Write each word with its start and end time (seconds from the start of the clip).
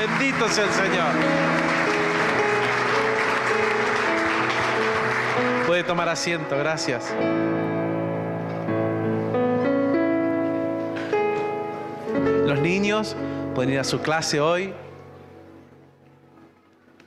Bendito 0.00 0.48
sea 0.48 0.64
el 0.64 0.70
Señor. 0.70 1.12
Puede 5.66 5.84
tomar 5.84 6.08
asiento, 6.08 6.56
gracias. 6.56 7.14
Los 12.46 12.58
niños 12.60 13.14
pueden 13.54 13.74
ir 13.74 13.78
a 13.78 13.84
su 13.84 14.00
clase 14.00 14.40
hoy. 14.40 14.72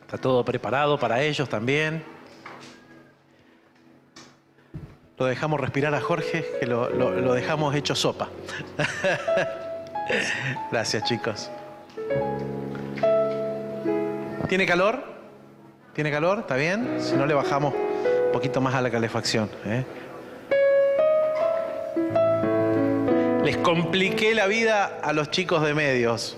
Está 0.02 0.20
todo 0.20 0.46
preparado 0.46 1.00
para 1.00 1.24
ellos 1.24 1.50
también. 1.50 2.04
Lo 5.18 5.26
dejamos 5.26 5.60
respirar 5.60 5.96
a 5.96 6.02
Jorge, 6.02 6.46
que 6.60 6.68
lo, 6.68 6.92
lo 6.92 7.34
dejamos 7.34 7.74
hecho 7.74 7.96
sopa. 7.96 8.30
Gracias, 10.72 11.04
chicos. 11.06 11.50
¿Tiene 14.54 14.68
calor? 14.68 15.04
¿Tiene 15.96 16.12
calor? 16.12 16.42
¿Está 16.42 16.56
bien? 16.56 16.98
Si 17.00 17.16
no, 17.16 17.26
le 17.26 17.34
bajamos 17.34 17.74
un 17.74 18.32
poquito 18.32 18.62
más 18.62 18.76
a 18.76 18.82
la 18.82 18.92
calefacción. 18.92 19.50
¿eh? 19.66 19.84
Les 23.44 23.58
compliqué 23.58 24.36
la 24.36 24.46
vida 24.46 25.00
a 25.02 25.12
los 25.12 25.32
chicos 25.32 25.64
de 25.64 25.74
medios 25.74 26.38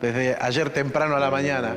desde 0.00 0.36
ayer 0.40 0.70
temprano 0.70 1.14
a 1.14 1.20
la 1.20 1.30
mañana. 1.30 1.76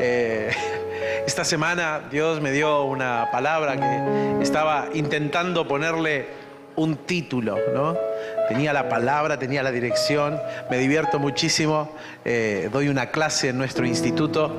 Eh, 0.00 0.50
esta 1.28 1.44
semana 1.44 2.08
Dios 2.10 2.40
me 2.40 2.50
dio 2.50 2.82
una 2.82 3.28
palabra 3.30 3.76
que 3.76 4.42
estaba 4.42 4.88
intentando 4.94 5.68
ponerle 5.68 6.26
un 6.74 6.96
título, 7.06 7.56
¿no? 7.72 7.96
Tenía 8.48 8.72
la 8.72 8.88
palabra, 8.88 9.38
tenía 9.38 9.62
la 9.62 9.70
dirección, 9.70 10.40
me 10.72 10.78
divierto 10.78 11.20
muchísimo, 11.20 11.94
eh, 12.24 12.68
doy 12.72 12.88
una 12.88 13.12
clase 13.12 13.50
en 13.50 13.58
nuestro 13.58 13.86
instituto 13.86 14.56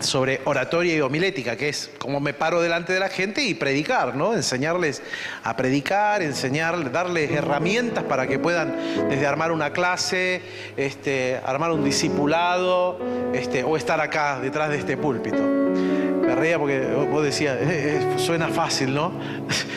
sobre 0.00 0.40
oratoria 0.44 0.94
y 0.94 1.00
homilética, 1.00 1.56
que 1.56 1.68
es 1.68 1.90
cómo 1.98 2.20
me 2.20 2.34
paro 2.34 2.60
delante 2.60 2.92
de 2.92 3.00
la 3.00 3.08
gente 3.08 3.42
y 3.42 3.54
predicar, 3.54 4.14
¿no? 4.14 4.34
Enseñarles 4.34 5.02
a 5.44 5.56
predicar, 5.56 6.22
enseñar, 6.22 6.90
darles 6.90 7.30
herramientas 7.30 8.04
para 8.04 8.26
que 8.26 8.38
puedan 8.38 8.76
desde 9.08 9.26
armar 9.26 9.52
una 9.52 9.72
clase, 9.72 10.42
este, 10.76 11.40
armar 11.44 11.72
un 11.72 11.84
discipulado, 11.84 12.98
este, 13.34 13.64
o 13.64 13.76
estar 13.76 14.00
acá 14.00 14.40
detrás 14.40 14.70
de 14.70 14.78
este 14.78 14.96
púlpito. 14.96 15.42
Me 15.42 16.34
reía 16.36 16.58
porque 16.58 16.80
vos 17.10 17.22
decías, 17.22 17.56
eh, 17.60 18.00
eh, 18.00 18.18
suena 18.18 18.48
fácil, 18.48 18.94
¿no? 18.94 19.12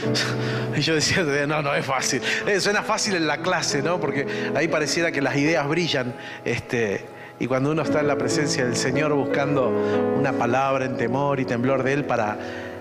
y 0.75 0.81
yo 0.81 0.95
decía, 0.95 1.23
no, 1.47 1.61
no 1.61 1.73
es 1.75 1.85
fácil. 1.85 2.21
Eh, 2.47 2.59
suena 2.61 2.83
fácil 2.83 3.15
en 3.15 3.27
la 3.27 3.39
clase, 3.39 3.81
¿no? 3.81 3.99
Porque 3.99 4.25
ahí 4.55 4.67
pareciera 4.67 5.11
que 5.11 5.21
las 5.21 5.35
ideas 5.35 5.67
brillan. 5.67 6.15
Este, 6.45 7.14
y 7.39 7.47
cuando 7.47 7.71
uno 7.71 7.81
está 7.81 7.99
en 7.99 8.07
la 8.07 8.17
presencia 8.17 8.65
del 8.65 8.75
Señor 8.75 9.13
buscando 9.13 9.69
una 10.17 10.33
palabra 10.33 10.85
en 10.85 10.95
temor 10.95 11.39
y 11.39 11.45
temblor 11.45 11.83
de 11.83 11.93
Él 11.93 12.05
para, 12.05 12.37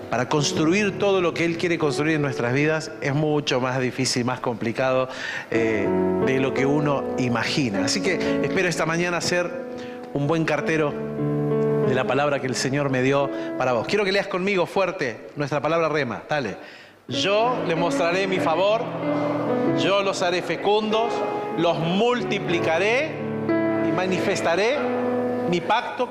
para 0.09 0.29
construir 0.29 0.97
todo 0.97 1.21
lo 1.21 1.33
que 1.33 1.43
Él 1.43 1.57
quiere 1.57 1.77
construir 1.77 2.15
en 2.15 2.21
nuestras 2.21 2.53
vidas, 2.53 2.91
es 3.01 3.13
mucho 3.13 3.59
más 3.59 3.79
difícil, 3.79 4.23
más 4.23 4.39
complicado 4.39 5.09
eh, 5.51 5.87
de 6.25 6.39
lo 6.39 6.53
que 6.53 6.65
uno 6.65 7.03
imagina. 7.17 7.85
Así 7.85 8.01
que 8.01 8.41
espero 8.43 8.69
esta 8.69 8.85
mañana 8.85 9.19
ser 9.19 9.51
un 10.13 10.27
buen 10.27 10.45
cartero 10.45 10.93
de 11.87 11.93
la 11.93 12.05
palabra 12.05 12.39
que 12.39 12.47
el 12.47 12.55
Señor 12.55 12.89
me 12.89 13.01
dio 13.01 13.29
para 13.57 13.73
vos. 13.73 13.85
Quiero 13.87 14.05
que 14.05 14.11
leas 14.11 14.27
conmigo 14.27 14.65
fuerte 14.65 15.27
nuestra 15.35 15.61
palabra 15.61 15.89
rema. 15.89 16.23
Dale. 16.29 16.55
Yo 17.07 17.57
le 17.67 17.75
mostraré 17.75 18.25
mi 18.25 18.39
favor, 18.39 18.81
yo 19.77 20.01
los 20.01 20.23
haré 20.23 20.41
fecundos, 20.41 21.13
los 21.57 21.77
multiplicaré 21.77 23.24
manifestaré 23.91 24.77
mi 25.49 25.61
pacto 25.61 26.09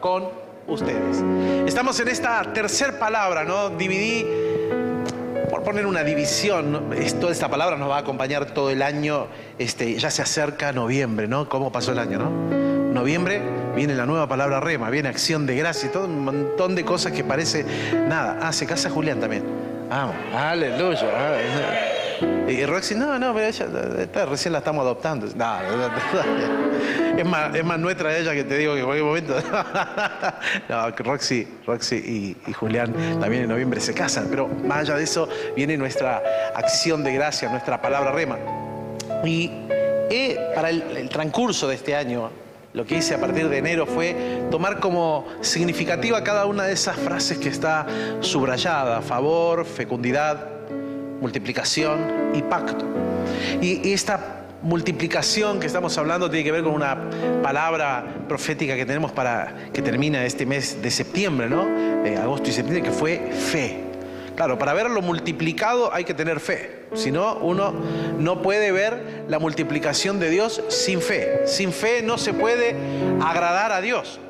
con 0.00 0.28
ustedes. 0.66 1.22
Estamos 1.66 1.98
en 2.00 2.08
esta 2.08 2.42
tercera 2.52 2.98
palabra, 2.98 3.44
¿no? 3.44 3.70
Dividí, 3.70 4.26
por 5.50 5.62
poner 5.62 5.86
una 5.86 6.02
división, 6.04 6.90
toda 7.20 7.32
esta 7.32 7.48
palabra 7.48 7.76
nos 7.76 7.90
va 7.90 7.96
a 7.96 8.00
acompañar 8.00 8.46
todo 8.46 8.70
el 8.70 8.82
año, 8.82 9.26
este, 9.58 9.94
ya 9.98 10.10
se 10.10 10.22
acerca 10.22 10.72
noviembre, 10.72 11.28
¿no? 11.28 11.48
¿Cómo 11.48 11.72
pasó 11.72 11.92
el 11.92 11.98
año, 11.98 12.18
no? 12.18 12.30
Noviembre 12.92 13.42
viene 13.74 13.94
la 13.94 14.06
nueva 14.06 14.28
palabra 14.28 14.60
rema, 14.60 14.88
viene 14.88 15.08
acción 15.08 15.46
de 15.46 15.56
gracia 15.56 15.88
y 15.88 15.92
todo 15.92 16.04
un 16.04 16.24
montón 16.24 16.74
de 16.74 16.84
cosas 16.84 17.12
que 17.12 17.24
parece 17.24 17.64
nada. 18.08 18.38
Ah, 18.40 18.52
se 18.52 18.66
casa 18.66 18.88
Julián 18.88 19.20
también. 19.20 19.44
Vamos, 19.90 20.14
aleluya. 20.32 21.08
Ah, 21.12 21.93
y 22.48 22.64
Roxy, 22.66 22.94
no, 22.94 23.18
no, 23.18 23.34
pero 23.34 23.46
ella 23.46 24.26
recién 24.26 24.52
la 24.52 24.58
estamos 24.58 24.82
adoptando. 24.82 25.26
No, 25.34 25.58
es, 27.18 27.24
más, 27.24 27.54
es 27.54 27.64
más 27.64 27.78
nuestra 27.78 28.16
ella 28.16 28.32
que 28.32 28.44
te 28.44 28.58
digo 28.58 28.74
que 28.74 28.80
en 28.80 28.86
cualquier 28.86 29.06
momento. 29.06 29.36
no, 30.68 30.90
Roxy, 30.90 31.48
Roxy 31.66 32.36
y, 32.46 32.52
Julián 32.52 32.92
también 33.20 33.44
en 33.44 33.48
noviembre 33.48 33.80
se 33.80 33.94
casan, 33.94 34.26
pero 34.30 34.48
más 34.48 34.80
allá 34.80 34.96
de 34.96 35.04
eso 35.04 35.28
viene 35.56 35.76
nuestra 35.76 36.22
acción 36.54 37.02
de 37.02 37.14
gracia, 37.14 37.48
nuestra 37.48 37.80
palabra 37.80 38.12
rema. 38.12 38.38
Y 39.24 39.50
eh, 40.10 40.38
para 40.54 40.70
el 40.70 41.08
transcurso 41.08 41.68
de 41.68 41.76
este 41.76 41.96
año, 41.96 42.30
lo 42.74 42.84
que 42.84 42.96
hice 42.96 43.14
a 43.14 43.20
partir 43.20 43.48
de 43.48 43.58
enero 43.58 43.86
fue 43.86 44.42
tomar 44.50 44.80
como 44.80 45.26
significativa 45.42 46.24
cada 46.24 46.46
una 46.46 46.64
de 46.64 46.72
esas 46.72 46.96
frases 46.96 47.38
que 47.38 47.48
está 47.48 47.86
subrayada, 48.18 49.00
favor, 49.00 49.64
fecundidad, 49.64 50.53
multiplicación 51.20 52.32
y 52.34 52.42
pacto. 52.42 52.84
Y, 53.60 53.92
esta 53.92 54.40
multiplicación 54.62 55.60
que 55.60 55.66
estamos 55.66 55.96
hablando 55.98 56.30
tiene 56.30 56.44
que 56.44 56.52
ver 56.52 56.64
con 56.64 56.72
una 56.72 56.96
palabra 57.42 58.04
profética 58.28 58.74
que 58.76 58.86
tenemos 58.86 59.12
para 59.12 59.54
que 59.72 59.82
termina 59.82 60.24
este 60.24 60.46
mes 60.46 60.80
de 60.80 60.90
septiembre, 60.90 61.48
¿no? 61.48 61.66
De 62.02 62.16
agosto 62.16 62.48
y 62.48 62.52
septiembre, 62.52 62.82
que 62.82 62.94
fue 62.94 63.30
fe. 63.32 63.84
Claro, 64.36 64.58
para 64.58 64.72
verlo 64.72 65.00
multiplicado 65.00 65.92
hay 65.94 66.04
que 66.04 66.14
tener 66.14 66.40
fe. 66.40 66.86
Si 66.94 67.10
no, 67.10 67.36
uno 67.36 67.72
no 68.18 68.42
puede 68.42 68.72
ver 68.72 69.24
la 69.28 69.38
multiplicación 69.38 70.18
de 70.18 70.30
Dios 70.30 70.62
sin 70.68 71.00
fe. 71.00 71.42
Sin 71.46 71.72
fe 71.72 72.02
no 72.02 72.18
se 72.18 72.32
puede 72.32 72.74
agradar 73.22 73.72
a 73.72 73.80
Dios. 73.80 74.20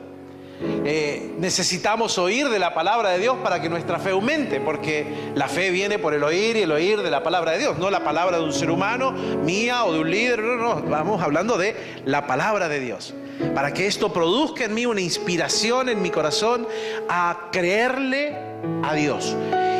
Eh, 0.60 1.34
necesitamos 1.38 2.18
oír 2.18 2.48
de 2.48 2.58
la 2.58 2.74
palabra 2.74 3.10
de 3.10 3.18
Dios 3.18 3.36
para 3.42 3.60
que 3.60 3.68
nuestra 3.68 3.98
fe 3.98 4.10
aumente, 4.10 4.60
porque 4.60 5.32
la 5.34 5.48
fe 5.48 5.70
viene 5.70 5.98
por 5.98 6.14
el 6.14 6.22
oír 6.22 6.56
y 6.56 6.62
el 6.62 6.72
oír 6.72 7.02
de 7.02 7.10
la 7.10 7.22
palabra 7.22 7.52
de 7.52 7.58
Dios, 7.58 7.78
no 7.78 7.90
la 7.90 8.04
palabra 8.04 8.38
de 8.38 8.44
un 8.44 8.52
ser 8.52 8.70
humano, 8.70 9.12
mía 9.12 9.84
o 9.84 9.92
de 9.92 10.00
un 10.00 10.10
líder, 10.10 10.40
no, 10.40 10.56
no, 10.56 10.82
vamos 10.82 11.22
hablando 11.22 11.58
de 11.58 11.74
la 12.04 12.26
palabra 12.26 12.68
de 12.68 12.80
Dios. 12.80 13.14
Para 13.54 13.72
que 13.72 13.86
esto 13.86 14.12
produzca 14.12 14.64
en 14.64 14.74
mí 14.74 14.86
una 14.86 15.00
inspiración 15.00 15.88
en 15.88 16.00
mi 16.00 16.10
corazón 16.10 16.68
a 17.08 17.48
creerle 17.50 18.36
a 18.84 18.94
Dios. 18.94 19.36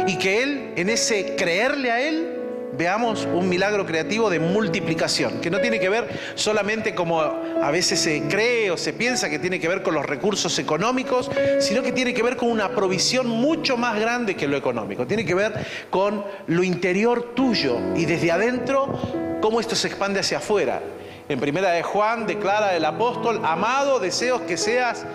Y 0.07 0.19
que 0.19 0.43
Él, 0.43 0.73
en 0.77 0.91
ese 0.91 1.37
creerle 1.37 1.91
a 1.91 2.01
Él, 2.01 2.34
veamos 2.77 3.27
un 3.33 3.49
milagro 3.49 3.87
creativo 3.87 4.31
de 4.31 4.39
multiplicación, 4.39 5.41
que 5.41 5.51
no 5.51 5.61
tiene 5.61 5.81
que 5.81 5.89
ver 5.89 6.09
solamente 6.35 6.95
como 6.95 7.21
a 7.21 7.71
veces 7.71 8.01
se 8.01 8.23
cree 8.29 8.71
o 8.71 8.77
se 8.77 8.93
piensa 8.93 9.31
que 9.31 9.39
tiene 9.39 9.61
que 9.61 9.69
ver 9.69 9.83
con 9.83 9.95
los 9.95 10.05
recursos 10.05 10.59
económicos, 10.59 11.31
sino 11.61 11.83
que 11.83 11.93
tiene 11.93 12.15
que 12.15 12.23
ver 12.23 12.37
con 12.37 12.51
una 12.51 12.71
provisión 12.71 13.29
mucho 13.29 13.77
más 13.77 13.99
grande 13.99 14.35
que 14.35 14.49
lo 14.49 14.57
económico. 14.57 15.07
Tiene 15.07 15.25
que 15.25 15.35
ver 15.35 15.67
con 15.91 16.25
lo 16.47 16.63
interior 16.63 17.35
tuyo 17.35 17.79
y 17.97 18.05
desde 18.05 18.31
adentro 18.31 18.99
cómo 19.41 19.61
esto 19.61 19.77
se 19.77 19.89
expande 19.89 20.21
hacia 20.21 20.39
afuera. 20.39 20.81
En 21.29 21.41
primera 21.41 21.71
de 21.71 21.83
Juan 21.83 22.27
declara 22.27 22.77
el 22.77 22.85
apóstol, 22.85 23.41
amado, 23.45 23.99
deseos 23.99 24.43
que 24.43 24.57
seas 24.57 25.07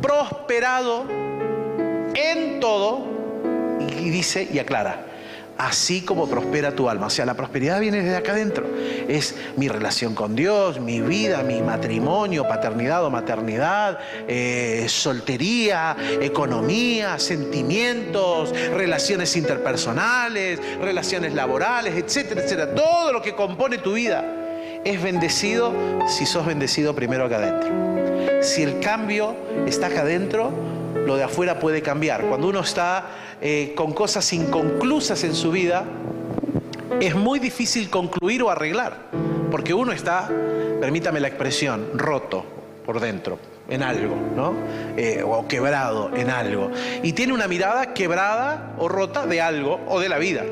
prosperado 0.00 1.06
en 2.14 2.60
todo, 2.60 3.04
y 3.80 4.10
dice 4.10 4.48
y 4.52 4.58
aclara, 4.58 5.06
así 5.58 6.02
como 6.02 6.28
prospera 6.28 6.72
tu 6.72 6.88
alma. 6.88 7.06
O 7.06 7.10
sea, 7.10 7.26
la 7.26 7.34
prosperidad 7.34 7.80
viene 7.80 8.02
desde 8.02 8.16
acá 8.16 8.32
adentro. 8.32 8.66
Es 9.08 9.34
mi 9.56 9.68
relación 9.68 10.14
con 10.14 10.36
Dios, 10.36 10.80
mi 10.80 11.00
vida, 11.00 11.42
mi 11.42 11.60
matrimonio, 11.60 12.46
paternidad 12.46 13.04
o 13.04 13.10
maternidad, 13.10 13.98
eh, 14.28 14.86
soltería, 14.88 15.96
economía, 16.20 17.18
sentimientos, 17.18 18.52
relaciones 18.74 19.36
interpersonales, 19.36 20.60
relaciones 20.80 21.34
laborales, 21.34 21.94
etcétera, 21.96 22.42
etcétera. 22.42 22.74
Todo 22.74 23.12
lo 23.12 23.22
que 23.22 23.34
compone 23.34 23.78
tu 23.78 23.94
vida 23.94 24.24
es 24.84 25.02
bendecido 25.02 25.72
si 26.08 26.26
sos 26.26 26.46
bendecido 26.46 26.94
primero 26.94 27.24
acá 27.24 27.36
adentro. 27.36 28.42
Si 28.42 28.62
el 28.62 28.80
cambio 28.80 29.36
está 29.66 29.86
acá 29.86 30.02
adentro, 30.02 30.52
lo 31.06 31.16
de 31.16 31.24
afuera 31.24 31.58
puede 31.58 31.82
cambiar. 31.82 32.22
Cuando 32.22 32.48
uno 32.48 32.60
está 32.60 33.06
eh, 33.40 33.72
con 33.76 33.92
cosas 33.92 34.32
inconclusas 34.32 35.24
en 35.24 35.34
su 35.34 35.50
vida, 35.50 35.84
es 37.00 37.14
muy 37.14 37.38
difícil 37.38 37.90
concluir 37.90 38.42
o 38.42 38.50
arreglar, 38.50 38.96
porque 39.50 39.74
uno 39.74 39.92
está, 39.92 40.30
permítame 40.80 41.20
la 41.20 41.28
expresión, 41.28 41.90
roto 41.94 42.44
por 42.84 43.00
dentro 43.00 43.38
en 43.68 43.82
algo, 43.82 44.16
¿no? 44.34 44.54
Eh, 44.96 45.22
o 45.26 45.46
quebrado 45.48 46.10
en 46.14 46.30
algo. 46.30 46.70
Y 47.02 47.12
tiene 47.12 47.32
una 47.32 47.48
mirada 47.48 47.94
quebrada 47.94 48.74
o 48.78 48.88
rota 48.88 49.26
de 49.26 49.40
algo 49.40 49.80
o 49.88 50.00
de 50.00 50.08
la 50.08 50.18
vida. 50.18 50.44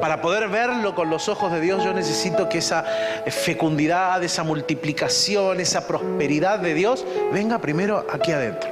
Para 0.00 0.20
poder 0.20 0.48
verlo 0.48 0.94
con 0.94 1.10
los 1.10 1.28
ojos 1.28 1.50
de 1.50 1.60
Dios, 1.60 1.82
yo 1.82 1.92
necesito 1.92 2.48
que 2.48 2.58
esa 2.58 2.84
fecundidad, 3.26 4.22
esa 4.22 4.44
multiplicación, 4.44 5.58
esa 5.58 5.86
prosperidad 5.86 6.58
de 6.58 6.74
Dios 6.74 7.04
venga 7.32 7.58
primero 7.58 8.06
aquí 8.12 8.30
adentro, 8.30 8.70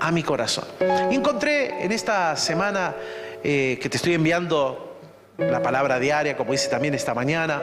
a 0.00 0.10
mi 0.10 0.22
corazón. 0.22 0.64
Y 1.10 1.14
encontré 1.14 1.84
en 1.84 1.92
esta 1.92 2.36
semana 2.36 2.94
eh, 3.42 3.78
que 3.80 3.88
te 3.88 3.96
estoy 3.96 4.14
enviando 4.14 4.96
la 5.38 5.62
palabra 5.62 5.98
diaria, 5.98 6.36
como 6.36 6.54
hice 6.54 6.68
también 6.68 6.94
esta 6.94 7.14
mañana, 7.14 7.62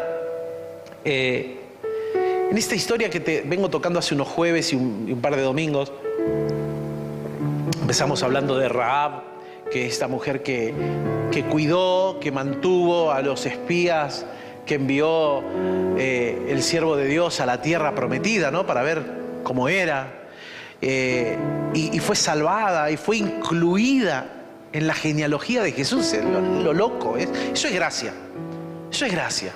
eh, 1.04 1.60
en 2.50 2.58
esta 2.58 2.76
historia 2.76 3.10
que 3.10 3.20
te 3.20 3.42
vengo 3.42 3.70
tocando 3.70 4.00
hace 4.00 4.14
unos 4.14 4.28
jueves 4.28 4.74
y 4.74 4.76
un, 4.76 5.08
un 5.12 5.22
par 5.22 5.36
de 5.36 5.42
domingos, 5.42 5.92
empezamos 7.82 8.22
hablando 8.24 8.58
de 8.58 8.70
Raab, 8.70 9.24
que 9.72 9.88
esta 9.88 10.08
mujer 10.08 10.44
que, 10.44 10.74
que 11.32 11.44
cuidó, 11.46 12.20
que 12.20 12.32
mantuvo 12.32 13.12
a 13.12 13.22
los 13.22 13.46
espías 13.46 14.26
que 14.66 14.76
envió 14.76 15.44
eh, 15.98 16.48
el 16.50 16.64
siervo 16.64 16.96
de 16.96 17.06
Dios 17.08 17.40
a 17.40 17.46
la 17.46 17.62
tierra 17.62 17.96
prometida, 17.96 18.52
¿no? 18.52 18.66
Para 18.66 18.82
ver 18.82 19.04
cómo 19.44 19.68
era. 19.68 20.23
Eh, 20.86 21.38
y, 21.74 21.98
fue 22.00 22.14
salvada 22.18 22.92
y 22.92 22.98
fue 22.98 23.16
incluida 23.16 24.30
en 24.74 24.86
la 24.86 24.94
genealogía 24.94 25.64
de 25.64 25.72
Jesús. 25.72 26.14
Lo, 26.22 26.42
lo 26.42 26.74
loco, 26.74 27.18
¿eh? 27.18 27.28
eso 27.54 27.70
es 27.70 27.74
gracia. 27.74 28.14
Eso 28.92 29.06
es 29.06 29.12
gracia. 29.14 29.54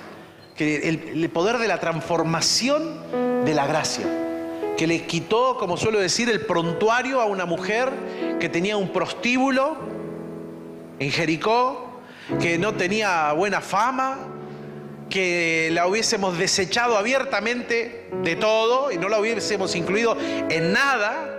Que 0.56 0.88
el, 0.88 1.22
el 1.22 1.30
poder 1.30 1.58
de 1.58 1.68
la 1.68 1.78
transformación 1.80 3.44
de 3.44 3.54
la 3.54 3.66
gracia 3.66 4.06
que 4.78 4.86
le 4.86 5.04
quitó, 5.06 5.58
como 5.58 5.76
suelo 5.76 5.98
decir, 5.98 6.30
el 6.30 6.46
prontuario 6.46 7.20
a 7.20 7.26
una 7.26 7.44
mujer 7.44 7.90
que 8.40 8.48
tenía 8.48 8.76
un 8.76 8.90
prostíbulo 8.90 9.76
en 11.00 11.10
Jericó, 11.10 12.00
que 12.40 12.58
no 12.58 12.74
tenía 12.74 13.32
buena 13.32 13.60
fama, 13.60 14.18
que 15.10 15.68
la 15.72 15.88
hubiésemos 15.88 16.38
desechado 16.38 16.96
abiertamente 16.96 17.97
de 18.22 18.36
todo 18.36 18.90
y 18.90 18.98
no 18.98 19.08
la 19.08 19.18
hubiésemos 19.18 19.74
incluido 19.76 20.16
en 20.48 20.72
nada, 20.72 21.38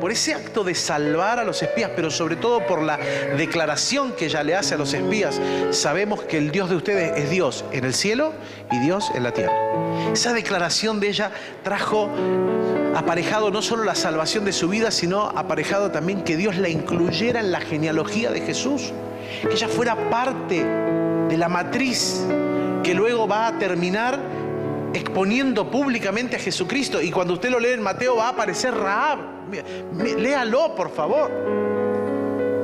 por 0.00 0.10
ese 0.10 0.32
acto 0.32 0.64
de 0.64 0.74
salvar 0.74 1.38
a 1.38 1.44
los 1.44 1.62
espías, 1.62 1.90
pero 1.94 2.10
sobre 2.10 2.36
todo 2.36 2.66
por 2.66 2.82
la 2.82 2.96
declaración 3.36 4.12
que 4.12 4.24
ella 4.24 4.42
le 4.42 4.56
hace 4.56 4.74
a 4.74 4.78
los 4.78 4.94
espías, 4.94 5.38
sabemos 5.70 6.22
que 6.22 6.38
el 6.38 6.50
Dios 6.50 6.70
de 6.70 6.76
ustedes 6.76 7.12
es 7.16 7.30
Dios 7.30 7.64
en 7.70 7.84
el 7.84 7.94
cielo 7.94 8.32
y 8.72 8.78
Dios 8.78 9.12
en 9.14 9.22
la 9.22 9.32
tierra. 9.32 9.52
Esa 10.12 10.32
declaración 10.32 10.98
de 10.98 11.08
ella 11.08 11.30
trajo 11.62 12.08
aparejado 12.96 13.50
no 13.50 13.62
solo 13.62 13.84
la 13.84 13.94
salvación 13.94 14.44
de 14.44 14.52
su 14.52 14.68
vida, 14.68 14.90
sino 14.90 15.26
aparejado 15.36 15.90
también 15.90 16.24
que 16.24 16.36
Dios 16.36 16.56
la 16.56 16.68
incluyera 16.68 17.40
en 17.40 17.52
la 17.52 17.60
genealogía 17.60 18.30
de 18.30 18.40
Jesús, 18.40 18.92
que 19.42 19.52
ella 19.52 19.68
fuera 19.68 20.10
parte 20.10 20.64
de 20.64 21.36
la 21.36 21.48
matriz 21.48 22.22
que 22.82 22.94
luego 22.94 23.28
va 23.28 23.46
a 23.46 23.58
terminar 23.58 24.18
exponiendo 24.94 25.70
públicamente 25.70 26.36
a 26.36 26.38
Jesucristo. 26.38 27.00
Y 27.00 27.10
cuando 27.10 27.34
usted 27.34 27.50
lo 27.50 27.60
lee 27.60 27.70
en 27.70 27.82
Mateo 27.82 28.16
va 28.16 28.26
a 28.26 28.30
aparecer 28.30 28.74
Raab. 28.74 29.18
Léalo, 30.18 30.74
por 30.74 30.90
favor. 30.90 31.30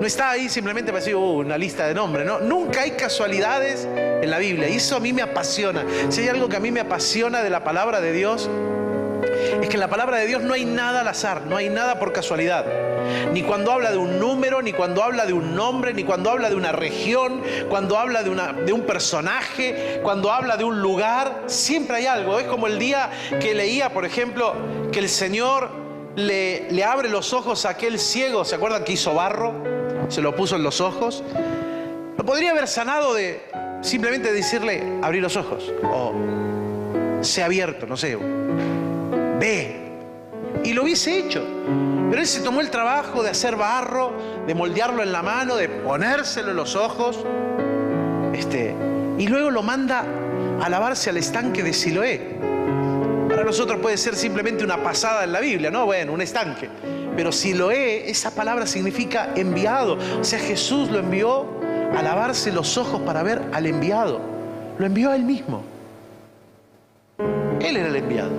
No 0.00 0.06
está 0.06 0.30
ahí 0.30 0.48
simplemente 0.48 0.92
para 0.92 1.00
decir 1.00 1.16
uh, 1.16 1.38
una 1.38 1.56
lista 1.56 1.86
de 1.86 1.94
nombres, 1.94 2.26
¿no? 2.26 2.38
Nunca 2.38 2.82
hay 2.82 2.92
casualidades 2.92 3.86
en 3.86 4.30
la 4.30 4.38
Biblia. 4.38 4.68
Y 4.68 4.76
eso 4.76 4.96
a 4.96 5.00
mí 5.00 5.12
me 5.12 5.22
apasiona. 5.22 5.84
Si 6.10 6.20
hay 6.20 6.28
algo 6.28 6.48
que 6.48 6.56
a 6.56 6.60
mí 6.60 6.70
me 6.70 6.80
apasiona 6.80 7.42
de 7.42 7.48
la 7.48 7.64
palabra 7.64 8.00
de 8.02 8.12
Dios, 8.12 8.50
es 9.62 9.68
que 9.68 9.74
en 9.74 9.80
la 9.80 9.88
palabra 9.88 10.18
de 10.18 10.26
Dios 10.26 10.42
no 10.42 10.54
hay 10.54 10.64
nada 10.64 11.00
al 11.00 11.08
azar, 11.08 11.42
no 11.42 11.56
hay 11.56 11.68
nada 11.68 11.98
por 11.98 12.12
casualidad. 12.12 12.64
Ni 13.32 13.42
cuando 13.42 13.72
habla 13.72 13.90
de 13.90 13.96
un 13.96 14.18
número, 14.18 14.62
ni 14.62 14.72
cuando 14.72 15.02
habla 15.02 15.26
de 15.26 15.32
un 15.32 15.54
nombre, 15.54 15.94
ni 15.94 16.04
cuando 16.04 16.30
habla 16.30 16.50
de 16.50 16.56
una 16.56 16.72
región, 16.72 17.42
cuando 17.68 17.98
habla 17.98 18.22
de, 18.22 18.72
un 18.72 18.82
personaje, 18.82 20.00
cuando 20.02 20.32
habla 20.32 20.56
de 20.56 20.64
un 20.64 20.80
lugar, 20.80 21.44
siempre 21.46 21.98
hay 21.98 22.06
algo. 22.06 22.38
Es 22.38 22.46
como 22.46 22.66
el 22.66 22.78
día 22.78 23.10
que 23.40 23.54
leía, 23.54 23.92
por 23.92 24.04
ejemplo, 24.04 24.54
que 24.92 24.98
el 24.98 25.08
Señor 25.08 25.70
le, 26.16 26.84
abre 26.84 27.08
los 27.08 27.32
ojos 27.32 27.64
a 27.66 27.70
aquel 27.70 27.98
ciego, 27.98 28.44
¿se 28.44 28.56
acuerdan 28.56 28.84
que 28.84 28.92
hizo 28.92 29.14
barro? 29.14 29.54
Se 30.08 30.20
lo 30.20 30.34
puso 30.34 30.56
en 30.56 30.62
los 30.62 30.80
ojos. 30.80 31.22
Lo 32.16 32.24
podría 32.24 32.50
haber 32.50 32.66
sanado 32.66 33.14
de 33.14 33.42
simplemente 33.82 34.32
decirle, 34.32 34.82
abrir 35.02 35.22
los 35.22 35.36
ojos, 35.36 35.72
o 35.84 36.12
se 37.20 37.42
abierto, 37.42 37.86
no 37.86 37.96
sé, 37.96 38.16
ve. 39.38 39.86
Y 40.64 40.72
lo 40.72 40.84
hubiese 40.84 41.18
hecho. 41.18 41.44
Pero 42.10 42.20
él 42.20 42.26
se 42.26 42.40
tomó 42.40 42.60
el 42.60 42.70
trabajo 42.70 43.22
de 43.22 43.30
hacer 43.30 43.56
barro, 43.56 44.12
de 44.46 44.54
moldearlo 44.54 45.02
en 45.02 45.12
la 45.12 45.22
mano, 45.22 45.56
de 45.56 45.68
ponérselo 45.68 46.50
en 46.50 46.56
los 46.56 46.76
ojos. 46.76 47.24
Este, 48.32 48.74
y 49.18 49.26
luego 49.26 49.50
lo 49.50 49.62
manda 49.62 50.04
a 50.62 50.68
lavarse 50.68 51.10
al 51.10 51.16
estanque 51.16 51.62
de 51.62 51.72
Siloé. 51.72 52.36
Para 53.28 53.44
nosotros 53.44 53.80
puede 53.80 53.96
ser 53.96 54.14
simplemente 54.14 54.64
una 54.64 54.82
pasada 54.82 55.24
en 55.24 55.32
la 55.32 55.40
Biblia, 55.40 55.70
¿no? 55.70 55.84
Bueno, 55.84 56.12
un 56.12 56.20
estanque. 56.20 56.68
Pero 57.16 57.32
Siloé, 57.32 58.08
esa 58.08 58.34
palabra 58.34 58.66
significa 58.66 59.30
enviado. 59.34 59.98
O 60.20 60.24
sea, 60.24 60.38
Jesús 60.38 60.90
lo 60.90 60.98
envió 60.98 61.46
a 61.96 62.02
lavarse 62.02 62.52
los 62.52 62.76
ojos 62.78 63.00
para 63.02 63.22
ver 63.22 63.42
al 63.52 63.66
enviado. 63.66 64.20
Lo 64.78 64.86
envió 64.86 65.10
a 65.10 65.16
él 65.16 65.24
mismo. 65.24 65.64
Él 67.60 67.76
era 67.76 67.88
el 67.88 67.96
enviado. 67.96 68.30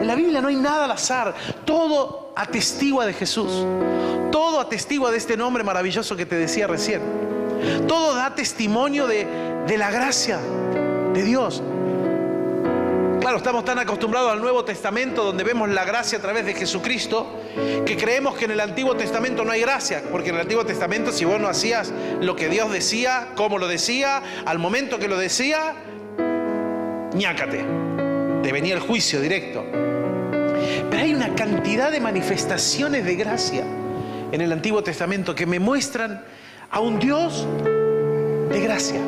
En 0.00 0.06
la 0.06 0.14
Biblia 0.14 0.40
no 0.40 0.48
hay 0.48 0.56
nada 0.56 0.86
al 0.86 0.92
azar, 0.92 1.34
todo 1.66 2.32
atestigua 2.34 3.04
de 3.04 3.12
Jesús, 3.12 3.66
todo 4.32 4.58
atestigua 4.58 5.10
de 5.10 5.18
este 5.18 5.36
nombre 5.36 5.62
maravilloso 5.62 6.16
que 6.16 6.24
te 6.24 6.36
decía 6.36 6.66
recién, 6.66 7.02
todo 7.86 8.14
da 8.14 8.34
testimonio 8.34 9.06
de, 9.06 9.26
de 9.66 9.76
la 9.76 9.90
gracia 9.90 10.38
de 11.12 11.22
Dios. 11.22 11.62
Claro, 13.20 13.36
estamos 13.36 13.66
tan 13.66 13.78
acostumbrados 13.78 14.32
al 14.32 14.40
Nuevo 14.40 14.64
Testamento 14.64 15.22
donde 15.22 15.44
vemos 15.44 15.68
la 15.68 15.84
gracia 15.84 16.16
a 16.16 16.22
través 16.22 16.46
de 16.46 16.54
Jesucristo 16.54 17.26
que 17.84 17.98
creemos 17.98 18.34
que 18.34 18.46
en 18.46 18.52
el 18.52 18.60
Antiguo 18.60 18.96
Testamento 18.96 19.44
no 19.44 19.52
hay 19.52 19.60
gracia, 19.60 20.02
porque 20.10 20.30
en 20.30 20.36
el 20.36 20.40
Antiguo 20.40 20.64
Testamento 20.64 21.12
si 21.12 21.26
vos 21.26 21.38
no 21.38 21.46
hacías 21.46 21.92
lo 22.22 22.34
que 22.34 22.48
Dios 22.48 22.72
decía, 22.72 23.32
como 23.36 23.58
lo 23.58 23.68
decía, 23.68 24.22
al 24.46 24.58
momento 24.58 24.98
que 24.98 25.08
lo 25.08 25.18
decía, 25.18 25.74
ñácate 27.12 27.66
te 28.42 28.52
venía 28.52 28.74
el 28.74 28.80
juicio 28.80 29.20
directo. 29.20 29.64
Hay 31.00 31.14
una 31.14 31.34
cantidad 31.34 31.90
de 31.90 31.98
manifestaciones 31.98 33.06
de 33.06 33.16
gracia 33.16 33.64
en 34.32 34.38
el 34.42 34.52
Antiguo 34.52 34.82
Testamento 34.82 35.34
que 35.34 35.46
me 35.46 35.58
muestran 35.58 36.22
a 36.70 36.80
un 36.80 36.98
Dios 36.98 37.48
de 38.50 38.60
gracia, 38.60 39.00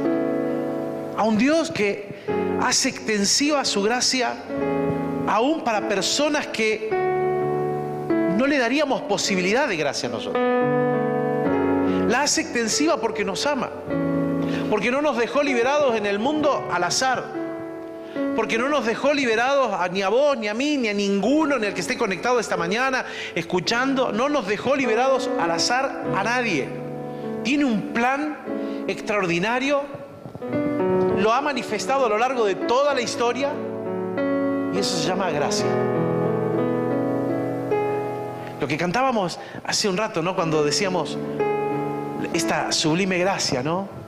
a 1.18 1.22
un 1.22 1.36
Dios 1.36 1.70
que 1.70 2.24
hace 2.62 2.88
extensiva 2.88 3.62
su 3.66 3.82
gracia 3.82 4.36
aún 5.28 5.64
para 5.64 5.86
personas 5.86 6.46
que 6.46 6.88
no 8.38 8.46
le 8.46 8.56
daríamos 8.56 9.02
posibilidad 9.02 9.68
de 9.68 9.76
gracia 9.76 10.08
a 10.08 10.12
nosotros. 10.12 10.42
La 12.10 12.22
hace 12.22 12.40
extensiva 12.40 13.02
porque 13.02 13.22
nos 13.22 13.44
ama, 13.44 13.68
porque 14.70 14.90
no 14.90 15.02
nos 15.02 15.18
dejó 15.18 15.42
liberados 15.42 15.94
en 15.94 16.06
el 16.06 16.18
mundo 16.18 16.66
al 16.72 16.84
azar 16.84 17.41
porque 18.34 18.58
no 18.58 18.68
nos 18.68 18.86
dejó 18.86 19.12
liberados 19.12 19.72
a, 19.72 19.88
ni 19.88 20.02
a 20.02 20.08
vos, 20.08 20.36
ni 20.36 20.48
a 20.48 20.54
mí, 20.54 20.76
ni 20.76 20.88
a 20.88 20.94
ninguno 20.94 21.56
en 21.56 21.64
el 21.64 21.74
que 21.74 21.80
esté 21.80 21.98
conectado 21.98 22.40
esta 22.40 22.56
mañana, 22.56 23.04
escuchando, 23.34 24.12
no 24.12 24.28
nos 24.28 24.46
dejó 24.46 24.76
liberados 24.76 25.30
al 25.40 25.50
azar 25.50 26.04
a 26.16 26.22
nadie. 26.22 26.68
Tiene 27.44 27.64
un 27.64 27.92
plan 27.92 28.38
extraordinario, 28.88 29.82
lo 31.18 31.32
ha 31.32 31.40
manifestado 31.40 32.06
a 32.06 32.08
lo 32.08 32.18
largo 32.18 32.44
de 32.44 32.54
toda 32.54 32.94
la 32.94 33.00
historia 33.00 33.52
y 34.72 34.78
eso 34.78 34.96
se 34.96 35.06
llama 35.06 35.30
gracia. 35.30 35.66
Lo 38.60 38.68
que 38.68 38.76
cantábamos 38.76 39.40
hace 39.64 39.88
un 39.88 39.96
rato, 39.96 40.22
¿no? 40.22 40.36
Cuando 40.36 40.62
decíamos 40.62 41.18
esta 42.32 42.70
sublime 42.70 43.18
gracia, 43.18 43.62
¿no? 43.62 44.01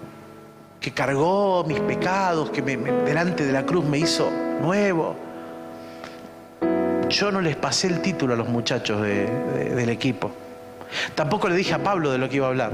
Que 0.85 0.91
cargó 0.91 1.65
mis 1.65 1.81
pecados, 1.81 2.51
que 2.51 2.61
delante 2.61 3.47
de 3.47 3.53
la 3.53 3.65
cruz 3.65 3.87
me 3.87 3.97
hizo 3.97 4.31
nuevo. 4.61 5.17
Yo 7.09 7.33
no 7.33 7.41
les 7.41 7.57
pasé 7.57 7.87
el 7.87 8.03
título 8.03 8.35
a 8.35 8.37
los 8.37 8.51
muchachos 8.51 9.01
del 9.01 9.89
equipo. 9.89 10.31
Tampoco 11.15 11.49
le 11.49 11.57
dije 11.57 11.73
a 11.73 11.83
Pablo 11.83 12.13
de 12.13 12.19
lo 12.19 12.29
que 12.29 12.37
iba 12.37 12.49
a 12.49 12.51
hablar. 12.51 12.73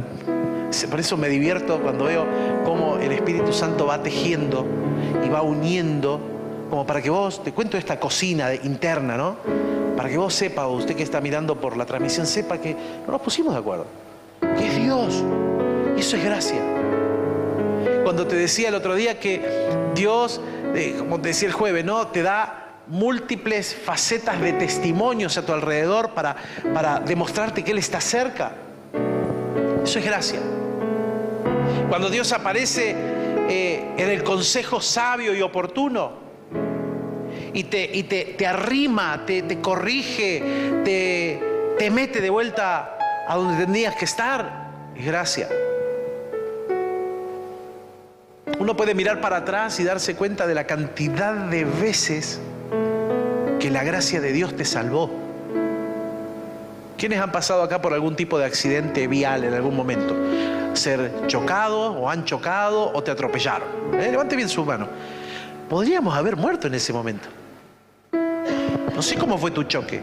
Por 0.91 0.99
eso 0.99 1.17
me 1.17 1.29
divierto 1.29 1.79
cuando 1.79 2.07
veo 2.07 2.27
cómo 2.65 2.97
el 2.97 3.13
Espíritu 3.13 3.53
Santo 3.53 3.87
va 3.87 4.03
tejiendo 4.03 4.67
y 5.25 5.29
va 5.29 5.43
uniendo, 5.43 6.21
como 6.69 6.85
para 6.85 7.01
que 7.01 7.11
vos, 7.11 7.45
te 7.45 7.53
cuento 7.53 7.79
esta 7.79 8.01
cocina 8.01 8.53
interna, 8.53 9.17
¿no? 9.17 9.37
Para 9.97 10.09
que 10.09 10.19
vos 10.19 10.35
sepa, 10.35 10.67
usted 10.67 10.97
que 10.97 11.05
está 11.05 11.21
mirando 11.21 11.61
por 11.61 11.77
la 11.77 11.87
transmisión, 11.87 12.27
sepa 12.27 12.59
que 12.59 12.75
no 13.07 13.13
nos 13.13 13.21
pusimos 13.21 13.55
de 13.55 13.61
acuerdo. 13.61 13.87
Que 14.41 14.67
es 14.67 14.83
Dios. 14.83 15.23
Eso 15.97 16.17
es 16.17 16.25
gracia 16.25 16.80
cuando 18.11 18.27
te 18.27 18.35
decía 18.35 18.71
el 18.71 18.75
otro 18.75 18.97
día 18.97 19.21
que 19.21 19.41
Dios, 19.95 20.41
eh, 20.75 20.97
como 20.99 21.21
te 21.21 21.29
decía 21.29 21.47
el 21.47 21.55
jueves, 21.55 21.85
¿no? 21.85 22.09
Te 22.09 22.23
da 22.23 22.81
múltiples 22.89 23.73
facetas 23.73 24.41
de 24.41 24.53
testimonios 24.53 25.39
a 25.39 25.47
tu 25.47 25.53
alrededor 25.53 26.11
para, 26.11 26.35
para 26.75 26.99
demostrarte 26.99 27.63
que 27.63 27.71
Él 27.71 27.79
está 27.79 28.01
cerca. 28.01 28.55
Eso 29.85 30.01
es 30.01 30.05
gracia. 30.05 30.41
Cuando 31.89 32.11
Dios 32.11 32.33
aparece 32.33 32.97
eh, 33.49 33.95
en 33.97 34.11
el 34.11 34.25
consejo 34.25 34.81
sabio 34.81 35.33
y 35.33 35.41
oportuno 35.41 36.15
y 37.53 37.63
te, 37.63 37.97
y 37.97 38.03
te, 38.03 38.45
arrima, 38.45 39.25
te, 39.25 39.43
te 39.43 39.61
corrige, 39.61 40.83
te, 40.85 41.41
te 41.79 41.91
mete 41.93 42.21
de 42.21 42.31
vuelta 42.31 42.99
a 43.29 43.37
donde 43.37 43.63
tendrías 43.63 43.95
que 43.95 44.05
estar, 44.05 44.91
es 44.97 45.07
gracia. 45.07 45.49
Uno 48.59 48.77
puede 48.77 48.95
mirar 48.95 49.21
para 49.21 49.39
atrás 49.39 49.79
y 49.81 49.85
darse 49.85 50.15
cuenta 50.15 50.47
de 50.47 50.55
la 50.55 50.65
cantidad 50.65 51.35
de 51.35 51.65
veces 51.65 52.41
que 53.59 53.71
la 53.71 53.85
gracia 53.85 54.21
de 54.21 54.33
Dios 54.33 54.57
te 54.57 54.65
salvó. 54.65 55.11
¿Quiénes 56.97 57.19
han 57.19 57.33
pasado 57.33 57.63
acá 57.63 57.81
por 57.81 57.95
algún 57.95 58.15
tipo 58.15 58.39
de 58.39 58.45
accidente 58.45 59.07
vial 59.07 59.45
en 59.45 59.55
algún 59.55 59.75
momento? 59.75 60.15
Ser 60.75 61.27
chocado 61.27 61.93
o 61.93 62.11
han 62.11 62.25
chocado 62.25 62.93
o 62.93 63.03
te 63.03 63.11
atropellaron. 63.11 63.69
¿Eh? 63.99 64.09
Levante 64.11 64.37
bien 64.37 64.49
su 64.49 64.65
mano. 64.65 64.87
Podríamos 65.69 66.15
haber 66.15 66.37
muerto 66.37 66.67
en 66.67 66.75
ese 66.75 66.93
momento. 66.93 67.29
No 68.95 69.01
sé 69.01 69.17
cómo 69.17 69.39
fue 69.39 69.51
tu 69.51 69.63
choque. 69.65 70.03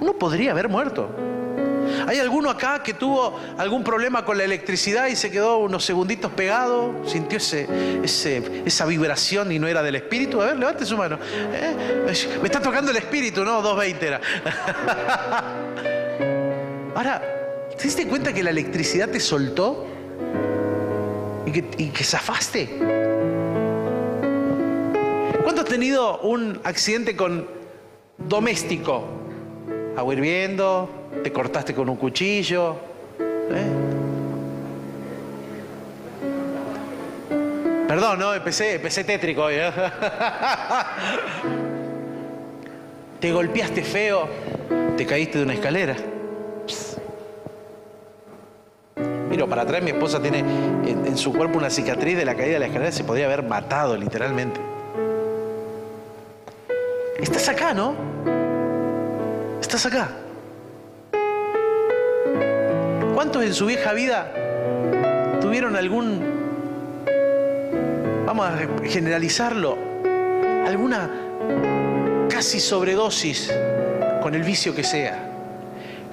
Uno 0.00 0.12
podría 0.12 0.52
haber 0.52 0.68
muerto. 0.68 1.08
¿Hay 2.06 2.18
alguno 2.18 2.50
acá 2.50 2.82
que 2.82 2.94
tuvo 2.94 3.40
algún 3.56 3.82
problema 3.82 4.24
con 4.24 4.36
la 4.36 4.44
electricidad 4.44 5.06
y 5.06 5.16
se 5.16 5.30
quedó 5.30 5.58
unos 5.58 5.84
segunditos 5.84 6.32
pegado? 6.32 7.02
¿Sintió 7.06 7.38
ese, 7.38 7.68
esa 8.64 8.86
vibración 8.86 9.52
y 9.52 9.58
no 9.58 9.66
era 9.66 9.82
del 9.82 9.96
espíritu? 9.96 10.40
A 10.42 10.46
ver, 10.46 10.58
levante 10.58 10.84
su 10.84 10.96
mano. 10.96 11.18
¿Eh? 11.52 12.04
Me 12.40 12.46
está 12.46 12.60
tocando 12.60 12.90
el 12.90 12.96
espíritu, 12.96 13.44
¿no? 13.44 13.62
220 13.62 14.06
era. 14.06 14.20
Ahora, 16.94 17.22
¿te 17.76 17.84
diste 17.84 18.06
cuenta 18.06 18.32
que 18.32 18.42
la 18.42 18.50
electricidad 18.50 19.08
te 19.08 19.20
soltó? 19.20 19.86
Y 21.46 21.52
que, 21.52 21.64
y 21.78 21.88
que 21.88 22.04
zafaste. 22.04 22.78
¿Cuánto 25.42 25.62
has 25.62 25.68
tenido 25.68 26.20
un 26.20 26.60
accidente 26.64 27.16
con 27.16 27.46
doméstico? 28.18 29.04
Agua 29.96 30.14
hirviendo, 30.14 30.88
te 31.22 31.32
cortaste 31.32 31.74
con 31.74 31.88
un 31.88 31.96
cuchillo. 31.96 32.76
¿eh? 33.50 33.94
Perdón, 37.86 38.18
no, 38.18 38.34
empecé, 38.34 38.74
empecé 38.74 39.04
tétrico 39.04 39.44
hoy. 39.44 39.54
¿eh? 39.56 39.70
te 43.20 43.32
golpeaste 43.32 43.82
feo, 43.82 44.28
te 44.96 45.06
caíste 45.06 45.38
de 45.38 45.44
una 45.44 45.54
escalera. 45.54 45.94
Miro 49.28 49.48
para 49.48 49.62
atrás, 49.62 49.82
mi 49.82 49.90
esposa 49.90 50.20
tiene 50.20 50.40
en, 50.40 51.06
en, 51.06 51.16
su 51.16 51.32
cuerpo 51.32 51.58
una 51.58 51.70
cicatriz 51.70 52.16
de 52.16 52.24
la 52.24 52.34
caída 52.34 52.54
de 52.54 52.58
la 52.60 52.66
escalera, 52.66 52.92
se 52.92 53.04
podría 53.04 53.26
haber 53.26 53.42
matado 53.42 53.96
literalmente. 53.96 54.60
Estás 57.20 57.48
acá, 57.48 57.74
¿no? 57.74 57.94
Estás 59.60 59.86
acá. 59.86 60.08
¿Cuántos 63.14 63.44
en 63.44 63.54
su 63.54 63.66
vieja 63.66 63.92
vida 63.92 64.28
tuvieron 65.40 65.76
algún, 65.76 66.20
vamos 68.26 68.46
a 68.48 68.58
generalizarlo, 68.88 69.78
alguna 70.66 71.08
casi 72.28 72.58
sobredosis 72.58 73.54
con 74.20 74.34
el 74.34 74.42
vicio 74.42 74.74
que 74.74 74.82
sea? 74.82 75.30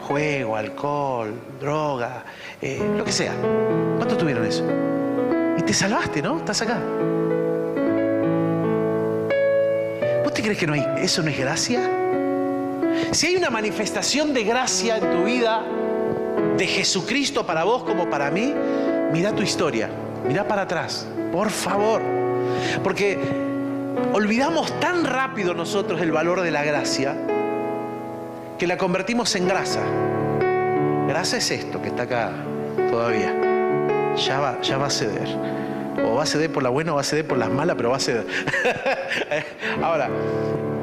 Juego, 0.01 0.55
alcohol, 0.55 1.33
droga, 1.59 2.23
eh, 2.61 2.79
lo 2.95 3.03
que 3.03 3.11
sea. 3.11 3.33
¿Cuántos 3.97 4.19
tuvieron 4.19 4.45
eso? 4.45 4.63
Y 5.57 5.63
te 5.63 5.73
salvaste, 5.73 6.21
¿no? 6.21 6.37
Estás 6.37 6.61
acá. 6.61 6.79
¿Vos 10.23 10.33
te 10.35 10.43
crees 10.43 10.57
que 10.59 10.67
no 10.67 10.73
hay, 10.73 10.85
eso 10.99 11.23
no 11.23 11.31
es 11.31 11.39
gracia? 11.39 11.81
Si 13.11 13.25
hay 13.25 13.37
una 13.37 13.49
manifestación 13.49 14.35
de 14.35 14.43
gracia 14.43 14.97
en 14.97 15.09
tu 15.09 15.23
vida, 15.23 15.63
de 16.57 16.67
Jesucristo 16.67 17.45
para 17.45 17.63
vos 17.63 17.83
como 17.83 18.09
para 18.09 18.29
mí, 18.31 18.53
mira 19.11 19.33
tu 19.33 19.41
historia, 19.41 19.89
mira 20.27 20.47
para 20.47 20.63
atrás, 20.63 21.07
por 21.31 21.49
favor. 21.49 22.01
Porque 22.83 23.17
olvidamos 24.13 24.79
tan 24.79 25.05
rápido 25.05 25.53
nosotros 25.53 26.01
el 26.01 26.11
valor 26.11 26.41
de 26.41 26.51
la 26.51 26.63
gracia 26.63 27.15
que 28.57 28.67
la 28.67 28.77
convertimos 28.77 29.35
en 29.35 29.47
grasa. 29.47 29.81
Grasa 31.07 31.37
es 31.37 31.51
esto 31.51 31.81
que 31.81 31.89
está 31.89 32.03
acá 32.03 32.31
todavía. 32.89 33.33
Ya 34.15 34.39
va, 34.39 34.61
ya 34.61 34.77
va 34.77 34.87
a 34.87 34.89
ceder. 34.89 35.27
O 36.05 36.15
va 36.15 36.23
a 36.23 36.25
ceder 36.25 36.51
por 36.51 36.63
la 36.63 36.69
buena 36.69 36.93
o 36.93 36.95
va 36.95 37.01
a 37.01 37.03
ceder 37.03 37.27
por 37.27 37.37
las 37.37 37.49
malas, 37.49 37.75
pero 37.75 37.89
va 37.89 37.97
a 37.97 37.99
ceder. 37.99 38.25
Ahora, 39.83 40.09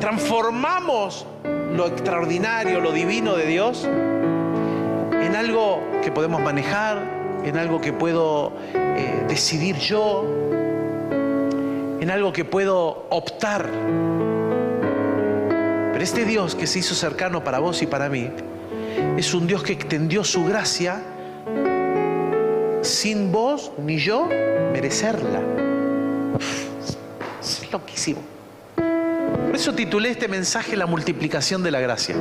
transformamos 0.01 1.27
lo 1.75 1.87
extraordinario, 1.87 2.81
lo 2.81 2.93
divino 2.93 3.37
de 3.37 3.47
Dios 3.47 3.89
en 5.29 5.37
algo 5.37 5.83
que 6.03 6.11
podemos 6.11 6.41
manejar, 6.41 7.03
en 7.45 7.59
algo 7.59 7.83
que 7.83 7.93
puedo 7.93 8.55
eh, 8.73 9.25
decidir 9.29 9.77
yo, 9.77 10.25
en 12.01 12.11
algo 12.11 12.33
que 12.33 12.47
puedo 12.47 13.07
optar. 13.11 13.69
Pero 15.93 16.03
este 16.03 16.25
Dios 16.25 16.55
que 16.55 16.67
se 16.67 16.79
hizo 16.79 16.95
cercano 16.95 17.45
para 17.45 17.59
vos 17.59 17.83
y 17.83 17.87
para 17.87 18.09
mí, 18.09 18.31
es 19.19 19.35
un 19.35 19.47
Dios 19.47 19.63
que 19.63 19.75
extendió 19.75 20.25
su 20.25 20.47
gracia 20.47 21.03
sin 22.81 23.31
vos 23.31 23.71
ni 23.77 23.99
yo 23.99 24.31
merecerla. 24.73 25.43
Es 27.39 27.71
loquísimo. 27.71 28.23
Por 28.77 29.55
eso 29.55 29.75
titulé 29.75 30.09
este 30.09 30.27
mensaje 30.27 30.75
La 30.75 30.87
multiplicación 30.87 31.63
de 31.63 31.71
la 31.71 31.81
gracia. 31.81 32.17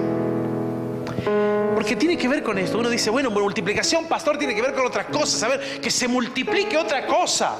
Porque 1.78 1.96
tiene 1.96 2.18
que 2.18 2.28
ver 2.28 2.42
con 2.42 2.58
esto. 2.58 2.80
Uno 2.80 2.90
dice, 2.90 3.12
bueno, 3.12 3.30
multiplicación, 3.30 4.06
pastor, 4.06 4.36
tiene 4.40 4.56
que 4.56 4.64
ver 4.64 4.74
con 4.74 4.88
otras 4.88 5.06
cosas. 5.06 5.44
A 5.44 5.48
ver, 5.48 5.80
que 5.80 5.92
se 5.92 6.08
multiplique 6.08 6.76
otra 6.76 7.06
cosa. 7.06 7.56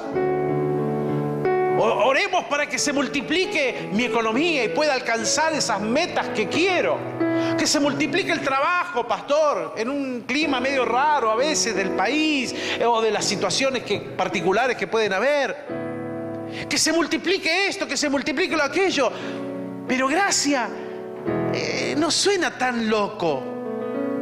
Oremos 1.78 2.46
para 2.46 2.68
que 2.68 2.80
se 2.80 2.92
multiplique 2.92 3.88
mi 3.92 4.02
economía 4.06 4.64
y 4.64 4.70
pueda 4.70 4.94
alcanzar 4.94 5.52
esas 5.52 5.80
metas 5.80 6.30
que 6.30 6.48
quiero. 6.48 6.98
Que 7.56 7.64
se 7.64 7.78
multiplique 7.78 8.32
el 8.32 8.40
trabajo, 8.40 9.06
pastor, 9.06 9.74
en 9.76 9.88
un 9.88 10.22
clima 10.22 10.58
medio 10.58 10.84
raro 10.84 11.30
a 11.30 11.36
veces 11.36 11.76
del 11.76 11.90
país 11.90 12.52
eh, 12.76 12.84
o 12.84 13.00
de 13.00 13.12
las 13.12 13.24
situaciones 13.24 13.84
particulares 14.16 14.76
que 14.76 14.88
pueden 14.88 15.12
haber. 15.12 15.64
Que 16.68 16.76
se 16.76 16.92
multiplique 16.92 17.68
esto, 17.68 17.86
que 17.86 17.96
se 17.96 18.10
multiplique 18.10 18.56
lo 18.56 18.64
aquello. 18.64 19.12
Pero 19.86 20.08
gracia 20.08 20.68
eh, 21.54 21.94
no 21.96 22.10
suena 22.10 22.58
tan 22.58 22.90
loco. 22.90 23.57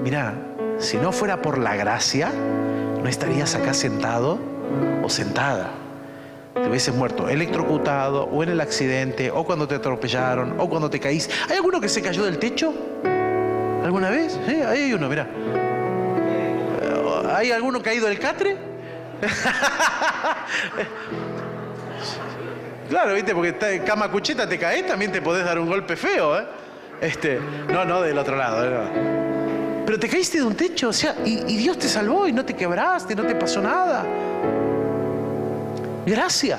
Mira, 0.06 0.34
si 0.78 0.96
no 0.98 1.10
fuera 1.10 1.42
por 1.42 1.58
la 1.58 1.75
gracia, 1.75 2.30
no 2.30 3.08
estarías 3.08 3.56
acá 3.56 3.75
sentado 3.75 4.38
o 5.02 5.08
sentada. 5.08 5.70
Te 6.54 6.68
hubieses 6.68 6.94
muerto 6.94 7.28
electrocutado 7.28 8.22
o 8.22 8.40
en 8.44 8.50
el 8.50 8.60
accidente 8.60 9.32
o 9.32 9.42
cuando 9.42 9.66
te 9.66 9.75
atropellaron 9.75 10.60
o 10.60 10.68
cuando 10.68 10.88
te 10.88 11.00
caís. 11.00 11.28
¿Hay 11.50 11.56
alguno 11.56 11.80
que 11.80 11.88
se 11.88 12.02
cayó 12.02 12.25
del 12.25 12.38
techo? 12.38 12.72
¿Alguna 13.82 14.10
vez? 14.10 14.38
Sí, 14.46 14.62
ahí 14.62 14.84
hay 14.84 14.92
uno, 14.92 15.08
mira. 15.08 15.26
¿Hay 17.34 17.50
alguno 17.50 17.82
caído 17.82 18.06
del 18.06 18.20
catre? 18.20 18.56
claro, 22.88 23.12
viste, 23.12 23.34
porque 23.34 23.82
cama 23.84 24.08
cucheta 24.08 24.48
te 24.48 24.56
caes, 24.56 24.86
también 24.86 25.10
te 25.10 25.20
podés 25.20 25.44
dar 25.44 25.58
un 25.58 25.66
golpe 25.66 25.96
feo, 25.96 26.38
¿eh? 26.38 26.44
Este, 27.00 27.40
no, 27.72 27.84
no 27.84 28.02
del 28.02 28.16
otro 28.16 28.36
lado. 28.36 29.16
Pero 29.86 30.00
te 30.00 30.08
caíste 30.08 30.38
de 30.38 30.44
un 30.44 30.56
techo, 30.56 30.88
o 30.88 30.92
sea, 30.92 31.14
y, 31.24 31.36
Dios 31.56 31.78
te 31.78 31.88
salvó 31.88 32.26
y 32.26 32.32
no 32.32 32.44
te 32.44 32.54
quebraste, 32.54 33.14
no 33.14 33.22
te 33.22 33.36
pasó 33.36 33.62
nada. 33.62 34.04
Gracia. 36.04 36.58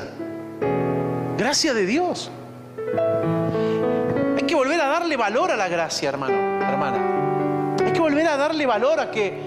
Gracia 1.38 1.74
de 1.74 1.86
Dios. 1.86 2.32
Hay 4.38 4.44
que 4.44 4.56
volver 4.56 4.80
a 4.80 4.88
darle 4.88 5.18
valor 5.18 5.52
a 5.52 5.58
la 5.58 5.68
gracia, 5.68 6.08
hermano, 6.08 6.36
hermana. 6.66 7.76
Hay 7.86 7.92
que 7.92 8.00
volver 8.00 8.26
a 8.28 8.38
darle 8.38 8.66
valor 8.66 8.98
a 9.02 9.12
que 9.12 9.38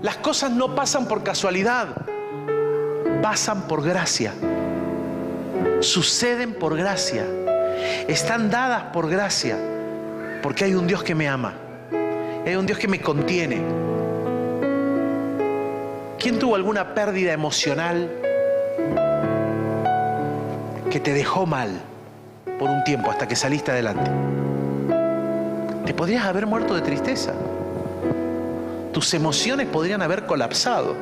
las 0.00 0.16
cosas 0.18 0.52
no 0.52 0.76
pasan 0.76 1.08
por 1.08 1.24
casualidad, 1.24 1.88
pasan 3.20 3.66
por 3.66 3.82
gracia. 3.82 4.32
Suceden 5.80 6.54
por 6.54 6.76
gracia. 6.76 7.26
Están 8.06 8.48
dadas 8.48 8.84
por 8.92 9.10
gracia, 9.10 9.58
porque 10.40 10.66
hay 10.66 10.76
un 10.76 10.86
Dios 10.86 11.02
que 11.02 11.16
me 11.16 11.28
ama. 11.28 11.63
Es 12.44 12.58
un 12.58 12.66
Dios 12.66 12.78
que 12.78 12.88
me 12.88 13.00
contiene. 13.00 13.62
¿Quién 16.18 16.38
tuvo 16.38 16.56
alguna 16.56 16.94
pérdida 16.94 17.32
emocional 17.32 18.10
que 20.90 21.00
te 21.00 21.14
dejó 21.14 21.46
mal 21.46 21.70
por 22.58 22.68
un 22.68 22.84
tiempo 22.84 23.10
hasta 23.10 23.26
que 23.26 23.34
saliste 23.34 23.70
adelante? 23.70 24.10
Te 25.86 25.94
podrías 25.94 26.26
haber 26.26 26.46
muerto 26.46 26.74
de 26.74 26.82
tristeza. 26.82 27.32
Tus 28.92 29.14
emociones 29.14 29.66
podrían 29.66 30.02
haber 30.02 30.26
colapsado. 30.26 30.94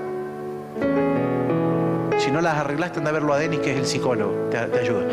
Si 2.19 2.31
no 2.31 2.41
las 2.41 2.57
arreglaste, 2.57 2.99
anda 3.01 3.11
a 3.11 3.15
verlo 3.15 3.33
a 3.33 3.39
Denis, 3.39 3.59
que 3.59 3.73
es 3.73 3.79
el 3.79 3.87
psicólogo, 3.87 4.49
te, 4.49 4.59
ayuda. 4.59 5.07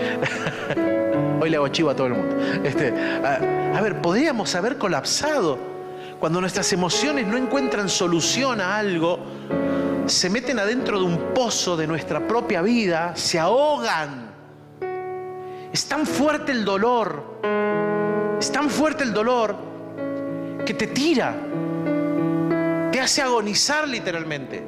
Hoy 1.42 1.50
le 1.50 1.58
hago 1.58 1.68
chivo 1.70 1.90
a 1.90 1.96
todo 1.96 2.06
el 2.06 2.14
mundo. 2.14 2.36
Este, 2.64 2.94
a 3.24 3.82
ver, 3.82 4.00
podríamos 4.00 4.54
haber 4.54 4.78
colapsado 4.78 5.79
cuando 6.20 6.42
nuestras 6.42 6.72
emociones 6.74 7.26
no 7.28 7.38
encuentran 7.38 7.88
solución 7.88 8.60
a 8.60 8.78
algo, 8.78 9.20
se 10.06 10.30
meten 10.30 10.60
adentro 10.60 11.00
de 11.00 11.06
un 11.06 11.34
pozo 11.34 11.78
de 11.78 11.88
nuestra 11.88 12.28
propia 12.28 12.62
vida, 12.62 13.16
se 13.16 13.40
ahogan. 13.40 14.30
Es 15.72 15.86
tan 15.86 16.06
fuerte 16.06 16.52
el 16.52 16.66
dolor, 16.66 17.40
es 18.40 18.52
tan 18.52 18.70
fuerte 18.70 19.04
el 19.04 19.14
dolor 19.14 19.56
que 20.66 20.74
te 20.74 20.88
tira, 20.88 21.36
te 22.92 23.00
hace 23.00 23.22
agonizar 23.22 23.88
literalmente. 23.88 24.62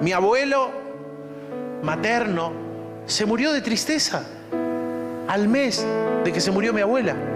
Mi 0.00 0.12
abuelo 0.12 0.70
materno 1.82 2.52
se 3.04 3.26
murió 3.26 3.52
de 3.52 3.60
tristeza 3.60 4.24
al 5.28 5.48
mes 5.48 5.84
de 6.24 6.32
que 6.32 6.40
se 6.40 6.50
murió 6.50 6.72
mi 6.72 6.80
abuela. 6.80 7.31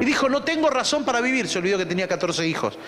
Y 0.00 0.04
dijo, 0.04 0.28
no 0.28 0.42
tengo 0.42 0.70
razón 0.70 1.04
para 1.04 1.20
vivir. 1.20 1.48
Se 1.48 1.58
olvidó 1.58 1.78
que 1.78 1.86
tenía 1.86 2.08
14 2.08 2.46
hijos. 2.46 2.78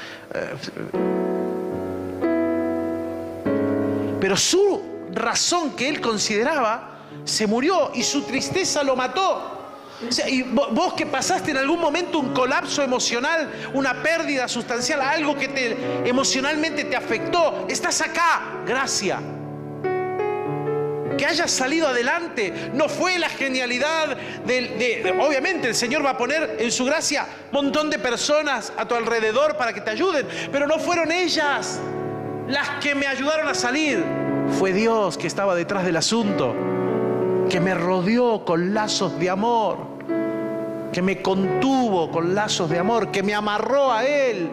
Pero 4.21 4.37
su 4.37 4.83
razón 5.13 5.73
que 5.77 5.89
él 5.89 6.01
consideraba 6.01 7.01
se 7.25 7.47
murió 7.47 7.91
y 7.95 8.03
su 8.03 8.23
tristeza 8.23 8.83
lo 8.83 8.97
mató. 8.97 9.59
y 10.27 10.43
vos 10.43 10.95
que 10.95 11.07
pasaste 11.07 11.53
en 11.53 11.59
algún 11.59 11.81
momento 11.81 12.19
un 12.19 12.33
colapso 12.33 12.83
emocional, 12.83 13.51
una 13.75 14.03
pérdida 14.03 14.49
sustancial, 14.49 15.01
algo 15.01 15.37
que 15.37 15.49
te, 15.49 16.09
emocionalmente 16.09 16.85
te 16.85 16.97
afectó, 16.97 17.67
estás 17.69 18.01
acá, 18.01 18.63
gracias 18.67 19.21
que 21.17 21.27
hayas 21.27 21.51
salido 21.51 21.89
adelante. 21.89 22.71
No 22.75 22.89
fue 22.89 23.19
la 23.19 23.29
genialidad 23.29 24.17
de, 24.47 25.15
Obviamente 25.21 25.69
el 25.69 25.75
Señor 25.75 26.05
va 26.05 26.11
a 26.11 26.19
poner 26.19 26.57
en 26.59 26.71
su 26.71 26.85
gracia 26.85 27.27
montón 27.51 27.91
de 27.91 27.99
personas 27.99 28.73
a 28.77 28.87
tu 28.87 28.95
alrededor 28.95 29.57
para 29.57 29.73
que 29.73 29.81
te 29.81 29.91
ayuden, 29.91 30.27
pero 30.51 30.67
no 30.67 30.79
fueron 30.79 31.13
ellas 31.13 31.81
las 32.49 32.69
que 32.83 32.95
me 32.95 33.07
ayudaron 33.07 33.49
a 33.49 33.55
salir. 33.55 34.03
Fue 34.59 34.73
Dios 34.73 35.17
que 35.17 35.27
estaba 35.27 35.55
detrás 35.55 35.85
del 35.85 35.97
asunto, 35.97 36.55
que 37.49 37.61
me 37.61 37.75
rodeó 37.75 38.45
con 38.45 38.75
lazos 38.75 39.19
de 39.19 39.31
amor, 39.31 39.79
que 40.93 41.03
me 41.03 41.23
contuvo 41.23 42.11
con 42.11 42.35
lazos 42.35 42.69
de 42.69 42.79
amor, 42.79 43.11
que 43.11 43.23
me 43.23 43.35
amarró 43.35 43.93
a 43.93 44.05
Él 44.05 44.51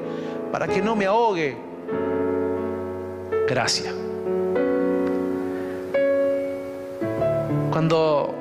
para 0.51 0.67
que 0.67 0.81
no 0.81 0.95
me 0.95 1.05
ahogue. 1.05 1.57
Gracias. 3.47 4.08
Cuando 7.71 8.33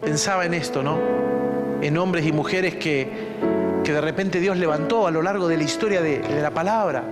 pensaba 0.00 0.46
en 0.46 0.54
esto, 0.54 0.82
¿no? 0.82 0.98
En 1.82 1.98
hombres 1.98 2.24
y 2.24 2.30
mujeres 2.32 2.76
que, 2.76 3.08
que 3.82 3.92
de 3.92 4.00
repente 4.00 4.38
Dios 4.38 4.56
levantó 4.56 5.08
a 5.08 5.10
lo 5.10 5.22
largo 5.22 5.48
de 5.48 5.56
la 5.56 5.64
historia 5.64 6.00
de, 6.00 6.22
la 6.40 6.52
palabra. 6.52 7.02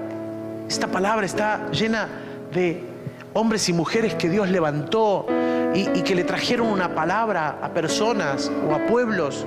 Esta 0.69 0.87
palabra 0.87 1.27
está 1.27 1.71
llena 1.73 2.09
de 2.53 2.85
hombres 3.33 3.69
y 3.69 3.73
mujeres 3.73 4.15
que 4.15 4.29
Dios 4.29 4.49
levantó 4.49 5.27
y, 5.75 5.99
y, 5.99 6.03
que 6.03 6.15
le 6.15 6.23
trajeron 6.23 6.69
una 6.69 6.95
palabra 6.95 7.59
a 7.61 7.71
personas 7.71 8.53
o 8.71 8.75
a 8.75 8.87
pueblos. 8.87 9.45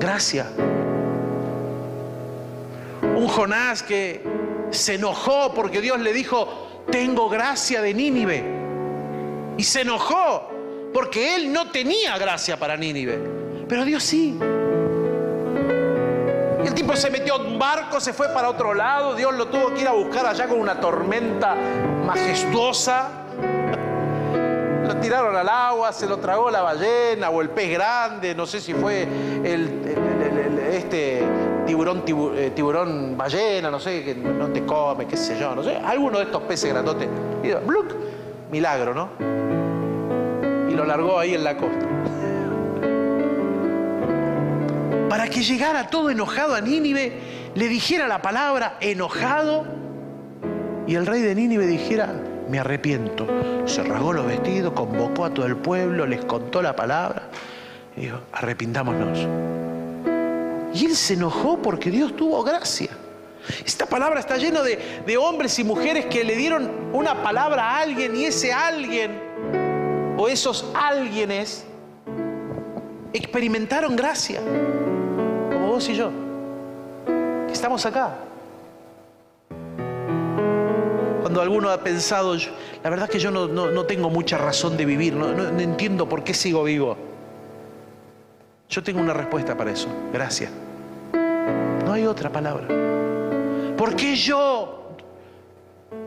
Gracias. 0.00 0.46
Un 3.02 3.28
Jonás 3.28 3.82
que 3.82 4.22
se 4.70 4.94
enojó 4.94 5.52
porque 5.54 5.82
Dios 5.82 6.00
le 6.00 6.14
dijo, 6.14 6.67
tengo 6.90 7.28
gracia 7.28 7.82
de 7.82 7.94
Nínive. 7.94 8.44
Y 9.56 9.64
se 9.64 9.82
enojó 9.82 10.50
porque 10.92 11.36
él 11.36 11.52
no 11.52 11.70
tenía 11.70 12.16
gracia 12.18 12.58
para 12.58 12.76
Nínive. 12.76 13.18
Pero 13.68 13.84
Dios 13.84 14.02
sí. 14.02 14.38
El 16.64 16.74
tipo 16.74 16.96
se 16.96 17.10
metió 17.10 17.36
en 17.36 17.52
un 17.52 17.58
barco, 17.58 18.00
se 18.00 18.12
fue 18.12 18.28
para 18.28 18.48
otro 18.48 18.74
lado. 18.74 19.14
Dios 19.14 19.34
lo 19.34 19.48
tuvo 19.48 19.74
que 19.74 19.82
ir 19.82 19.88
a 19.88 19.92
buscar 19.92 20.26
allá 20.26 20.48
con 20.48 20.60
una 20.60 20.80
tormenta 20.80 21.54
majestuosa. 22.04 23.10
Lo 24.86 24.96
tiraron 24.96 25.36
al 25.36 25.48
agua, 25.48 25.92
se 25.92 26.06
lo 26.06 26.18
tragó 26.18 26.50
la 26.50 26.62
ballena 26.62 27.28
o 27.30 27.42
el 27.42 27.50
pez 27.50 27.70
grande, 27.70 28.34
no 28.34 28.46
sé 28.46 28.60
si 28.60 28.72
fue 28.72 29.02
el, 29.44 29.84
este 30.72 31.22
tiburón, 31.68 32.02
eh, 32.34 32.50
tiburón 32.54 33.14
ballena, 33.16 33.70
no 33.70 33.78
sé, 33.78 34.02
que 34.02 34.14
no 34.14 34.48
te 34.48 34.64
come, 34.64 35.06
qué 35.06 35.18
sé 35.18 35.38
yo, 35.38 35.54
no 35.54 35.62
sé, 35.62 35.76
alguno 35.76 36.18
de 36.18 36.24
estos 36.24 36.42
peces 36.44 36.72
grandotes. 36.72 37.06
Y 37.42 37.50
¡bluc! 37.66 37.94
Milagro, 38.50 38.94
¿no? 38.94 39.10
Y 40.70 40.74
lo 40.74 40.86
largó 40.86 41.18
ahí 41.18 41.34
en 41.34 41.44
la 41.44 41.56
costa. 41.58 41.86
Para 45.10 45.28
que 45.28 45.42
llegara 45.42 45.90
todo 45.90 46.08
enojado 46.08 46.54
a 46.54 46.62
Nínive, 46.62 47.12
le 47.54 47.68
dijera 47.68 48.08
la 48.08 48.22
palabra 48.22 48.78
enojado 48.80 49.66
y 50.86 50.94
el 50.94 51.04
rey 51.04 51.20
de 51.20 51.34
Nínive 51.34 51.66
dijera, 51.66 52.14
me 52.48 52.58
arrepiento. 52.58 53.26
Se 53.66 53.82
rasgó 53.82 54.14
los 54.14 54.24
vestidos, 54.24 54.72
convocó 54.72 55.26
a 55.26 55.34
todo 55.34 55.44
el 55.44 55.56
pueblo, 55.56 56.06
les 56.06 56.24
contó 56.24 56.62
la 56.62 56.74
palabra 56.74 57.24
y 57.94 58.02
dijo, 58.02 58.20
arrepintámonos. 58.32 59.26
Y 60.78 60.84
él 60.84 60.94
se 60.94 61.14
enojó 61.14 61.60
porque 61.60 61.90
Dios 61.90 62.14
tuvo 62.14 62.44
gracia. 62.44 62.90
Esta 63.66 63.86
palabra 63.86 64.20
está 64.20 64.36
llena 64.36 64.62
de, 64.62 65.16
hombres 65.16 65.58
y 65.58 65.64
mujeres 65.64 66.06
que 66.06 66.22
le 66.22 66.36
dieron 66.36 66.70
una 66.92 67.20
palabra 67.22 67.64
a 67.64 67.78
alguien 67.80 68.14
y 68.14 68.26
ese 68.26 68.52
alguien 68.52 69.20
o 70.16 70.28
esos 70.28 70.66
alguienes 70.74 71.64
experimentaron 73.12 73.96
gracia, 73.96 74.40
como 74.40 75.68
vos 75.68 75.88
y 75.88 75.94
yo, 75.94 76.10
estamos 77.50 77.84
acá. 77.86 78.16
Cuando 81.22 81.40
alguno 81.40 81.70
ha 81.70 81.82
pensado, 81.82 82.36
la 82.84 82.90
verdad 82.90 83.08
que 83.08 83.18
yo 83.18 83.30
no, 83.30 83.84
tengo 83.86 84.10
mucha 84.10 84.38
razón 84.38 84.76
de 84.76 84.84
vivir, 84.84 85.14
no 85.14 85.58
entiendo 85.58 86.08
por 86.08 86.22
qué 86.22 86.34
sigo 86.34 86.62
vivo. 86.62 86.96
Yo 88.68 88.82
tengo 88.82 89.00
una 89.00 89.14
respuesta 89.14 89.56
para 89.56 89.72
eso. 89.72 89.88
Gracias. 90.12 90.50
Hay 91.98 92.06
otra 92.06 92.30
palabra. 92.30 92.68
¿Por 93.76 93.96
qué 93.96 94.14
yo? 94.14 94.94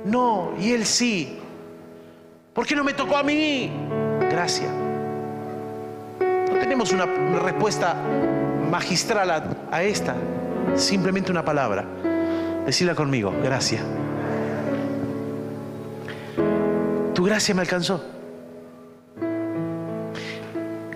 No, 0.05 0.53
y 0.57 0.71
él 0.71 0.85
sí. 0.85 1.37
¿Por 2.53 2.65
qué 2.65 2.77
no 2.77 2.85
me 2.85 2.93
tocó 2.93 3.17
a 3.17 3.23
mí? 3.23 3.69
Gracias. 4.29 4.71
No 6.21 6.59
tenemos 6.59 6.93
una, 6.93 7.05
respuesta 7.43 7.93
magistral 8.69 9.31
a, 9.31 9.43
a 9.69 9.83
esta. 9.83 10.15
Simplemente 10.75 11.29
una 11.29 11.43
palabra. 11.43 11.83
Decirla 12.65 12.95
conmigo. 12.95 13.33
Gracias. 13.43 13.83
Tu 17.13 17.21
gracia 17.21 17.53
me 17.53 17.61
alcanzó. 17.63 18.01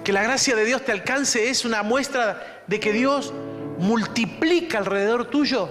Que 0.05 0.13
la 0.13 0.23
gracia 0.23 0.55
de 0.55 0.63
Dios 0.63 0.85
te 0.85 0.93
alcance 0.93 1.49
es 1.49 1.65
una 1.65 1.83
muestra 1.83 2.63
de 2.67 2.79
que 2.79 2.93
Dios 2.93 3.33
multiplica 3.79 4.77
alrededor 4.77 5.25
tuyo 5.25 5.69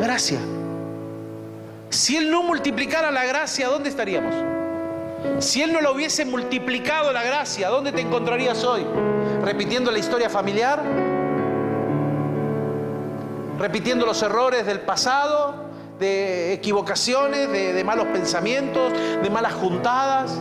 gracia. 0.00 0.38
Si 1.90 2.16
Él 2.16 2.30
no 2.30 2.42
multiplicara 2.42 3.10
la 3.10 3.24
gracia, 3.24 3.68
¿dónde 3.68 3.88
estaríamos? 3.88 4.34
Si 5.38 5.62
Él 5.62 5.72
no 5.72 5.80
lo 5.80 5.92
hubiese 5.92 6.24
multiplicado 6.24 7.12
la 7.12 7.22
gracia, 7.22 7.68
¿dónde 7.68 7.92
te 7.92 8.00
encontrarías 8.00 8.64
hoy? 8.64 8.84
¿Repitiendo 9.42 9.90
la 9.90 9.98
historia 9.98 10.28
familiar? 10.28 10.82
¿Repitiendo 13.58 14.04
los 14.04 14.22
errores 14.22 14.66
del 14.66 14.80
pasado? 14.80 15.66
¿De 15.98 16.52
equivocaciones? 16.52 17.50
¿De, 17.50 17.72
de 17.72 17.84
malos 17.84 18.06
pensamientos? 18.08 18.92
¿De 19.22 19.30
malas 19.30 19.54
juntadas? 19.54 20.40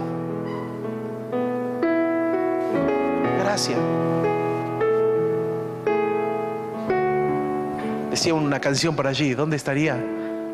Decía 8.16 8.34
una 8.34 8.62
canción 8.62 8.96
por 8.96 9.08
allí, 9.08 9.34
¿dónde 9.34 9.58
estaría 9.58 10.02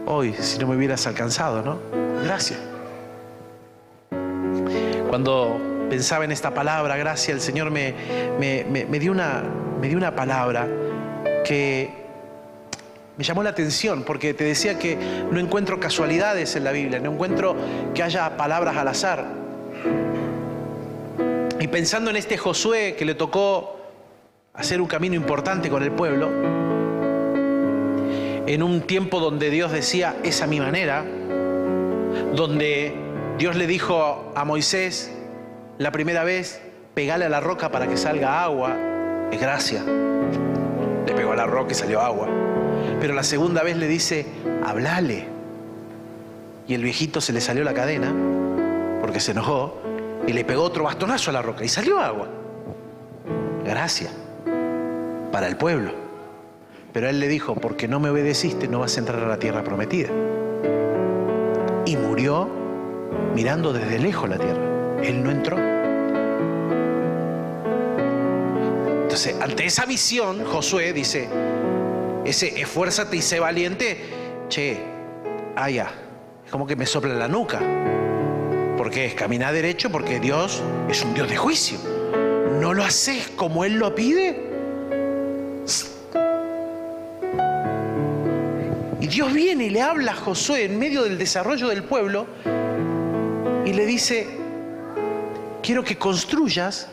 hoy 0.08 0.34
si 0.34 0.58
no 0.58 0.66
me 0.66 0.76
hubieras 0.76 1.06
alcanzado, 1.06 1.62
no? 1.62 1.78
Gracias. 2.24 2.58
Cuando 5.08 5.62
pensaba 5.88 6.26
en 6.26 6.32
esta 6.32 6.56
palabra, 6.56 6.98
gracias, 6.98 7.36
el 7.36 7.40
Señor 7.40 7.70
me, 7.70 7.94
me, 8.40 9.00
dio 9.00 9.12
una, 9.12 9.44
me 9.80 9.90
dio 9.90 9.98
una 10.00 10.16
palabra 10.16 10.68
que 11.46 11.92
me 13.16 13.24
llamó 13.24 13.44
la 13.44 13.52
atención 13.52 14.06
porque 14.06 14.34
te 14.34 14.44
decía 14.44 14.80
que 14.80 14.98
no 15.30 15.40
encuentro 15.40 15.80
casualidades 15.80 16.56
en 16.56 16.64
la 16.64 16.72
Biblia, 16.72 17.00
no 17.00 17.12
encuentro 17.12 17.56
que 17.94 18.02
haya 18.02 18.38
palabras 18.38 18.76
al 18.76 18.88
azar. 18.88 19.24
Y 21.60 21.68
pensando 21.68 22.10
en 22.10 22.16
este 22.16 22.40
Josué 22.40 22.96
que 22.98 23.06
le 23.06 23.14
tocó 23.14 23.78
hacer 24.56 24.82
un 24.82 24.88
camino 24.88 25.14
importante 25.14 25.70
con 25.70 25.84
el 25.84 25.92
pueblo, 25.92 26.61
en 28.48 28.64
un 28.64 28.82
tiempo 28.82 29.20
donde 29.20 29.50
Dios 29.50 29.72
decía, 29.72 30.16
es 30.24 30.42
a 30.42 30.48
mi 30.48 30.60
manera, 30.60 31.06
donde 32.36 32.96
Dios 33.38 33.56
le 33.56 33.68
dijo 33.68 34.32
a 34.36 34.46
Moisés 34.46 35.12
la 35.78 35.92
primera 35.92 36.24
vez, 36.24 36.62
pegale 36.94 37.26
a 37.26 37.30
la 37.30 37.40
roca 37.40 37.72
para 37.72 37.88
que 37.88 37.98
salga 37.98 38.44
agua, 38.44 38.76
es 39.32 39.40
gracia. 39.40 39.84
Le 39.84 41.14
pegó 41.14 41.34
a 41.34 41.36
la 41.36 41.46
roca 41.46 41.72
y 41.72 41.76
salió 41.76 42.02
agua. 42.02 42.28
Pero 43.00 43.14
la 43.14 43.24
segunda 43.24 43.64
vez 43.64 43.78
le 43.78 43.88
dice, 43.88 44.26
hablale. 44.64 45.28
Y 46.68 46.74
el 46.74 46.84
viejito 46.84 47.22
se 47.22 47.34
le 47.34 47.42
salió 47.42 47.64
la 47.64 47.74
cadena, 47.74 48.14
porque 49.02 49.20
se 49.20 49.32
enojó, 49.32 49.82
y 50.28 50.34
le 50.34 50.46
pegó 50.46 50.64
otro 50.64 50.84
bastonazo 50.84 51.32
a 51.32 51.34
la 51.34 51.42
roca 51.42 51.64
y 51.64 51.68
salió 51.68 52.00
agua. 52.00 52.28
Gracia 53.66 54.12
para 55.32 55.48
el 55.48 55.58
pueblo. 55.58 56.01
Pero 56.94 57.08
él 57.08 57.20
le 57.20 57.28
dijo, 57.28 57.56
porque 57.56 57.88
no 57.88 58.00
me 58.00 58.10
obedeciste, 58.10 58.68
no 58.68 58.80
vas 58.80 58.98
a 58.98 59.00
entrar 59.00 59.24
a 59.24 59.28
la 59.28 59.38
tierra 59.38 59.64
prometida. 59.64 60.10
Y 61.86 61.96
murió 61.96 62.50
mirando 63.34 63.72
desde 63.72 63.98
lejos 63.98 64.30
la 64.30 64.38
tierra. 64.38 64.62
Él 65.02 65.24
no 65.24 65.32
entró. 65.32 65.58
Entonces, 69.04 69.36
ante 69.42 69.66
esa 69.66 69.86
visión, 69.86 70.44
Josué 70.46 70.94
dice, 70.94 71.30
ese 72.26 72.62
esfuérzate 72.62 73.18
y 73.18 73.22
sé 73.22 73.40
valiente, 73.40 73.98
che, 74.50 74.84
allá, 75.56 75.92
es 76.46 76.52
como 76.52 76.68
que 76.68 76.76
me 76.76 76.86
sopla 76.86 77.14
la 77.14 77.28
nuca. 77.28 77.60
Porque 78.78 79.06
es 79.06 79.14
caminar 79.14 79.54
derecho, 79.54 79.92
porque 79.92 80.20
Dios 80.20 80.62
es 80.90 81.04
un 81.04 81.14
Dios 81.14 81.30
de 81.30 81.38
juicio. 81.38 81.78
No 82.60 82.74
lo 82.74 82.84
haces 82.84 83.30
como 83.36 83.64
Él 83.64 83.76
lo 83.76 83.96
pide, 83.96 84.51
Dios 89.12 89.34
viene 89.34 89.66
y 89.66 89.70
le 89.70 89.82
habla 89.82 90.14
a 90.14 90.16
Josué 90.16 90.64
en 90.64 90.80
medio 90.80 91.04
del 91.04 91.18
desarrollo 91.18 91.68
del 91.68 91.84
pueblo 91.84 92.28
y 93.66 93.74
le 93.74 93.86
dice, 93.86 94.26
quiero 95.62 95.84
que 95.84 95.98
construyas 95.98 96.88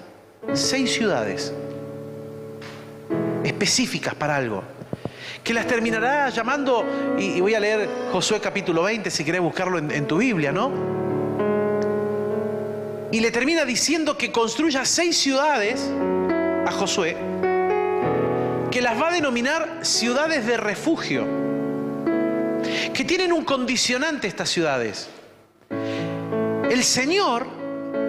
seis 0.53 0.93
ciudades 0.93 1.55
específicas 3.45 4.17
para 4.17 4.35
algo, 4.35 4.65
que 5.45 5.55
las 5.55 5.69
terminará 5.69 6.29
llamando, 6.31 6.85
y, 7.17 7.41
voy 7.41 7.55
a 7.55 7.61
leer 7.61 7.89
Josué 8.11 8.41
capítulo 8.41 8.83
20 8.83 9.13
si 9.13 9.25
querés 9.25 9.41
buscarlo 9.41 9.79
en, 9.79 9.93
en 9.93 10.09
tu 10.09 10.19
Biblia, 10.19 10.51
¿no? 10.51 10.73
Y 13.13 13.21
le 13.21 13.31
termina 13.31 13.65
diciendo 13.65 14.19
que 14.19 14.33
construya 14.33 14.85
seis 14.85 15.17
ciudades 15.17 15.89
a 16.67 16.73
Josué, 16.73 17.17
que 18.73 18.83
las 18.83 19.01
va 19.01 19.11
a 19.11 19.13
denominar 19.13 19.79
ciudades 19.83 20.45
de 20.47 20.57
refugio 20.57 21.48
que 22.91 23.05
tienen 23.05 23.33
un 23.33 23.45
condicionante 23.45 24.27
estas 24.29 24.49
ciudades. 24.49 25.09
El 26.71 26.85
Señor, 26.85 27.47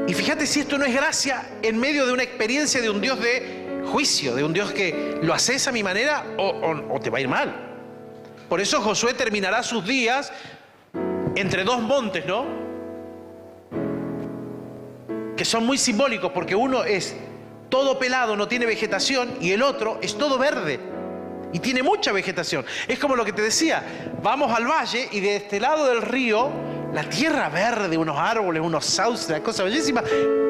y 0.07 0.13
fíjate 0.13 0.45
si 0.45 0.61
esto 0.61 0.77
no 0.77 0.85
es 0.85 0.93
gracia 0.93 1.57
en 1.61 1.77
medio 1.77 2.05
de 2.05 2.13
una 2.13 2.23
experiencia 2.23 2.81
de 2.81 2.89
un 2.89 3.01
Dios 3.01 3.19
de 3.19 3.83
juicio, 3.91 4.35
de 4.35 4.43
un 4.43 4.53
Dios 4.53 4.71
que 4.71 5.19
lo 5.21 5.33
haces 5.33 5.67
a 5.67 5.71
mi 5.71 5.83
manera 5.83 6.25
o, 6.37 6.99
te 6.99 7.09
va 7.09 7.17
a 7.19 7.21
ir 7.21 7.27
mal. 7.27 7.53
Por 8.47 8.59
eso 8.59 8.81
Josué 8.81 9.13
terminará 9.13 9.63
sus 9.63 9.85
días 9.85 10.31
entre 11.35 11.63
dos 11.63 11.81
montes, 11.81 12.25
¿no? 12.25 12.45
Que 15.37 15.45
son 15.45 15.65
muy 15.65 15.77
simbólicos 15.77 16.31
porque 16.31 16.55
uno 16.55 16.83
es 16.83 17.15
todo 17.69 17.99
pelado, 17.99 18.35
no 18.35 18.47
tiene 18.47 18.65
vegetación, 18.65 19.37
y 19.39 19.51
el 19.51 19.61
otro 19.61 19.99
es 20.01 20.17
todo 20.17 20.37
verde. 20.37 20.79
Y 21.51 21.59
tiene 21.59 21.81
mucha 21.81 22.11
vegetación. 22.11 22.65
Es 22.87 22.99
como 22.99 23.15
lo 23.15 23.25
que 23.25 23.33
te 23.33 23.41
decía, 23.41 23.83
vamos 24.21 24.51
al 24.51 24.67
valle 24.67 25.09
y 25.11 25.19
de 25.19 25.37
este 25.37 25.59
lado 25.59 25.87
del 25.87 26.01
río, 26.01 26.49
la 26.93 27.03
tierra 27.03 27.49
verde, 27.49 27.97
unos 27.97 28.17
árboles, 28.17 28.61
unos 28.63 28.85
sauces, 28.85 29.29
una 29.29 29.41
cosa 29.41 29.63
bellísima, 29.63 30.03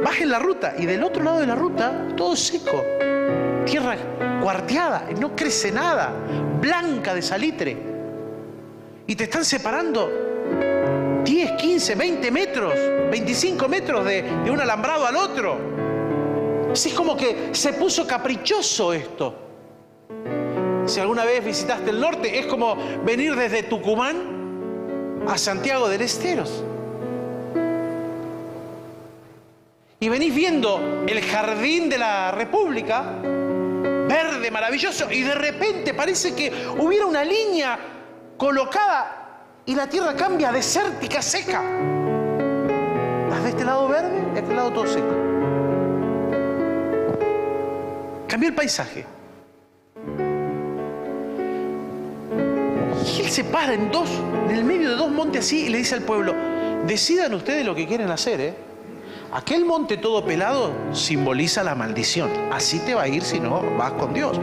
bajen 0.03 0.29
la 0.29 0.39
ruta 0.39 0.75
y 0.77 0.85
del 0.85 1.03
otro 1.03 1.23
lado 1.23 1.39
de 1.39 1.47
la 1.47 1.55
ruta, 1.55 2.07
todo 2.15 2.35
seco. 2.35 2.83
Tierra 3.65 3.97
cuarteada, 4.41 5.07
no 5.19 5.35
crece 5.35 5.71
nada, 5.71 6.13
blanca 6.59 7.13
de 7.13 7.21
salitre. 7.21 7.77
Y 9.07 9.15
te 9.15 9.23
están 9.25 9.43
separando 9.43 11.21
10, 11.23 11.51
15, 11.53 11.95
20 11.95 12.31
metros, 12.31 12.73
25 13.11 13.67
metros 13.67 14.05
de, 14.05 14.23
un 14.49 14.59
alambrado 14.59 15.05
al 15.05 15.15
otro. 15.15 15.57
Así 16.71 16.89
es 16.89 16.95
como 16.95 17.17
que 17.17 17.49
se 17.51 17.73
puso 17.73 18.05
caprichoso 18.05 18.93
esto. 18.93 19.48
Si 20.89 20.99
alguna 20.99 21.23
vez 21.23 21.45
visitaste 21.45 21.91
el 21.91 22.01
norte, 22.01 22.39
es 22.39 22.47
como 22.47 22.75
venir 23.05 23.35
desde 23.35 23.61
Tucumán 23.61 25.21
a 25.27 25.37
Santiago 25.37 25.87
del 25.87 26.01
Esteros. 26.01 26.63
Y 29.99 30.09
venís 30.09 30.33
viendo 30.33 31.05
el 31.07 31.21
jardín 31.21 31.89
de 31.89 31.99
la 31.99 32.31
República, 32.31 33.03
verde, 33.21 34.49
maravilloso, 34.49 35.11
y 35.11 35.21
de 35.21 35.35
repente 35.35 35.93
parece 35.93 36.33
que 36.33 36.51
hubiera 36.79 37.05
una 37.05 37.23
línea 37.23 37.77
colocada 38.35 39.43
y 39.67 39.75
la 39.75 39.87
tierra 39.87 40.15
cambia 40.15 40.51
desértica, 40.51 41.21
seca. 41.21 41.61
Vas 43.29 43.43
de 43.43 43.49
este 43.49 43.63
lado 43.63 43.87
verde 43.87 44.33
de 44.33 44.39
este 44.39 44.55
lado 44.55 44.71
todo 44.71 44.87
seco. 44.87 45.15
Cambió 48.27 48.49
el 48.49 48.55
paisaje. 48.55 49.18
Se 53.29 53.43
para 53.43 53.73
en 53.73 53.91
dos, 53.91 54.09
en 54.49 54.55
el 54.55 54.63
medio 54.63 54.91
de 54.91 54.95
dos 54.95 55.11
montes 55.11 55.45
así 55.45 55.65
y 55.65 55.69
le 55.69 55.79
dice 55.79 55.95
al 55.95 56.01
pueblo, 56.01 56.33
decidan 56.85 57.33
ustedes 57.33 57.65
lo 57.65 57.75
que 57.75 57.87
quieren 57.87 58.09
hacer, 58.09 58.41
¿eh? 58.41 58.53
Aquel 59.31 59.63
monte 59.63 59.97
todo 59.97 60.25
pelado 60.25 60.71
simboliza 60.91 61.63
la 61.63 61.75
maldición. 61.75 62.31
Así 62.51 62.79
te 62.79 62.95
va 62.95 63.03
a 63.03 63.07
ir 63.07 63.21
si 63.21 63.39
no 63.39 63.61
vas 63.77 63.91
con 63.91 64.11
Dios. 64.11 64.39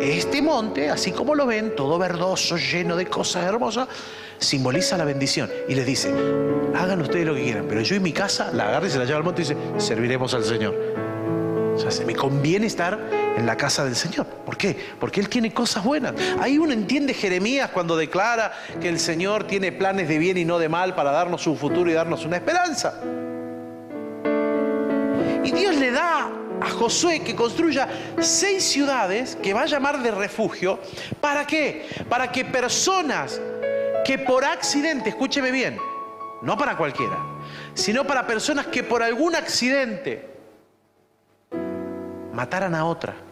Este 0.00 0.40
monte, 0.40 0.88
así 0.88 1.12
como 1.12 1.34
lo 1.34 1.46
ven, 1.46 1.74
todo 1.76 1.98
verdoso, 1.98 2.56
lleno 2.56 2.96
de 2.96 3.06
cosas 3.06 3.44
hermosas, 3.44 3.88
simboliza 4.38 4.96
la 4.96 5.04
bendición. 5.04 5.50
Y 5.68 5.74
les 5.74 5.84
dice, 5.84 6.14
hagan 6.74 7.02
ustedes 7.02 7.26
lo 7.26 7.34
que 7.34 7.42
quieran, 7.42 7.66
pero 7.68 7.82
yo 7.82 7.94
y 7.94 8.00
mi 8.00 8.12
casa 8.12 8.50
la 8.52 8.68
agarro 8.68 8.86
y 8.86 8.90
se 8.90 8.98
la 8.98 9.04
lleva 9.04 9.18
al 9.18 9.24
monte 9.24 9.42
y 9.42 9.44
dice, 9.44 9.56
serviremos 9.76 10.32
al 10.32 10.44
Señor. 10.44 10.74
O 11.74 11.78
sea, 11.78 11.90
se 11.90 12.06
me 12.06 12.14
conviene 12.14 12.66
estar 12.66 12.98
en 13.36 13.44
la 13.44 13.56
casa 13.56 13.84
del 13.84 13.94
Señor. 13.94 14.26
¿Por 14.26 14.56
qué? 14.56 14.76
Porque 14.98 15.20
Él 15.20 15.28
tiene 15.28 15.52
cosas 15.52 15.84
buenas. 15.84 16.14
Ahí 16.40 16.58
uno 16.58 16.72
entiende 16.72 17.12
Jeremías 17.12 17.70
cuando 17.70 17.96
declara 17.96 18.52
que 18.80 18.88
el 18.88 18.98
Señor 18.98 19.44
tiene 19.44 19.72
planes 19.72 20.08
de 20.08 20.18
bien 20.18 20.38
y 20.38 20.44
no 20.44 20.58
de 20.58 20.68
mal 20.68 20.94
para 20.94 21.12
darnos 21.12 21.46
un 21.46 21.56
futuro 21.56 21.90
y 21.90 21.92
darnos 21.92 22.24
una 22.24 22.36
esperanza. 22.36 22.98
Y 25.44 25.52
Dios 25.52 25.76
le 25.76 25.90
da 25.90 26.30
a 26.60 26.70
Josué 26.70 27.20
que 27.20 27.36
construya 27.36 27.88
seis 28.18 28.64
ciudades 28.64 29.36
que 29.36 29.52
va 29.52 29.62
a 29.62 29.66
llamar 29.66 30.02
de 30.02 30.10
refugio. 30.10 30.80
¿Para 31.20 31.46
qué? 31.46 31.86
Para 32.08 32.32
que 32.32 32.46
personas 32.46 33.38
que 34.04 34.18
por 34.18 34.46
accidente, 34.46 35.10
escúcheme 35.10 35.50
bien, 35.50 35.78
no 36.40 36.56
para 36.56 36.76
cualquiera, 36.76 37.18
sino 37.74 38.06
para 38.06 38.26
personas 38.26 38.68
que 38.68 38.82
por 38.82 39.02
algún 39.02 39.34
accidente 39.34 40.30
mataran 42.32 42.74
a 42.74 42.84
otra 42.84 43.25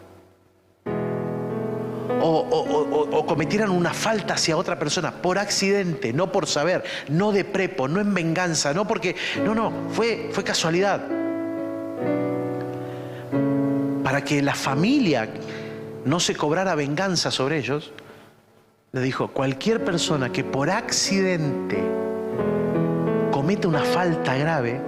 o, 2.21 3.25
cometieran 3.27 3.69
una 3.69 3.93
falta 3.93 4.35
hacia 4.35 4.57
otra 4.57 4.77
persona 4.77 5.11
por 5.11 5.37
accidente, 5.37 6.13
no 6.13 6.31
por 6.31 6.47
saber, 6.47 6.83
no 7.09 7.31
de 7.31 7.43
prepo, 7.43 7.87
no 7.87 7.99
en 7.99 8.13
venganza, 8.13 8.73
no 8.73 8.87
porque, 8.87 9.15
no, 9.43 9.55
no, 9.55 9.71
fue, 9.89 10.29
fue 10.31 10.43
casualidad. 10.43 11.01
Para 14.03 14.23
que 14.23 14.41
la 14.41 14.55
familia 14.55 15.27
no 16.05 16.19
se 16.19 16.35
cobrara 16.35 16.75
venganza 16.75 17.31
sobre 17.31 17.57
ellos, 17.57 17.91
le 18.91 19.01
dijo, 19.01 19.29
cualquier 19.29 19.83
persona 19.83 20.31
que 20.31 20.43
por 20.43 20.69
accidente 20.69 21.83
cometa 23.31 23.67
una 23.67 23.83
falta 23.83 24.37
grave, 24.37 24.79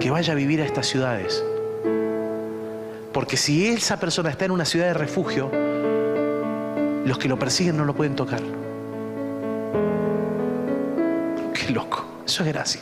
que 0.00 0.10
vaya 0.10 0.32
a 0.32 0.36
vivir 0.36 0.60
a 0.60 0.64
estas 0.64 0.88
ciudades. 0.88 1.44
Porque 3.12 3.36
si 3.36 3.68
esa 3.68 4.00
persona 4.00 4.30
está 4.30 4.46
en 4.46 4.50
una 4.50 4.64
ciudad 4.64 4.86
de 4.86 4.94
refugio, 4.94 5.71
los 7.04 7.18
que 7.18 7.28
lo 7.28 7.38
persiguen 7.38 7.76
no 7.76 7.84
lo 7.84 7.94
pueden 7.94 8.14
tocar. 8.14 8.40
Qué 11.54 11.72
loco. 11.72 12.06
Eso 12.26 12.44
es 12.44 12.48
gracia. 12.52 12.80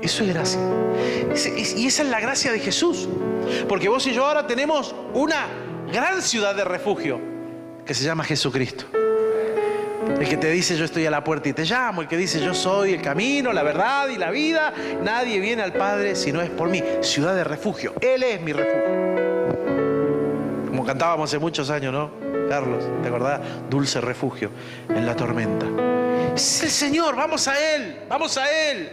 Eso 0.00 0.24
es 0.24 0.28
gracia. 0.30 0.60
Y 1.76 1.86
esa 1.86 2.02
es 2.02 2.08
la 2.08 2.20
gracia 2.20 2.52
de 2.52 2.58
Jesús. 2.58 3.08
Porque 3.68 3.88
vos 3.88 4.06
y 4.06 4.12
yo 4.12 4.26
ahora 4.26 4.46
tenemos 4.46 4.94
una 5.14 5.46
gran 5.92 6.22
ciudad 6.22 6.54
de 6.54 6.64
refugio 6.64 7.20
que 7.84 7.94
se 7.94 8.04
llama 8.04 8.24
Jesucristo. 8.24 8.86
El 10.18 10.28
que 10.28 10.36
te 10.36 10.50
dice 10.50 10.76
yo 10.76 10.84
estoy 10.84 11.06
a 11.06 11.10
la 11.10 11.22
puerta 11.24 11.48
y 11.48 11.52
te 11.52 11.64
llamo, 11.64 12.02
el 12.02 12.08
que 12.08 12.16
dice 12.16 12.40
yo 12.40 12.54
soy 12.54 12.92
el 12.92 13.02
camino, 13.02 13.52
la 13.52 13.62
verdad 13.62 14.08
y 14.08 14.18
la 14.18 14.30
vida, 14.30 14.72
nadie 15.02 15.40
viene 15.40 15.62
al 15.62 15.72
Padre 15.72 16.14
si 16.14 16.32
no 16.32 16.40
es 16.40 16.50
por 16.50 16.68
mí. 16.68 16.82
Ciudad 17.00 17.34
de 17.34 17.44
refugio, 17.44 17.94
Él 18.00 18.22
es 18.22 18.40
mi 18.40 18.52
refugio 18.52 19.01
cantábamos 20.84 21.30
hace 21.30 21.38
muchos 21.38 21.70
años, 21.70 21.92
¿no? 21.92 22.10
Carlos, 22.48 22.84
¿te 23.02 23.08
acordás? 23.08 23.40
Dulce 23.70 24.00
refugio 24.00 24.50
en 24.88 25.06
la 25.06 25.16
tormenta. 25.16 25.66
Es 26.34 26.62
el 26.62 26.70
Señor, 26.70 27.16
vamos 27.16 27.48
a 27.48 27.74
Él, 27.74 28.00
vamos 28.08 28.36
a 28.36 28.50
Él. 28.50 28.90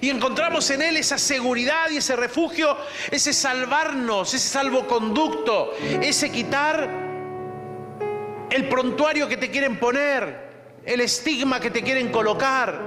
Y 0.00 0.10
encontramos 0.10 0.68
en 0.70 0.82
Él 0.82 0.96
esa 0.96 1.18
seguridad 1.18 1.90
y 1.90 1.96
ese 1.96 2.14
refugio, 2.16 2.76
ese 3.10 3.32
salvarnos, 3.32 4.32
ese 4.34 4.48
salvoconducto, 4.48 5.72
ese 6.00 6.30
quitar 6.30 6.88
el 8.50 8.68
prontuario 8.68 9.28
que 9.28 9.36
te 9.36 9.50
quieren 9.50 9.78
poner, 9.78 10.48
el 10.84 11.00
estigma 11.00 11.60
que 11.60 11.70
te 11.70 11.82
quieren 11.82 12.10
colocar. 12.10 12.80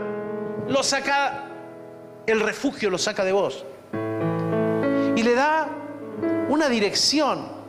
Lo 0.68 0.84
saca, 0.84 1.46
el 2.26 2.40
refugio 2.40 2.90
lo 2.90 2.98
saca 2.98 3.24
de 3.24 3.32
vos. 3.32 3.66
Y 5.16 5.24
le 5.24 5.34
da 5.34 5.70
una 6.50 6.70
dirección 6.70 7.61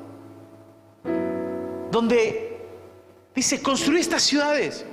donde 1.92 2.58
dice, 3.34 3.62
construir 3.62 4.00
estas 4.00 4.22
ciudades. 4.22 4.84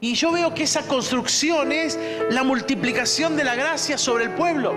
Y 0.00 0.14
yo 0.14 0.32
veo 0.32 0.52
que 0.52 0.64
esa 0.64 0.82
construcción 0.82 1.70
es 1.70 1.98
la 2.30 2.42
multiplicación 2.42 3.36
de 3.36 3.44
la 3.44 3.54
gracia 3.54 3.96
sobre 3.96 4.24
el 4.24 4.30
pueblo. 4.30 4.74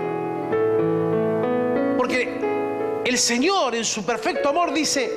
Porque 1.98 3.02
el 3.04 3.18
Señor 3.18 3.74
en 3.74 3.84
su 3.84 4.06
perfecto 4.06 4.48
amor 4.48 4.72
dice, 4.72 5.10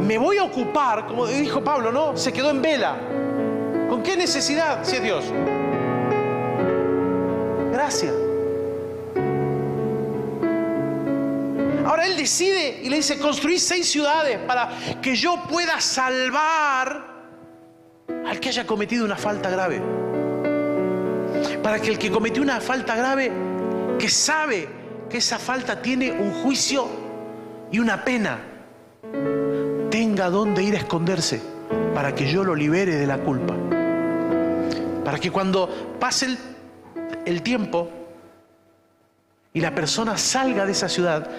me 0.00 0.16
voy 0.16 0.38
a 0.38 0.44
ocupar, 0.44 1.06
como 1.06 1.26
dijo 1.26 1.62
Pablo, 1.62 1.90
¿no? 1.90 2.16
Se 2.16 2.32
quedó 2.32 2.50
en 2.50 2.62
vela. 2.62 2.96
¿Con 3.88 4.00
qué 4.02 4.16
necesidad 4.16 4.84
si 4.84 4.96
es 4.96 5.02
Dios? 5.02 5.24
Gracias. 7.72 8.23
Ahora 11.94 12.08
él 12.08 12.16
decide 12.16 12.80
y 12.82 12.88
le 12.88 12.96
dice, 12.96 13.20
construir 13.20 13.60
seis 13.60 13.88
ciudades 13.88 14.36
para 14.48 14.68
que 15.00 15.14
yo 15.14 15.44
pueda 15.48 15.80
salvar 15.80 17.04
al 18.26 18.40
que 18.40 18.48
haya 18.48 18.66
cometido 18.66 19.04
una 19.04 19.14
falta 19.14 19.48
grave. 19.48 19.80
Para 21.62 21.78
que 21.78 21.90
el 21.90 21.98
que 22.00 22.10
cometió 22.10 22.42
una 22.42 22.60
falta 22.60 22.96
grave, 22.96 23.30
que 23.96 24.08
sabe 24.08 24.68
que 25.08 25.18
esa 25.18 25.38
falta 25.38 25.80
tiene 25.80 26.10
un 26.10 26.32
juicio 26.42 26.88
y 27.70 27.78
una 27.78 28.04
pena, 28.04 28.40
tenga 29.88 30.30
donde 30.30 30.64
ir 30.64 30.74
a 30.74 30.78
esconderse 30.78 31.40
para 31.94 32.12
que 32.12 32.26
yo 32.26 32.42
lo 32.42 32.56
libere 32.56 32.96
de 32.96 33.06
la 33.06 33.18
culpa. 33.18 33.54
Para 35.04 35.20
que 35.20 35.30
cuando 35.30 35.96
pase 36.00 36.26
el, 36.26 36.38
el 37.24 37.42
tiempo 37.42 37.88
y 39.52 39.60
la 39.60 39.72
persona 39.72 40.18
salga 40.18 40.66
de 40.66 40.72
esa 40.72 40.88
ciudad, 40.88 41.30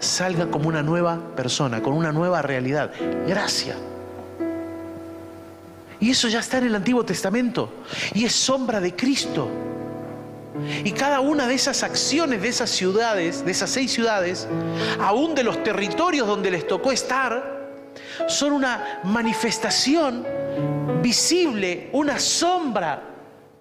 salga 0.00 0.50
como 0.50 0.68
una 0.68 0.82
nueva 0.82 1.18
persona, 1.36 1.82
con 1.82 1.92
una 1.92 2.10
nueva 2.10 2.42
realidad. 2.42 2.90
Gracias. 3.28 3.76
Y 6.00 6.10
eso 6.10 6.28
ya 6.28 6.40
está 6.40 6.58
en 6.58 6.64
el 6.64 6.74
Antiguo 6.74 7.04
Testamento. 7.04 7.72
Y 8.14 8.24
es 8.24 8.34
sombra 8.34 8.80
de 8.80 8.96
Cristo. 8.96 9.48
Y 10.82 10.92
cada 10.92 11.20
una 11.20 11.46
de 11.46 11.54
esas 11.54 11.82
acciones 11.82 12.42
de 12.42 12.48
esas 12.48 12.70
ciudades, 12.70 13.44
de 13.44 13.52
esas 13.52 13.70
seis 13.70 13.92
ciudades, 13.92 14.48
aún 15.00 15.34
de 15.34 15.44
los 15.44 15.62
territorios 15.62 16.26
donde 16.26 16.50
les 16.50 16.66
tocó 16.66 16.90
estar, 16.90 17.60
son 18.26 18.52
una 18.52 19.00
manifestación 19.04 20.26
visible, 21.02 21.90
una 21.92 22.18
sombra 22.18 23.02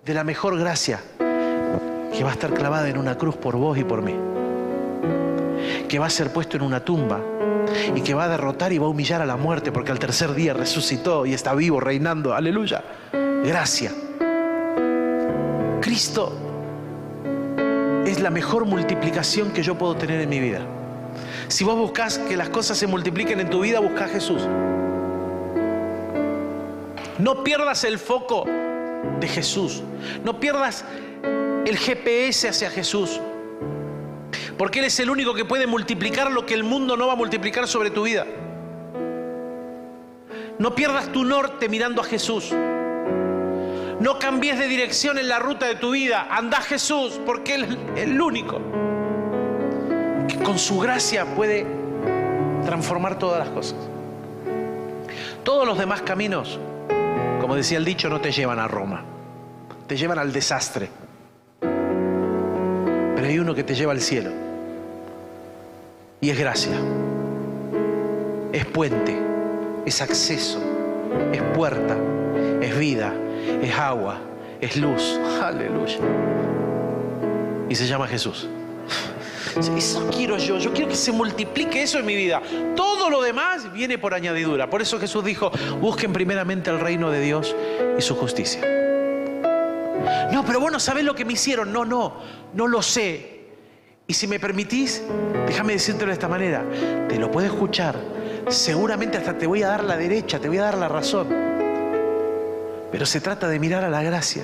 de 0.04 0.14
la 0.14 0.24
mejor 0.24 0.58
gracia 0.58 1.00
que 1.18 2.24
va 2.24 2.32
a 2.32 2.34
estar 2.34 2.54
clavada 2.54 2.90
en 2.90 2.98
una 2.98 3.18
cruz 3.18 3.36
por 3.36 3.56
vos 3.56 3.78
y 3.78 3.84
por 3.84 4.02
mí. 4.02 4.39
Que 5.90 6.00
va 6.00 6.06
a 6.06 6.10
ser 6.10 6.32
puesto 6.32 6.56
en 6.56 6.64
una 6.64 6.86
tumba 6.86 7.20
y 7.96 8.02
que 8.02 8.14
va 8.14 8.26
a 8.26 8.30
derrotar 8.30 8.72
y 8.72 8.78
va 8.78 8.86
a 8.86 8.90
humillar 8.90 9.22
a 9.22 9.26
la 9.26 9.36
muerte 9.36 9.72
porque 9.72 9.92
al 9.92 10.00
tercer 10.00 10.34
día 10.34 10.54
resucitó 10.54 11.26
y 11.26 11.34
está 11.34 11.54
vivo 11.54 11.80
reinando. 11.80 12.34
Aleluya. 12.34 12.84
Gracia. 13.44 13.92
Cristo 15.82 16.34
es 18.06 18.20
la 18.20 18.30
mejor 18.30 18.66
multiplicación 18.66 19.52
que 19.52 19.64
yo 19.64 19.78
puedo 19.78 19.96
tener 19.96 20.22
en 20.22 20.30
mi 20.30 20.40
vida. 20.40 20.62
Si 21.48 21.64
vos 21.64 21.76
buscas 21.76 22.20
que 22.20 22.38
las 22.38 22.50
cosas 22.50 22.78
se 22.78 22.88
multipliquen 22.88 23.40
en 23.40 23.50
tu 23.50 23.62
vida, 23.62 23.80
busca 23.80 24.06
a 24.06 24.08
Jesús. 24.08 24.44
No 27.18 27.44
pierdas 27.44 27.84
el 27.84 28.00
foco 28.00 28.46
de 29.20 29.28
Jesús. 29.28 29.84
No 30.24 30.40
pierdas 30.40 30.86
el 31.66 31.78
GPS 31.78 32.50
hacia 32.50 32.70
Jesús. 32.70 33.20
Porque 34.60 34.80
Él 34.80 34.86
es 34.86 35.00
el 35.00 35.10
único 35.10 35.34
que 35.34 35.46
puede 35.46 35.68
multiplicar 35.68 36.30
lo 36.34 36.46
que 36.46 36.54
el 36.54 36.66
mundo 36.66 36.98
no 36.98 37.08
va 37.08 37.14
a 37.14 37.16
multiplicar 37.16 37.66
sobre 37.66 37.92
tu 37.92 38.04
vida. 38.04 38.26
No 40.58 40.76
pierdas 40.76 41.14
tu 41.14 41.24
norte 41.24 41.70
mirando 41.70 42.02
a 42.02 42.04
Jesús. 42.04 42.52
No 44.02 44.20
cambies 44.20 44.60
de 44.60 44.68
dirección 44.68 45.18
en 45.18 45.30
la 45.30 45.40
ruta 45.40 45.66
de 45.66 45.76
tu 45.76 45.92
vida. 45.92 46.28
Anda 46.30 46.60
Jesús 46.60 47.22
porque 47.26 47.56
Él 47.56 47.78
es 47.96 48.04
el 48.04 48.20
único 48.22 48.60
que 50.28 50.38
con 50.44 50.60
su 50.60 50.78
gracia 50.78 51.24
puede 51.36 51.66
transformar 52.66 53.18
todas 53.18 53.40
las 53.40 53.48
cosas. 53.56 53.80
Todos 55.46 55.66
los 55.66 55.78
demás 55.78 56.02
caminos, 56.02 56.60
como 57.40 57.56
decía 57.56 57.78
el 57.78 57.86
dicho, 57.86 58.10
no 58.10 58.20
te 58.20 58.34
llevan 58.34 58.60
a 58.60 58.68
Roma. 58.68 59.06
Te 59.88 59.96
llevan 59.96 60.20
al 60.20 60.34
desastre. 60.34 60.90
Pero 61.62 63.26
hay 63.26 63.40
uno 63.40 63.56
que 63.56 63.64
te 63.64 63.74
lleva 63.74 63.94
al 63.94 64.02
cielo. 64.02 64.49
Y 66.22 66.30
es 66.30 66.38
gracia, 66.38 66.78
es 68.52 68.66
puente, 68.66 69.18
es 69.86 70.02
acceso, 70.02 70.62
es 71.32 71.42
puerta, 71.56 71.96
es 72.62 72.78
vida, 72.78 73.14
es 73.62 73.74
agua, 73.74 74.20
es 74.60 74.76
luz. 74.76 75.18
Aleluya. 75.42 75.98
Y 77.70 77.76
se 77.76 77.88
llama 77.88 78.06
Jesús. 78.08 78.50
Eso 79.78 80.10
quiero 80.14 80.38
yo, 80.38 80.58
yo 80.58 80.74
quiero 80.74 80.90
que 80.90 80.96
se 80.96 81.14
multiplique 81.14 81.82
eso 81.82 82.00
en 82.00 82.06
mi 82.06 82.16
vida. 82.16 82.42
Todo 82.76 83.10
lo 83.10 83.22
demás 83.22 83.72
viene 83.72 83.98
por 83.98 84.14
añadidura. 84.14 84.70
Por 84.70 84.82
eso 84.82 85.00
Jesús 85.00 85.24
dijo, 85.24 85.52
busquen 85.80 86.12
primeramente 86.12 86.70
el 86.70 86.82
reino 86.82 87.12
de 87.12 87.22
Dios 87.22 87.56
y 87.98 88.02
su 88.02 88.16
justicia. 88.16 88.62
No, 90.34 90.44
pero 90.46 90.60
vos 90.60 90.72
no 90.72 90.80
sabés 90.80 91.06
lo 91.06 91.16
que 91.16 91.24
me 91.24 91.34
hicieron. 91.34 91.72
No, 91.72 91.86
no, 91.86 92.22
no 92.54 92.68
lo 92.68 92.82
sé. 92.82 93.39
Y 94.10 94.16
si 94.16 94.26
me 94.26 94.40
permitís, 94.40 95.04
déjame 95.46 95.74
decírtelo 95.74 96.08
de 96.08 96.14
esta 96.14 96.28
manera, 96.28 96.66
te 97.08 97.20
lo 97.20 97.30
puedo 97.30 97.46
escuchar, 97.46 97.96
seguramente 98.48 99.20
hasta 99.20 99.38
te 99.38 99.46
voy 99.46 99.62
a 99.62 99.68
dar 99.68 99.84
la 99.84 99.98
derecha, 99.98 100.40
te 100.40 100.48
voy 100.48 100.58
a 100.58 100.64
dar 100.64 100.80
la 100.80 100.88
razón, 100.88 101.28
pero 102.92 103.06
se 103.06 103.22
trata 103.22 103.48
de 103.48 103.60
mirar 103.60 103.84
a 103.84 103.90
la 103.90 104.02
gracia. 104.02 104.42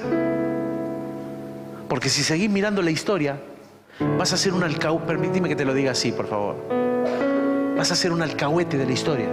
Porque 1.89 2.09
si 2.09 2.21
seguís 2.21 2.47
mirando 2.47 2.83
la 2.83 2.91
historia, 2.91 3.39
vas 4.19 4.33
a 4.33 4.37
ser 4.37 4.53
un 4.53 4.61
alcahuete, 4.61 5.07
permíteme 5.07 5.49
que 5.49 5.55
te 5.55 5.65
lo 5.65 5.73
diga 5.73 5.93
así, 5.93 6.11
por 6.11 6.27
favor, 6.27 6.57
vas 7.75 7.91
a 7.91 7.95
ser 7.95 8.11
un 8.11 8.21
alcahuete 8.21 8.77
de 8.77 8.85
la 8.85 8.91
historia 8.91 9.29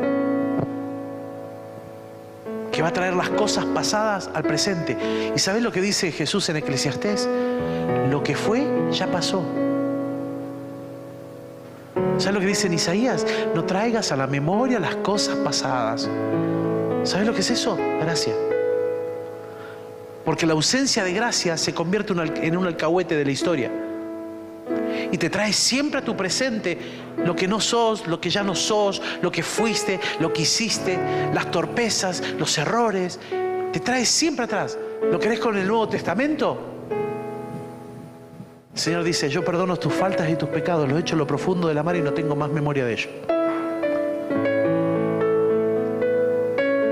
que 2.72 2.80
va 2.80 2.88
a 2.88 2.92
traer 2.94 3.12
las 3.12 3.28
cosas 3.28 3.66
pasadas 3.66 4.30
al 4.32 4.44
presente. 4.44 4.96
¿Y 5.36 5.38
sabes 5.38 5.62
lo 5.62 5.70
que 5.70 5.82
dice 5.82 6.10
Jesús 6.10 6.48
en 6.48 6.56
Eclesiastés? 6.56 7.28
Lo 8.10 8.22
que 8.22 8.34
fue 8.34 8.66
ya 8.92 9.08
pasó. 9.08 9.61
¿Sabes 12.22 12.34
lo 12.34 12.40
que 12.40 12.46
dice 12.46 12.68
en 12.68 12.74
Isaías? 12.74 13.26
No 13.52 13.64
traigas 13.64 14.12
a 14.12 14.16
la 14.16 14.28
memoria 14.28 14.78
las 14.78 14.94
cosas 14.94 15.34
pasadas. 15.38 16.08
¿Sabes 17.02 17.26
lo 17.26 17.34
que 17.34 17.40
es 17.40 17.50
eso? 17.50 17.76
Gracia. 18.00 18.32
Porque 20.24 20.46
la 20.46 20.52
ausencia 20.52 21.02
de 21.02 21.12
gracia 21.14 21.56
se 21.56 21.74
convierte 21.74 22.12
en 22.46 22.56
un 22.56 22.64
alcahuete 22.64 23.16
de 23.16 23.24
la 23.24 23.30
historia. 23.32 23.72
Y 25.10 25.18
te 25.18 25.30
trae 25.30 25.52
siempre 25.52 25.98
a 25.98 26.04
tu 26.04 26.16
presente 26.16 26.78
lo 27.24 27.34
que 27.34 27.48
no 27.48 27.58
sos, 27.58 28.06
lo 28.06 28.20
que 28.20 28.30
ya 28.30 28.44
no 28.44 28.54
sos, 28.54 29.02
lo 29.20 29.32
que 29.32 29.42
fuiste, 29.42 29.98
lo 30.20 30.32
que 30.32 30.42
hiciste, 30.42 31.00
las 31.34 31.50
torpezas, 31.50 32.22
los 32.38 32.56
errores. 32.56 33.18
Te 33.72 33.80
trae 33.80 34.06
siempre 34.06 34.44
atrás. 34.44 34.78
¿Lo 35.10 35.18
querés 35.18 35.40
con 35.40 35.58
el 35.58 35.66
Nuevo 35.66 35.88
Testamento? 35.88 36.71
El 38.74 38.80
Señor 38.80 39.04
dice, 39.04 39.28
yo 39.28 39.44
perdono 39.44 39.76
tus 39.76 39.92
faltas 39.92 40.30
y 40.30 40.36
tus 40.36 40.48
pecados, 40.48 40.88
los 40.88 40.96
he 40.96 41.00
hecho 41.02 41.14
en 41.14 41.18
lo 41.18 41.26
profundo 41.26 41.68
de 41.68 41.74
la 41.74 41.82
mar 41.82 41.94
y 41.94 42.00
no 42.00 42.14
tengo 42.14 42.34
más 42.34 42.50
memoria 42.50 42.86
de 42.86 42.92
ello. 42.94 43.10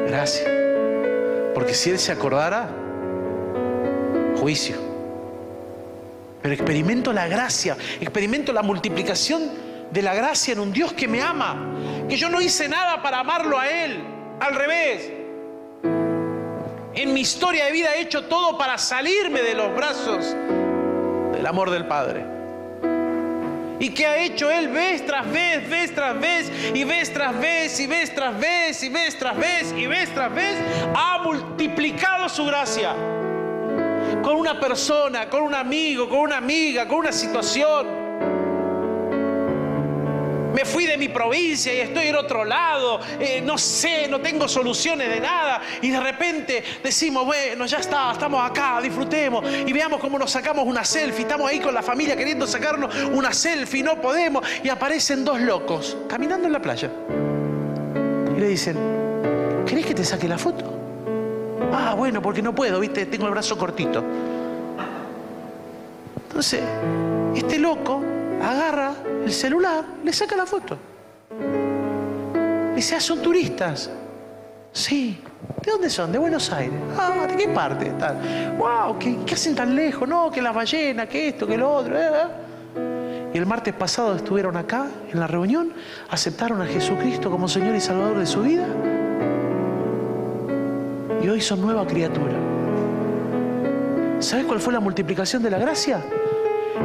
Gracias. 0.07 0.47
Porque 1.55 1.73
si 1.73 1.91
Él 1.91 1.99
se 1.99 2.13
acordara, 2.13 2.69
juicio. 4.39 4.77
Pero 6.43 6.55
experimento 6.55 7.15
la 7.15 7.29
gracia, 7.29 7.79
experimento 7.99 8.53
la 8.53 8.63
multiplicación 8.63 9.51
de 9.91 10.03
la 10.03 10.15
gracia 10.15 10.53
en 10.53 10.61
un 10.61 10.73
Dios 10.73 10.93
que 10.93 11.09
me 11.09 11.23
ama, 11.23 12.07
que 12.09 12.17
yo 12.17 12.29
no 12.29 12.43
hice 12.43 12.69
nada 12.69 13.03
para 13.03 13.21
amarlo 13.21 13.59
a 13.59 13.69
Él, 13.69 13.99
al 14.39 14.55
revés. 14.55 15.13
En 16.95 17.15
mi 17.15 17.21
historia 17.21 17.65
de 17.67 17.73
vida 17.73 17.95
he 17.97 18.03
hecho 18.03 18.25
todo 18.25 18.59
para 18.59 18.77
salirme 18.77 19.41
de 19.41 19.55
los 19.55 19.75
brazos 19.75 20.37
el 21.39 21.47
amor 21.47 21.71
del 21.71 21.87
Padre. 21.87 22.25
¿Y 23.79 23.91
qué 23.91 24.07
ha 24.07 24.19
hecho 24.19 24.51
Él 24.51 24.69
vez 24.69 25.07
tras 25.07 25.31
vez, 25.31 25.69
vez 25.69 25.95
tras 25.95 26.21
vez, 26.21 26.53
y 26.75 26.85
vez 26.85 27.13
tras 27.13 27.41
vez, 27.41 27.81
y 27.81 27.87
vez 27.87 28.15
tras 28.15 28.39
vez, 28.39 28.83
y 28.83 28.89
vez 28.91 29.19
tras 29.19 29.37
vez, 29.37 29.75
y 29.75 29.87
vez 29.87 30.15
tras 30.15 30.35
vez? 30.35 30.59
Ha 30.95 31.23
multiplicado 31.23 32.29
su 32.29 32.45
gracia. 32.45 32.95
Con 34.23 34.37
una 34.37 34.61
persona, 34.61 35.31
con 35.31 35.43
un 35.43 35.55
amigo, 35.55 36.09
con 36.09 36.19
una 36.19 36.37
amiga, 36.37 36.87
con 36.87 36.99
una 36.99 37.13
situación 37.13 38.10
me 40.55 40.65
fui 40.65 40.87
de 40.87 40.97
mi 40.97 41.09
provincia 41.09 41.73
y 41.73 41.81
estoy 41.81 42.09
en 42.09 42.17
otro 42.17 42.45
lado, 42.45 43.01
eh, 43.19 43.41
no 43.45 43.59
sé, 43.59 44.09
no 44.09 44.21
tengo 44.21 44.49
soluciones 44.49 45.09
de 45.09 45.21
nada. 45.21 45.61
Y 45.83 45.91
de 45.91 46.01
repente 46.01 46.63
decimos, 46.83 47.25
bueno, 47.25 47.67
ya 47.67 47.79
está, 47.79 48.13
estamos 48.13 48.49
acá, 48.49 48.81
disfrutemos 48.81 49.45
y 49.67 49.73
veamos 49.73 50.01
cómo 50.01 50.19
nos 50.19 50.31
sacamos 50.31 50.67
una 50.67 50.85
selfie. 50.85 51.23
Estamos 51.23 51.49
ahí 51.49 51.61
con 51.61 51.75
la 51.75 51.83
familia 51.83 52.17
queriendo 52.17 52.47
sacarnos 52.47 52.95
una 53.13 53.33
selfie, 53.33 53.83
no 53.83 54.01
podemos. 54.01 54.45
Y 54.63 54.69
aparecen 54.69 55.25
dos 55.25 55.41
locos 55.41 55.97
caminando 56.09 56.47
en 56.47 56.53
la 56.53 56.61
playa. 56.61 56.91
Y 58.37 58.41
le 58.41 58.49
dicen, 58.49 58.77
¿querés 59.67 59.87
que 59.87 59.95
te 59.95 60.05
saque 60.05 60.29
la 60.29 60.39
foto? 60.39 60.79
Ah, 61.73 61.95
bueno, 61.97 62.21
porque 62.21 62.43
no 62.43 62.55
puedo, 62.55 62.81
viste, 62.81 63.07
tengo 63.07 63.27
el 63.27 63.33
brazo 63.33 63.57
cortito. 63.57 64.03
Entonces, 66.29 66.63
este 67.35 67.59
loco 67.59 68.03
agarra 68.43 68.95
el 69.25 69.33
celular, 69.33 69.85
le 70.05 70.13
saca 70.13 70.37
la 70.37 70.47
foto. 70.47 70.79
Dice, 72.75 72.97
ah, 72.97 73.01
son 73.01 73.21
turistas. 73.21 73.91
Sí. 74.73 75.21
¿De 75.63 75.71
dónde 75.71 75.91
son? 75.91 76.11
De 76.11 76.19
Buenos 76.19 76.51
Aires. 76.53 76.79
Ah, 76.97 77.27
¿de 77.29 77.37
qué 77.37 77.49
parte? 77.49 77.91
Tal. 77.99 78.57
Wow, 78.57 78.99
¿qué, 78.99 79.19
hacen 79.33 79.55
tan 79.55 79.75
lejos? 79.75 80.09
No, 80.09 80.31
que 80.31 80.41
las 80.41 80.55
ballenas, 80.55 81.09
que 81.09 81.29
esto, 81.29 81.47
que 81.47 81.57
lo 81.57 81.71
otro. 81.71 81.99
Eh, 81.99 82.09
eh". 82.09 83.31
Y 83.35 83.39
el 83.39 83.47
martes 83.47 83.75
pasado 83.75 84.17
estuvieron 84.17 84.57
acá 84.57 84.87
en 85.13 85.21
la 85.21 85.27
reunión, 85.27 85.73
aceptaron 86.09 86.61
a 86.63 86.67
Jesucristo 86.67 87.31
como 87.31 87.47
Señor 87.47 87.75
y 87.77 87.81
Salvador 87.81 88.19
de 88.19 88.27
su 88.27 88.43
vida. 88.43 88.67
Y 91.23 91.29
hoy 91.29 91.41
son 91.41 91.61
nueva 91.61 91.87
criatura. 91.87 92.33
¿Sabes 94.21 94.47
cuál 94.47 94.61
fue 94.61 94.73
la 94.73 94.81
multiplicación 94.81 95.43
de 95.43 95.51
la 95.51 95.59
gracia? 95.59 96.03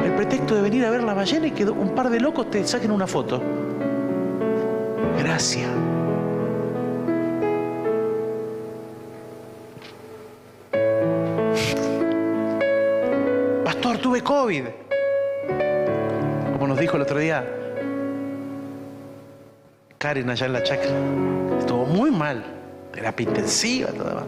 El 0.04 0.12
pretexto 0.12 0.54
de 0.54 0.62
venir 0.62 0.84
a 0.84 0.90
ver 0.90 1.02
la 1.02 1.14
ballena 1.14 1.46
y 1.46 1.50
que 1.50 1.64
un 1.64 1.94
par 1.94 2.10
de 2.10 2.20
locos 2.20 2.50
te 2.50 2.66
saquen 2.66 2.90
una 2.90 3.06
foto. 3.06 3.42
Gracias. 5.18 5.68
Pastor, 13.64 13.98
tuve 13.98 14.22
COVID. 14.22 14.64
Como 16.52 16.68
nos 16.68 16.78
dijo 16.78 16.96
el 16.96 17.02
otro 17.02 17.18
día 17.18 17.44
Karen 19.98 20.30
allá 20.30 20.46
en 20.46 20.52
la 20.52 20.62
chacra. 20.62 20.90
Estuvo 21.58 21.86
muy 21.86 22.10
mal. 22.10 22.44
Terapia 22.92 23.24
intensiva, 23.24 23.90
todo 23.90 24.08
demás. 24.08 24.24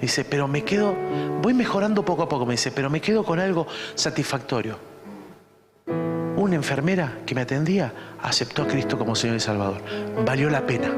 Dice, 0.00 0.24
pero 0.24 0.48
me 0.48 0.64
quedo, 0.64 0.94
voy 1.42 1.52
mejorando 1.52 2.04
poco 2.04 2.22
a 2.22 2.28
poco, 2.28 2.46
me 2.46 2.54
dice, 2.54 2.72
pero 2.72 2.88
me 2.88 3.00
quedo 3.00 3.24
con 3.24 3.38
algo 3.38 3.66
satisfactorio. 3.94 4.78
Una 6.36 6.54
enfermera 6.54 7.18
que 7.26 7.34
me 7.34 7.42
atendía 7.42 7.92
aceptó 8.22 8.62
a 8.62 8.66
Cristo 8.66 8.96
como 8.96 9.14
Señor 9.14 9.36
y 9.36 9.40
Salvador. 9.40 9.82
Valió 10.24 10.48
la 10.48 10.66
pena. 10.66 10.90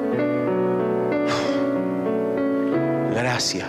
Gracia. 3.13 3.69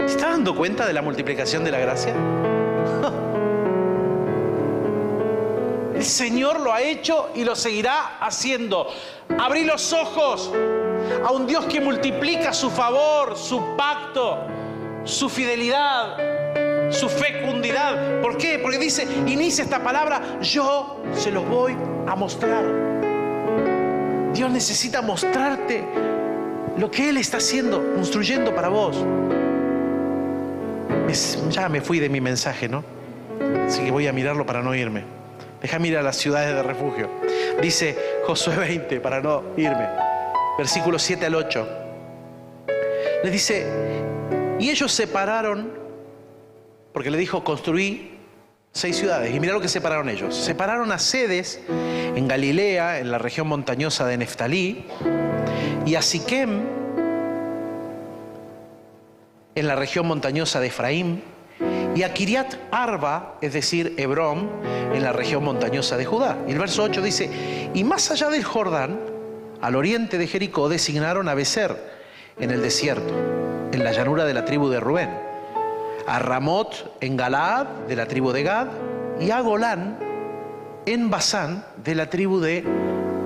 ¿Se 0.00 0.04
está 0.04 0.30
dando 0.30 0.54
cuenta 0.54 0.86
de 0.86 0.92
la 0.92 1.00
multiplicación 1.00 1.64
de 1.64 1.70
la 1.70 1.78
gracia? 1.78 2.14
El 5.94 6.04
Señor 6.04 6.60
lo 6.60 6.72
ha 6.72 6.82
hecho 6.82 7.30
y 7.34 7.44
lo 7.44 7.56
seguirá 7.56 8.18
haciendo. 8.20 8.88
Abrí 9.38 9.64
los 9.64 9.92
ojos 9.92 10.52
a 11.24 11.32
un 11.32 11.46
Dios 11.46 11.66
que 11.66 11.80
multiplica 11.80 12.52
su 12.52 12.70
favor, 12.70 13.36
su 13.36 13.76
pacto, 13.76 14.38
su 15.04 15.28
fidelidad, 15.28 16.16
su 16.90 17.08
fecundidad. 17.08 18.20
¿Por 18.20 18.36
qué? 18.36 18.58
Porque 18.58 18.78
dice, 18.78 19.06
inicia 19.26 19.64
esta 19.64 19.82
palabra, 19.82 20.40
yo 20.40 21.02
se 21.14 21.30
los 21.30 21.46
voy 21.48 21.76
a 22.06 22.14
mostrar. 22.14 22.64
Dios 24.32 24.50
necesita 24.50 25.02
mostrarte 25.02 25.84
lo 26.76 26.90
que 26.90 27.08
Él 27.08 27.16
está 27.16 27.38
haciendo, 27.38 27.94
construyendo 27.94 28.54
para 28.54 28.68
vos. 28.68 29.04
Ya 31.50 31.68
me 31.68 31.80
fui 31.80 31.98
de 31.98 32.08
mi 32.08 32.20
mensaje, 32.20 32.68
¿no? 32.68 32.84
Así 33.66 33.82
que 33.82 33.90
voy 33.90 34.06
a 34.06 34.12
mirarlo 34.12 34.46
para 34.46 34.62
no 34.62 34.74
irme. 34.74 35.04
Deja 35.60 35.78
mirar 35.78 36.04
las 36.04 36.16
ciudades 36.16 36.54
de 36.54 36.62
refugio. 36.62 37.10
Dice 37.60 37.96
Josué 38.26 38.56
20 38.56 39.00
para 39.00 39.20
no 39.20 39.42
irme 39.56 39.99
versículos 40.60 41.00
7 41.00 41.24
al 41.24 41.34
8. 41.34 41.68
Le 43.24 43.30
dice, 43.30 43.66
y 44.58 44.68
ellos 44.68 44.92
separaron, 44.92 45.72
porque 46.92 47.10
le 47.10 47.16
dijo, 47.16 47.42
construí 47.42 48.18
seis 48.70 48.98
ciudades. 48.98 49.34
Y 49.34 49.40
mira 49.40 49.54
lo 49.54 49.62
que 49.62 49.68
separaron 49.68 50.10
ellos. 50.10 50.36
Separaron 50.36 50.92
a 50.92 50.98
Sedes 50.98 51.62
en 51.66 52.28
Galilea, 52.28 52.98
en 52.98 53.10
la 53.10 53.16
región 53.16 53.48
montañosa 53.48 54.06
de 54.06 54.18
Neftalí, 54.18 54.84
y 55.86 55.94
a 55.94 56.02
Siquem 56.02 56.60
en 59.54 59.66
la 59.66 59.76
región 59.76 60.06
montañosa 60.06 60.60
de 60.60 60.66
Efraín, 60.66 61.22
y 61.96 62.02
a 62.02 62.12
Kiriat 62.12 62.56
Arba, 62.70 63.38
es 63.40 63.54
decir, 63.54 63.94
Hebrón, 63.96 64.50
en 64.92 65.02
la 65.02 65.12
región 65.12 65.42
montañosa 65.42 65.96
de 65.96 66.04
Judá. 66.04 66.36
Y 66.46 66.52
el 66.52 66.58
verso 66.58 66.82
8 66.82 67.00
dice, 67.00 67.70
y 67.72 67.82
más 67.82 68.10
allá 68.10 68.28
del 68.28 68.44
Jordán, 68.44 69.09
al 69.60 69.76
oriente 69.76 70.18
de 70.18 70.26
Jericó 70.26 70.68
designaron 70.68 71.28
a 71.28 71.34
Becer 71.34 71.76
en 72.38 72.50
el 72.50 72.62
desierto, 72.62 73.14
en 73.72 73.84
la 73.84 73.92
llanura 73.92 74.24
de 74.24 74.34
la 74.34 74.44
tribu 74.44 74.68
de 74.68 74.80
Rubén, 74.80 75.10
a 76.06 76.18
Ramot 76.18 76.96
en 77.00 77.16
Galaad 77.16 77.66
de 77.86 77.96
la 77.96 78.06
tribu 78.06 78.32
de 78.32 78.42
Gad 78.42 78.68
y 79.20 79.30
a 79.30 79.40
Golán 79.40 79.98
en 80.86 81.10
Basán 81.10 81.64
de 81.84 81.94
la 81.94 82.08
tribu 82.08 82.40
de 82.40 82.64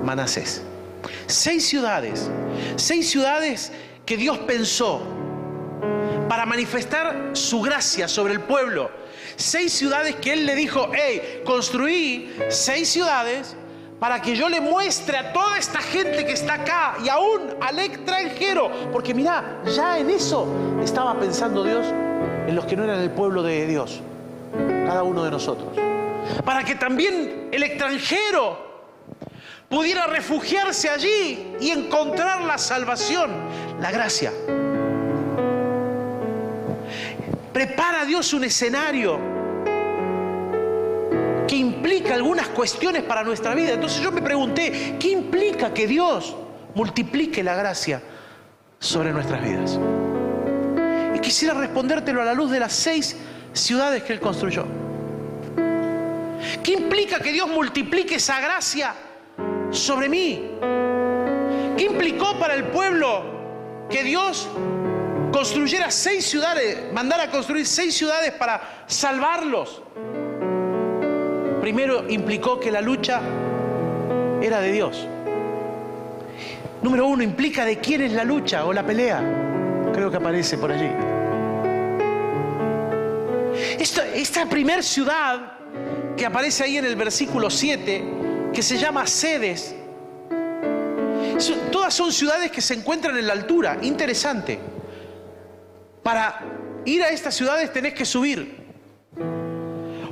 Manasés. 0.03 0.61
Seis 1.27 1.67
ciudades, 1.67 2.29
seis 2.75 3.09
ciudades 3.09 3.71
que 4.05 4.17
Dios 4.17 4.37
pensó 4.39 5.01
para 6.27 6.45
manifestar 6.45 7.31
su 7.33 7.61
gracia 7.61 8.07
sobre 8.07 8.33
el 8.33 8.41
pueblo. 8.41 8.91
Seis 9.37 9.73
ciudades 9.73 10.15
que 10.15 10.33
Él 10.33 10.45
le 10.45 10.55
dijo, 10.55 10.91
hey, 10.93 11.41
construí 11.45 12.33
seis 12.49 12.89
ciudades 12.89 13.55
para 14.05 14.21
que 14.21 14.35
yo 14.35 14.49
le 14.49 14.61
muestre 14.61 15.17
a 15.17 15.33
toda 15.33 15.57
esta 15.57 15.79
gente 15.79 16.27
que 16.27 16.33
está 16.33 16.53
acá 16.53 16.93
y 17.03 17.09
aún 17.09 17.55
al 17.59 17.79
extranjero, 17.79 18.69
porque 18.91 19.15
mira, 19.15 19.63
ya 19.75 19.97
en 19.97 20.11
eso 20.11 20.47
estaba 20.83 21.19
pensando 21.19 21.63
Dios 21.63 21.87
en 22.45 22.53
los 22.55 22.65
que 22.65 22.75
no 22.75 22.83
eran 22.83 22.99
el 22.99 23.09
pueblo 23.09 23.41
de 23.41 23.65
Dios, 23.65 24.01
cada 24.85 25.01
uno 25.01 25.23
de 25.23 25.31
nosotros, 25.31 25.69
para 26.45 26.63
que 26.63 26.75
también 26.75 27.49
el 27.51 27.63
extranjero 27.63 28.93
pudiera 29.69 30.05
refugiarse 30.05 30.87
allí 30.87 31.55
y 31.59 31.71
encontrar 31.71 32.41
la 32.41 32.59
salvación, 32.59 33.31
la 33.81 33.89
gracia. 33.89 34.31
Prepara 37.51 38.05
Dios 38.05 38.31
un 38.33 38.43
escenario 38.43 39.17
que 41.47 41.55
implica 41.55 42.13
algunas 42.13 42.47
cuestiones 42.49 43.03
para 43.03 43.23
nuestra 43.23 43.53
vida. 43.53 43.73
Entonces 43.73 44.01
yo 44.01 44.11
me 44.11 44.21
pregunté, 44.21 44.97
¿qué 44.99 45.09
implica 45.09 45.73
que 45.73 45.87
Dios 45.87 46.35
multiplique 46.73 47.43
la 47.43 47.55
gracia 47.55 48.01
sobre 48.79 49.11
nuestras 49.11 49.43
vidas? 49.43 49.79
Y 51.15 51.19
quisiera 51.19 51.53
respondértelo 51.53 52.21
a 52.21 52.25
la 52.25 52.33
luz 52.33 52.51
de 52.51 52.59
las 52.59 52.73
seis 52.73 53.15
ciudades 53.53 54.03
que 54.03 54.13
Él 54.13 54.19
construyó. 54.19 54.65
¿Qué 56.63 56.73
implica 56.73 57.19
que 57.19 57.31
Dios 57.31 57.47
multiplique 57.47 58.15
esa 58.15 58.39
gracia 58.39 58.93
sobre 59.71 60.09
mí? 60.09 60.51
¿Qué 61.77 61.83
implicó 61.83 62.37
para 62.39 62.55
el 62.55 62.65
pueblo 62.65 63.87
que 63.89 64.03
Dios 64.03 64.47
construyera 65.31 65.91
seis 65.91 66.25
ciudades, 66.25 66.91
mandara 66.93 67.23
a 67.23 67.31
construir 67.31 67.65
seis 67.65 67.95
ciudades 67.95 68.31
para 68.31 68.85
salvarlos? 68.87 69.81
Primero 71.65 72.07
implicó 72.07 72.59
que 72.59 72.69
la 72.69 72.79
lucha 72.79 73.19
era 74.39 74.61
de 74.61 74.71
Dios. 74.71 75.07
Número 76.83 77.07
uno, 77.07 77.23
implica 77.23 77.65
de 77.65 77.79
quién 77.79 78.03
es 78.03 78.11
la 78.11 78.23
lucha 78.23 78.65
o 78.65 78.71
la 78.71 78.85
pelea. 78.85 79.19
Creo 79.91 80.11
que 80.11 80.17
aparece 80.17 80.59
por 80.59 80.71
allí. 80.71 80.91
Esta, 83.79 84.05
esta 84.09 84.45
primer 84.45 84.83
ciudad 84.83 85.53
que 86.15 86.27
aparece 86.27 86.65
ahí 86.65 86.77
en 86.77 86.85
el 86.85 86.95
versículo 86.95 87.49
7, 87.49 88.03
que 88.53 88.61
se 88.61 88.77
llama 88.77 89.07
Sedes, 89.07 89.75
todas 91.71 91.95
son 91.95 92.11
ciudades 92.11 92.51
que 92.51 92.61
se 92.61 92.75
encuentran 92.75 93.17
en 93.17 93.25
la 93.25 93.33
altura. 93.33 93.79
Interesante. 93.81 94.59
Para 96.03 96.43
ir 96.85 97.01
a 97.01 97.09
estas 97.09 97.33
ciudades 97.33 97.73
tenés 97.73 97.95
que 97.95 98.05
subir 98.05 98.64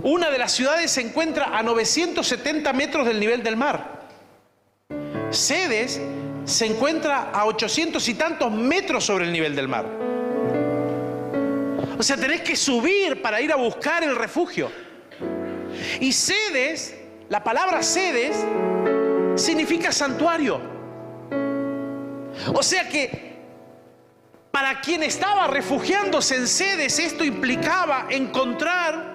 Una 0.04 0.30
de 0.30 0.38
las 0.38 0.52
ciudades 0.52 0.92
se 0.92 1.00
encuentra 1.00 1.58
a 1.58 1.64
970 1.64 2.74
metros 2.74 3.08
del 3.08 3.22
nivel 3.22 3.42
del 3.42 3.56
mar. 3.56 4.04
Sedes 5.30 6.00
se 6.44 6.66
encuentra 6.66 7.32
a 7.32 7.46
800 7.46 8.06
y 8.10 8.14
tantos 8.16 8.52
metros 8.52 9.06
sobre 9.06 9.24
el 9.24 9.32
nivel 9.32 9.56
del 9.56 9.70
mar. 9.70 9.86
O 11.98 12.04
sea, 12.04 12.18
tenés 12.18 12.42
que 12.42 12.58
subir 12.58 13.22
para 13.22 13.40
ir 13.40 13.54
a 13.54 13.56
buscar 13.56 14.04
el 14.04 14.16
refugio. 14.18 14.70
Y 16.02 16.12
sedes, 16.12 16.96
la 17.30 17.42
palabra 17.42 17.82
sedes, 17.82 18.36
significa 19.36 19.94
santuario. 19.94 20.60
O 22.54 22.62
sea 22.62 22.90
que 22.90 23.38
para 24.52 24.82
quien 24.82 25.02
estaba 25.04 25.48
refugiándose 25.48 26.36
en 26.36 26.48
sedes, 26.48 27.00
esto 27.00 27.24
implicaba 27.24 28.08
encontrar 28.10 29.13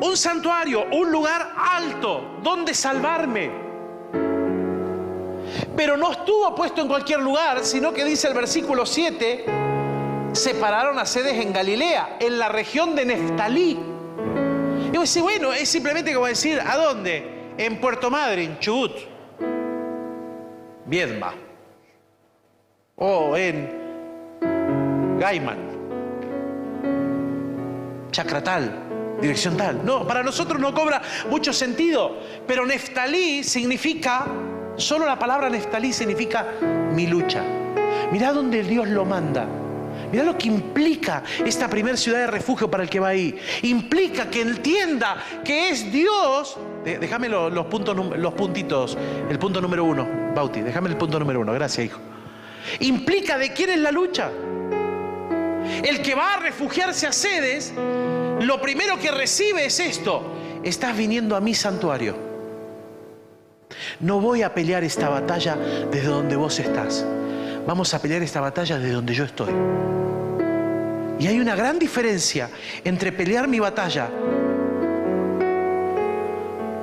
un 0.00 0.16
santuario, 0.16 0.86
un 0.92 1.10
lugar 1.10 1.52
alto 1.56 2.38
donde 2.42 2.74
salvarme. 2.74 3.50
Pero 5.76 5.96
no 5.96 6.12
estuvo 6.12 6.54
puesto 6.54 6.82
en 6.82 6.88
cualquier 6.88 7.20
lugar, 7.20 7.64
sino 7.64 7.92
que 7.92 8.04
dice 8.04 8.28
el 8.28 8.34
versículo 8.34 8.84
7, 8.84 9.44
separaron 10.32 10.98
a 10.98 11.06
sedes 11.06 11.34
en 11.34 11.52
Galilea, 11.52 12.16
en 12.20 12.38
la 12.38 12.48
región 12.48 12.94
de 12.94 13.06
Neftalí. 13.06 13.78
Y 14.92 14.96
vos 14.96 15.18
bueno, 15.20 15.52
es 15.52 15.68
simplemente 15.68 16.12
como 16.14 16.26
decir, 16.26 16.60
¿a 16.60 16.76
dónde? 16.76 17.52
En 17.58 17.80
Puerto 17.80 18.10
Madryn, 18.10 18.58
Chubut, 18.58 18.92
Viedma, 20.84 21.34
o 22.96 23.36
en 23.36 25.18
Gaiman, 25.18 25.58
Chacratal, 28.10 28.85
dirección 29.20 29.56
tal. 29.56 29.84
No, 29.84 30.06
para 30.06 30.22
nosotros 30.22 30.60
no 30.60 30.72
cobra 30.74 31.02
mucho 31.30 31.52
sentido, 31.52 32.18
pero 32.46 32.66
Neftalí 32.66 33.44
significa 33.44 34.26
Solo 34.76 35.06
la 35.06 35.18
palabra 35.18 35.48
Neftalí 35.48 35.92
significa 35.92 36.46
mi 36.92 37.06
lucha. 37.06 37.42
Mirá 38.12 38.32
dónde 38.32 38.62
Dios 38.62 38.88
lo 38.88 39.04
manda. 39.04 39.46
Mirá 40.12 40.22
lo 40.22 40.36
que 40.36 40.48
implica 40.48 41.22
esta 41.44 41.68
primera 41.68 41.96
ciudad 41.96 42.18
de 42.18 42.26
refugio 42.26 42.70
para 42.70 42.82
el 42.82 42.90
que 42.90 43.00
va 43.00 43.08
ahí. 43.08 43.36
Implica 43.62 44.28
que 44.28 44.42
entienda 44.42 45.16
que 45.42 45.70
es 45.70 45.90
Dios. 45.90 46.58
Déjame 46.84 47.28
los, 47.28 47.66
puntos, 47.66 47.96
los 47.96 48.34
puntitos. 48.34 48.98
El 49.30 49.38
punto 49.38 49.60
número 49.60 49.84
uno, 49.84 50.06
Bauti. 50.34 50.60
Déjame 50.60 50.90
el 50.90 50.96
punto 50.96 51.18
número 51.18 51.40
uno. 51.40 51.52
Gracias, 51.54 51.86
hijo. 51.86 52.00
Implica 52.80 53.38
de 53.38 53.52
quién 53.54 53.70
es 53.70 53.78
la 53.78 53.90
lucha. 53.90 54.30
El 55.82 56.02
que 56.02 56.14
va 56.14 56.34
a 56.34 56.36
refugiarse 56.36 57.06
a 57.06 57.12
sedes, 57.12 57.72
lo 58.40 58.60
primero 58.60 58.98
que 58.98 59.10
recibe 59.10 59.66
es 59.66 59.80
esto. 59.80 60.22
Estás 60.62 60.96
viniendo 60.96 61.36
a 61.36 61.40
mi 61.40 61.54
santuario. 61.54 62.16
No 64.00 64.20
voy 64.20 64.42
a 64.42 64.52
pelear 64.54 64.84
esta 64.84 65.08
batalla 65.08 65.56
desde 65.90 66.08
donde 66.08 66.36
vos 66.36 66.58
estás. 66.58 67.04
Vamos 67.66 67.92
a 67.94 68.00
pelear 68.00 68.22
esta 68.22 68.40
batalla 68.40 68.78
desde 68.78 68.92
donde 68.92 69.14
yo 69.14 69.24
estoy. 69.24 69.52
Y 71.18 71.26
hay 71.26 71.40
una 71.40 71.56
gran 71.56 71.78
diferencia 71.78 72.50
entre 72.84 73.10
pelear 73.10 73.48
mi 73.48 73.58
batalla 73.58 74.10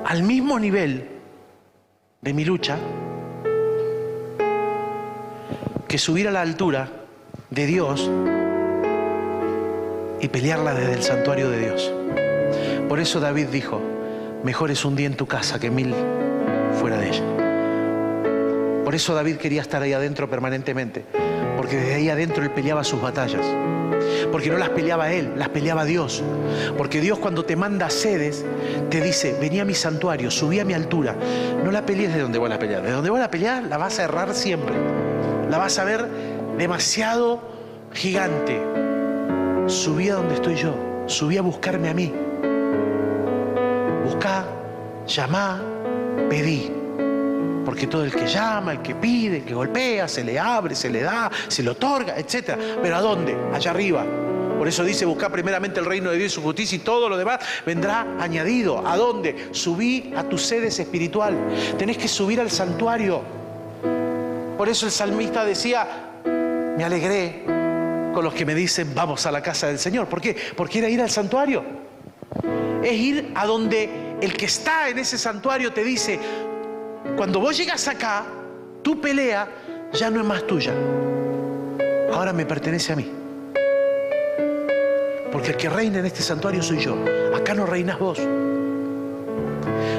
al 0.06 0.24
mismo 0.24 0.60
nivel 0.60 1.08
de 2.22 2.34
mi 2.34 2.44
lucha 2.44 2.78
que 5.88 5.98
subir 5.98 6.28
a 6.28 6.32
la 6.32 6.42
altura 6.42 6.90
de 7.50 7.66
Dios 7.66 8.10
y 10.24 10.30
pelearla 10.30 10.74
desde 10.74 10.94
el 10.94 11.04
santuario 11.04 11.50
de 11.50 11.60
Dios. 11.60 11.92
Por 12.88 13.02
eso 13.02 13.20
David 13.20 13.48
dijo, 13.48 13.82
mejor 14.44 14.72
es 14.72 14.86
un 14.86 14.96
día 14.96 15.08
en 15.08 15.18
tu 15.18 15.26
casa 15.26 15.60
que 15.60 15.70
mil 15.70 15.94
fuera 16.80 16.98
de 16.98 17.10
ella. 17.10 17.24
Por 18.86 18.96
eso 18.96 19.14
David 19.14 19.36
quería 19.36 19.62
estar 19.62 19.82
ahí 19.82 19.92
adentro 19.92 20.30
permanentemente, 20.30 21.04
porque 21.58 21.76
desde 21.76 21.96
ahí 21.96 22.10
adentro 22.10 22.42
él 22.42 22.52
peleaba 22.52 22.86
sus 22.86 23.02
batallas. 23.02 23.46
Porque 24.32 24.50
no 24.50 24.58
las 24.58 24.70
peleaba 24.70 25.12
él, 25.12 25.34
las 25.36 25.50
peleaba 25.50 25.84
Dios. 25.84 26.24
Porque 26.78 27.02
Dios 27.02 27.20
cuando 27.20 27.44
te 27.44 27.58
manda 27.58 27.90
sedes, 27.90 28.46
te 28.90 29.02
dice, 29.02 29.38
vení 29.42 29.60
a 29.60 29.66
mi 29.66 29.74
santuario, 29.74 30.32
subí 30.32 30.60
a 30.60 30.66
mi 30.66 30.74
altura. 30.74 31.16
No 31.64 31.72
la 31.72 31.86
pelees 31.86 32.14
de 32.14 32.22
donde 32.22 32.40
voy 32.40 32.52
a 32.52 32.60
pelear. 32.60 32.82
De 32.82 32.92
donde 32.92 33.10
voy 33.10 33.22
a 33.22 33.30
pelear 33.30 33.64
la 33.64 33.78
vas 33.78 34.00
a 34.00 34.04
errar 34.04 34.34
siempre. 34.34 34.76
La 35.50 35.58
vas 35.58 35.78
a 35.80 35.84
ver 35.84 36.08
demasiado 36.58 37.42
gigante. 37.94 38.93
Subí 39.68 40.10
a 40.10 40.16
donde 40.16 40.36
estoy 40.36 40.56
yo. 40.56 40.76
Subí 41.08 41.38
a 41.38 41.42
buscarme 41.42 41.90
a 41.90 41.94
mí. 41.94 42.14
Buscá, 44.06 44.46
llamá, 45.08 45.62
pedí. 46.30 46.72
Porque 47.66 47.88
todo 47.88 48.04
el 48.04 48.12
que 48.12 48.28
llama, 48.28 48.74
el 48.74 48.82
que 48.82 48.96
pide, 48.96 49.38
el 49.38 49.46
que 49.46 49.54
golpea, 49.54 50.08
se 50.08 50.24
le 50.24 50.38
abre, 50.38 50.76
se 50.76 50.90
le 50.90 51.02
da, 51.02 51.32
se 51.48 51.64
le 51.64 51.70
otorga, 51.70 52.18
etc. 52.18 52.58
Pero 52.82 52.96
¿a 52.96 53.02
dónde? 53.02 53.38
Allá 53.54 53.72
arriba. 53.72 54.06
Por 54.58 54.68
eso 54.68 54.84
dice, 54.84 55.06
buscar 55.06 55.32
primeramente 55.32 55.80
el 55.80 55.86
reino 55.86 56.12
de 56.12 56.18
Dios 56.18 56.32
y 56.32 56.36
su 56.36 56.42
justicia 56.42 56.76
y 56.76 56.80
todo 56.80 57.10
lo 57.10 57.18
demás 57.18 57.40
vendrá 57.66 58.06
añadido. 58.20 58.86
¿A 58.86 58.98
dónde? 58.98 59.50
Subí 59.52 60.14
a 60.16 60.24
tus 60.24 60.42
sedes 60.42 60.78
espiritual. 60.80 61.36
Tenés 61.78 61.98
que 61.98 62.08
subir 62.08 62.40
al 62.40 62.52
santuario. 62.52 63.22
Por 64.58 64.70
eso 64.70 64.86
el 64.86 64.92
salmista 64.92 65.44
decía, 65.44 65.88
me 66.26 66.84
alegré 66.84 67.63
con 68.14 68.24
los 68.24 68.34
que 68.34 68.46
me 68.46 68.56
dicen, 68.56 68.94
vamos 68.96 69.26
a 69.26 69.32
la 69.32 69.42
casa 69.42 69.68
del 69.68 69.80
Señor. 69.80 70.08
¿Por 70.08 70.22
qué? 70.22 70.36
Porque 70.56 70.80
era 70.80 70.90
ir 70.90 71.02
al 71.02 71.10
santuario. 71.10 71.64
Es 72.84 72.94
ir 72.94 73.32
a 73.36 73.46
donde 73.46 74.18
el 74.22 74.38
que 74.38 74.46
está 74.46 74.88
en 74.90 75.00
ese 75.00 75.18
santuario 75.18 75.74
te 75.74 75.84
dice, 75.84 76.20
cuando 77.18 77.40
vos 77.40 77.58
llegas 77.58 77.88
acá, 77.88 78.26
tu 78.82 79.02
pelea 79.02 79.48
ya 79.92 80.10
no 80.10 80.22
es 80.22 80.26
más 80.26 80.46
tuya. 80.48 80.74
Ahora 82.14 82.32
me 82.32 82.46
pertenece 82.46 82.94
a 82.94 82.96
mí. 82.96 83.12
Porque 85.32 85.52
el 85.52 85.58
que 85.58 85.68
reina 85.68 86.00
en 86.00 86.06
este 86.06 86.22
santuario 86.22 86.62
soy 86.62 86.80
yo. 86.80 86.96
Acá 87.36 87.56
no 87.56 87.66
reinas 87.66 87.98
vos. 87.98 88.20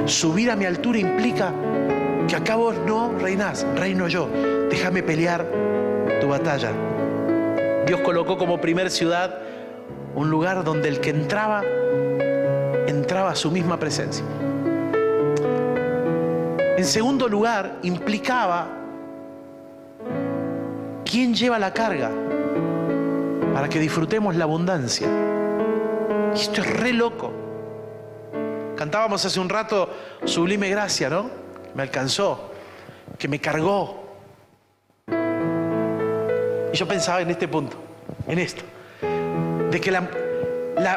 Subir 0.06 0.50
a 0.50 0.56
mi 0.56 0.64
altura 0.64 0.98
implica 0.98 1.52
que 2.28 2.36
acá 2.36 2.56
vos 2.56 2.76
no 2.86 3.12
reinás, 3.18 3.66
reino 3.76 4.06
yo. 4.06 4.28
Déjame 4.70 5.02
pelear 5.02 5.44
tu 6.20 6.28
batalla. 6.28 6.93
Dios 7.86 8.00
colocó 8.00 8.38
como 8.38 8.60
primer 8.60 8.90
ciudad 8.90 9.38
un 10.14 10.30
lugar 10.30 10.64
donde 10.64 10.88
el 10.88 11.00
que 11.00 11.10
entraba 11.10 11.62
entraba 12.86 13.30
a 13.30 13.34
su 13.34 13.50
misma 13.50 13.78
presencia. 13.78 14.24
En 16.76 16.84
segundo 16.84 17.28
lugar, 17.28 17.78
implicaba 17.82 18.66
quién 21.04 21.34
lleva 21.34 21.58
la 21.58 21.72
carga 21.72 22.10
para 23.52 23.68
que 23.68 23.78
disfrutemos 23.78 24.34
la 24.36 24.44
abundancia. 24.44 25.08
Esto 26.34 26.60
es 26.60 26.76
re 26.78 26.92
loco. 26.92 27.32
Cantábamos 28.76 29.24
hace 29.24 29.38
un 29.38 29.48
rato 29.48 29.88
Sublime 30.24 30.68
Gracia, 30.68 31.08
¿no? 31.08 31.30
Me 31.74 31.82
alcanzó, 31.82 32.50
que 33.18 33.28
me 33.28 33.40
cargó. 33.40 34.03
Y 36.74 36.76
yo 36.76 36.88
pensaba 36.88 37.22
en 37.22 37.30
este 37.30 37.46
punto, 37.46 37.76
en 38.26 38.36
esto, 38.36 38.64
de 39.70 39.80
que 39.80 39.92
la, 39.92 40.10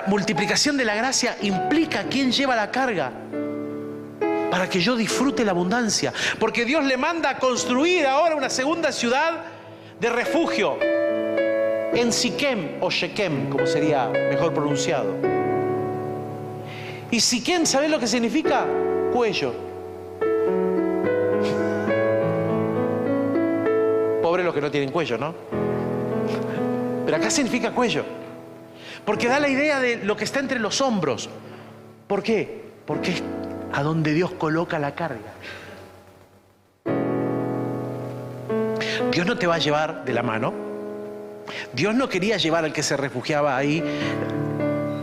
multiplicación 0.08 0.76
de 0.76 0.84
la 0.84 0.96
gracia 0.96 1.38
implica 1.44 2.06
quién 2.06 2.32
lleva 2.32 2.56
la 2.56 2.72
carga 2.72 3.12
para 4.50 4.68
que 4.68 4.80
yo 4.80 4.96
disfrute 4.96 5.46
la 5.46 5.52
abundancia. 5.52 6.12
Porque 6.40 6.66
Dios 6.66 6.84
le 6.84 6.98
manda 6.98 7.30
a 7.30 7.38
construir 7.38 8.08
ahora 8.08 8.36
una 8.36 8.50
segunda 8.50 8.92
ciudad 8.92 9.44
de 10.00 10.10
refugio 10.10 10.80
en 10.82 12.12
Siquem 12.12 12.82
o 12.82 12.90
Shekem, 12.90 13.48
como 13.52 13.68
sería 13.68 14.08
mejor 14.08 14.56
pronunciado. 14.56 15.14
Y 17.12 17.20
Siquem, 17.20 17.68
¿sabes 17.68 17.92
lo 17.92 18.00
que 18.00 18.08
significa? 18.08 18.66
Cuello. 19.14 19.54
Pobre 24.24 24.44
los 24.44 24.56
que 24.56 24.62
no 24.62 24.72
tienen 24.72 24.90
cuello, 24.90 25.20
¿no? 25.20 25.67
Pero 27.08 27.16
acá 27.16 27.30
significa 27.30 27.72
cuello. 27.72 28.04
Porque 29.06 29.30
da 29.30 29.40
la 29.40 29.48
idea 29.48 29.80
de 29.80 30.04
lo 30.04 30.18
que 30.18 30.26
está 30.26 30.42
entre 30.42 30.60
los 30.60 30.82
hombros. 30.82 31.30
¿Por 32.06 32.22
qué? 32.22 32.66
Porque 32.86 33.12
es 33.12 33.24
a 33.72 33.82
donde 33.82 34.14
Dios 34.14 34.32
coloca 34.32 34.78
la 34.78 34.94
carga. 34.94 35.32
Dios 39.10 39.26
no 39.26 39.38
te 39.38 39.48
va 39.48 39.56
a 39.56 39.58
llevar 39.58 40.04
de 40.04 40.12
la 40.12 40.22
mano. 40.22 40.54
Dios 41.72 41.96
no 41.96 42.10
quería 42.10 42.36
llevar 42.36 42.66
al 42.66 42.74
que 42.74 42.84
se 42.84 42.98
refugiaba 42.98 43.56
ahí 43.56 43.82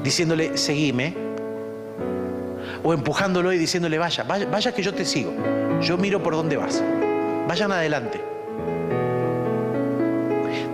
diciéndole, 0.02 0.59
seguime. 0.59 1.14
O 2.82 2.92
empujándolo 2.92 3.50
y 3.50 3.57
diciéndole, 3.57 3.96
vaya, 3.96 4.24
vaya, 4.24 4.44
vaya 4.44 4.74
que 4.74 4.82
yo 4.82 4.92
te 4.92 5.07
sigo. 5.07 5.32
Yo 5.80 5.96
miro 5.96 6.22
por 6.22 6.34
dónde 6.34 6.59
vas. 6.59 6.84
Vayan 7.48 7.72
adelante. 7.72 8.20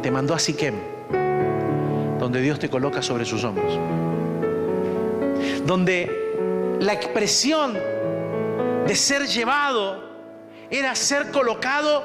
Te 0.03 0.11
mandó 0.11 0.35
a 0.35 0.41
Siquem 0.41 0.90
donde 2.21 2.43
Dios 2.43 2.59
te 2.59 2.69
coloca 2.69 3.03
sobre 3.03 3.25
sus 3.25 3.43
hombros. 3.43 3.79
donde 5.67 6.77
la 6.81 6.93
expresión 6.93 7.79
de 8.87 8.97
ser 8.97 9.27
llevado 9.27 10.03
era 10.71 10.95
ser 10.97 11.31
colocado 11.31 12.03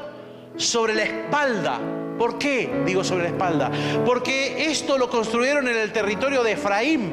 sobre 0.56 0.94
la 0.94 1.04
espalda. 1.04 1.80
¿Por 2.18 2.38
qué 2.38 2.84
digo 2.86 3.04
sobre 3.04 3.24
la 3.24 3.30
espalda? 3.30 3.72
Porque 4.06 4.70
esto 4.70 4.98
lo 4.98 5.10
construyeron 5.10 5.68
en 5.68 5.78
el 5.78 5.92
territorio 5.92 6.44
de 6.44 6.52
Efraín. 6.52 7.12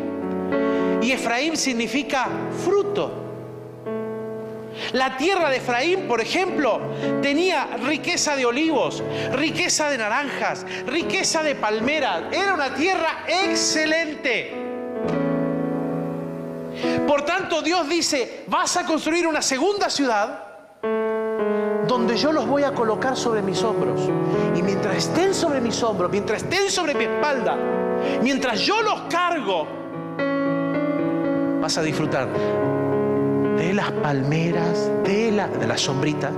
Y 1.00 1.12
Efraín 1.12 1.56
significa 1.56 2.28
fruto. 2.64 3.31
La 4.92 5.16
tierra 5.16 5.48
de 5.48 5.56
Efraín, 5.56 6.06
por 6.06 6.20
ejemplo, 6.20 6.80
tenía 7.22 7.76
riqueza 7.78 8.36
de 8.36 8.44
olivos, 8.44 9.02
riqueza 9.32 9.88
de 9.88 9.98
naranjas, 9.98 10.66
riqueza 10.86 11.42
de 11.42 11.54
palmeras. 11.54 12.24
Era 12.30 12.52
una 12.52 12.74
tierra 12.74 13.24
excelente. 13.26 14.52
Por 17.06 17.22
tanto, 17.22 17.62
Dios 17.62 17.88
dice, 17.88 18.44
vas 18.48 18.76
a 18.76 18.84
construir 18.84 19.26
una 19.26 19.40
segunda 19.40 19.88
ciudad 19.88 20.44
donde 21.86 22.16
yo 22.16 22.32
los 22.32 22.46
voy 22.46 22.64
a 22.64 22.72
colocar 22.72 23.16
sobre 23.16 23.40
mis 23.40 23.62
hombros. 23.62 24.00
Y 24.54 24.62
mientras 24.62 24.96
estén 24.96 25.34
sobre 25.34 25.60
mis 25.60 25.82
hombros, 25.82 26.10
mientras 26.10 26.42
estén 26.42 26.70
sobre 26.70 26.94
mi 26.94 27.04
espalda, 27.04 27.56
mientras 28.22 28.60
yo 28.60 28.82
los 28.82 29.02
cargo, 29.02 29.66
vas 31.60 31.78
a 31.78 31.82
disfrutar 31.82 32.28
de 33.56 33.74
las 33.74 33.90
palmeras, 33.92 34.90
de 35.04 35.30
la, 35.30 35.48
de 35.48 35.66
la 35.66 35.76
sombrita, 35.76 36.30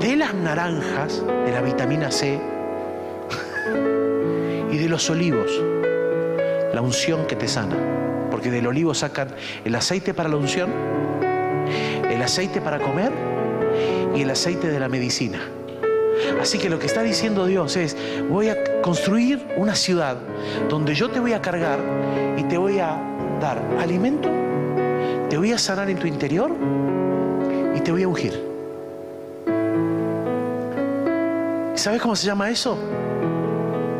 de 0.00 0.16
las 0.16 0.34
naranjas, 0.34 1.24
de 1.26 1.52
la 1.52 1.60
vitamina 1.60 2.10
C 2.10 2.38
y 4.70 4.76
de 4.76 4.88
los 4.88 5.08
olivos, 5.10 5.50
la 6.72 6.82
unción 6.82 7.26
que 7.26 7.36
te 7.36 7.48
sana. 7.48 7.76
Porque 8.30 8.50
del 8.50 8.66
olivo 8.66 8.94
sacan 8.94 9.28
el 9.64 9.74
aceite 9.74 10.14
para 10.14 10.28
la 10.28 10.36
unción, 10.36 10.70
el 12.10 12.22
aceite 12.22 12.60
para 12.60 12.78
comer 12.78 13.12
y 14.14 14.22
el 14.22 14.30
aceite 14.30 14.68
de 14.68 14.78
la 14.78 14.88
medicina. 14.88 15.40
Así 16.40 16.58
que 16.58 16.68
lo 16.68 16.78
que 16.78 16.86
está 16.86 17.02
diciendo 17.02 17.46
Dios 17.46 17.76
es, 17.76 17.96
voy 18.28 18.48
a 18.48 18.82
construir 18.82 19.46
una 19.56 19.74
ciudad 19.74 20.16
donde 20.68 20.94
yo 20.94 21.10
te 21.10 21.20
voy 21.20 21.32
a 21.32 21.40
cargar 21.40 21.78
y 22.36 22.42
te 22.44 22.58
voy 22.58 22.80
a 22.80 23.00
dar 23.40 23.62
alimento 23.78 24.37
te 25.28 25.36
voy 25.36 25.52
a 25.52 25.58
sanar 25.58 25.90
en 25.90 25.98
tu 25.98 26.06
interior 26.06 26.50
y 27.74 27.80
te 27.80 27.92
voy 27.92 28.02
a 28.02 28.08
ungir. 28.08 28.48
¿Sabes 31.74 32.00
cómo 32.00 32.16
se 32.16 32.26
llama 32.26 32.50
eso? 32.50 32.78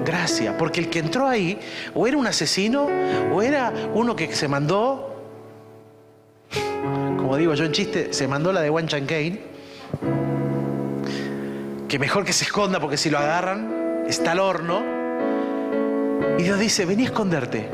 Gracia, 0.05 0.57
porque 0.57 0.81
el 0.81 0.89
que 0.89 0.99
entró 1.01 1.29
ahí 1.29 1.61
o 1.95 2.07
era 2.07 2.17
un 2.17 2.27
asesino 2.27 2.89
o 3.33 3.43
era 3.43 3.73
uno 3.95 4.17
que 4.17 4.35
se 4.35 4.49
mandó, 4.49 5.23
como 7.17 7.37
digo 7.37 7.55
yo 7.55 7.65
en 7.65 7.73
chiste, 7.73 8.13
se 8.13 8.27
mandó 8.27 8.53
la 8.53 8.63
de 8.63 8.71
Wan 8.71 8.89
Chan 8.89 9.07
Kane, 9.07 9.41
que 11.89 11.99
mejor 11.99 12.25
que 12.25 12.33
se 12.33 12.45
esconda 12.45 12.81
porque 12.81 12.97
si 12.97 13.11
lo 13.11 13.19
agarran 13.19 14.05
está 14.09 14.33
al 14.33 14.41
horno. 14.41 14.83
Y 16.39 16.43
Dios 16.43 16.59
dice, 16.59 16.85
vení 16.85 17.03
a 17.05 17.07
esconderte. 17.07 17.69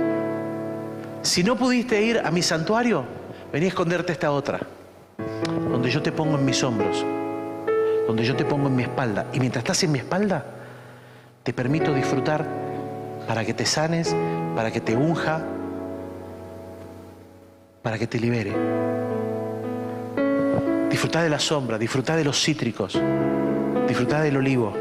Si 1.23 1.43
no 1.43 1.57
pudiste 1.57 2.03
ir 2.03 2.19
a 2.19 2.31
mi 2.31 2.43
santuario, 2.43 3.05
Vení 3.55 3.67
a 3.67 3.69
esconderte 3.69 4.11
esta 4.11 4.33
otra, 4.33 4.59
donde 5.47 5.89
yo 5.89 6.03
te 6.03 6.11
pongo 6.11 6.37
en 6.37 6.45
mis 6.45 6.61
hombros, 6.65 7.07
donde 8.05 8.25
yo 8.25 8.35
te 8.35 8.45
pongo 8.45 8.67
en 8.67 8.75
mi 8.75 8.83
espalda. 8.83 9.27
Y 9.33 9.39
mientras 9.39 9.63
estás 9.63 9.81
en 9.85 9.93
mi 9.93 10.01
espalda, 10.01 10.45
te 11.45 11.53
permito 11.53 11.95
disfrutar 11.95 12.45
para 13.29 13.45
que 13.45 13.55
te 13.55 13.65
sanes, 13.65 14.13
para 14.57 14.73
que 14.73 14.81
te 14.81 14.97
unja, 14.97 15.41
para 17.81 17.97
que 17.97 18.09
te 18.09 18.19
libere. 18.19 18.53
Disfrutar 20.91 21.23
de 21.23 21.31
la 21.31 21.39
sombra, 21.39 21.79
disfrutar 21.79 22.17
de 22.17 22.25
los 22.25 22.37
cítricos, 22.43 23.01
disfrutar 23.87 24.25
del 24.25 24.37
olivo. 24.37 24.75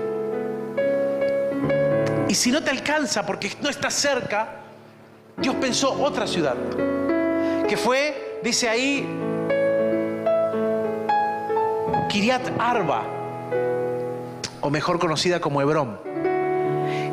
Y 2.27 2.33
si 2.33 2.51
no 2.51 2.63
te 2.63 2.71
alcanza 2.71 3.23
porque 3.23 3.51
no 3.61 3.69
estás 3.69 3.93
cerca, 3.93 4.49
Dios 5.37 5.53
pensó 5.57 5.93
otra 5.93 6.25
ciudad, 6.25 6.55
que 7.69 7.77
fue 7.77 8.22
dice 8.43 8.67
ahí 8.69 9.07
Kiriat 12.09 12.43
Arba, 12.59 13.05
o 14.61 14.69
mejor 14.69 14.99
conocida 14.99 15.39
como 15.39 15.61
Hebrón. 15.61 15.99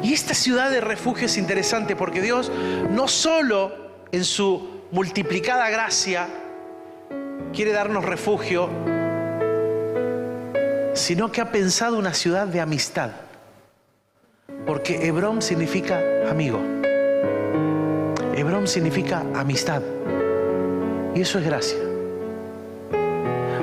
Y 0.03 0.12
esta 0.12 0.35
ciudad 0.35 0.70
de 0.70 0.81
refugio 0.81 1.26
es 1.26 1.39
interesante 1.39 1.97
porque 1.97 2.20
Dios 2.20 2.51
no 2.91 3.09
solo 3.09 3.72
en 4.12 4.24
su 4.24 4.83
multiplicada 4.91 5.70
gracia 5.70 6.28
quiere 7.55 7.72
darnos 7.72 8.05
refugio, 8.05 8.68
sino 10.95 11.33
que 11.33 11.41
ha 11.41 11.51
pensado 11.51 11.99
una 11.99 12.12
ciudad 12.12 12.47
de 12.47 12.61
amistad. 12.61 13.12
Porque 14.66 15.07
Hebrón 15.07 15.41
significa 15.41 16.01
amigo. 16.28 16.61
Hebrón 18.35 18.66
significa 18.66 19.24
amistad. 19.35 19.83
Y 21.14 21.22
eso 21.22 21.38
es 21.38 21.44
gracia. 21.44 21.78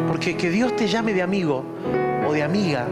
Porque 0.07 0.35
que 0.35 0.49
Dios 0.49 0.75
te 0.75 0.87
llame 0.87 1.13
de 1.13 1.21
amigo 1.21 1.63
o 2.27 2.33
de 2.33 2.43
amiga 2.43 2.87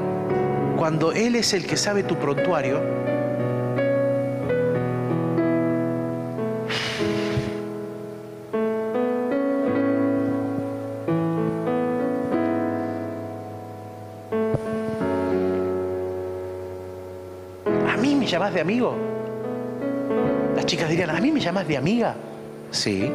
cuando 0.77 1.11
Él 1.11 1.35
es 1.35 1.53
el 1.53 1.65
que 1.65 1.77
sabe 1.77 2.03
tu 2.03 2.15
prontuario, 2.15 2.81
¿A 17.89 17.97
mí 17.97 18.15
me 18.15 18.25
llamas 18.27 18.53
de 18.53 18.61
amigo? 18.61 18.95
Las 20.55 20.65
chicas 20.65 20.89
dirían, 20.89 21.09
¿a 21.09 21.19
mí 21.19 21.31
me 21.31 21.39
llamas 21.39 21.67
de 21.67 21.77
amiga? 21.77 22.15
Sí. 22.71 23.11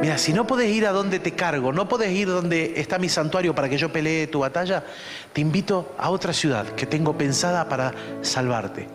Mira, 0.00 0.16
si 0.16 0.32
no 0.32 0.46
puedes 0.46 0.70
ir 0.70 0.86
a 0.86 0.92
donde 0.92 1.18
te 1.18 1.32
cargo, 1.32 1.72
no 1.72 1.88
puedes 1.88 2.12
ir 2.12 2.28
donde 2.28 2.74
está 2.76 2.98
mi 2.98 3.08
santuario 3.08 3.52
para 3.52 3.68
que 3.68 3.76
yo 3.76 3.92
pelee 3.92 4.28
tu 4.28 4.38
batalla, 4.40 4.84
te 5.32 5.40
invito 5.40 5.92
a 5.98 6.10
otra 6.10 6.32
ciudad 6.32 6.66
que 6.66 6.86
tengo 6.86 7.18
pensada 7.18 7.68
para 7.68 7.92
salvarte. 8.22 8.86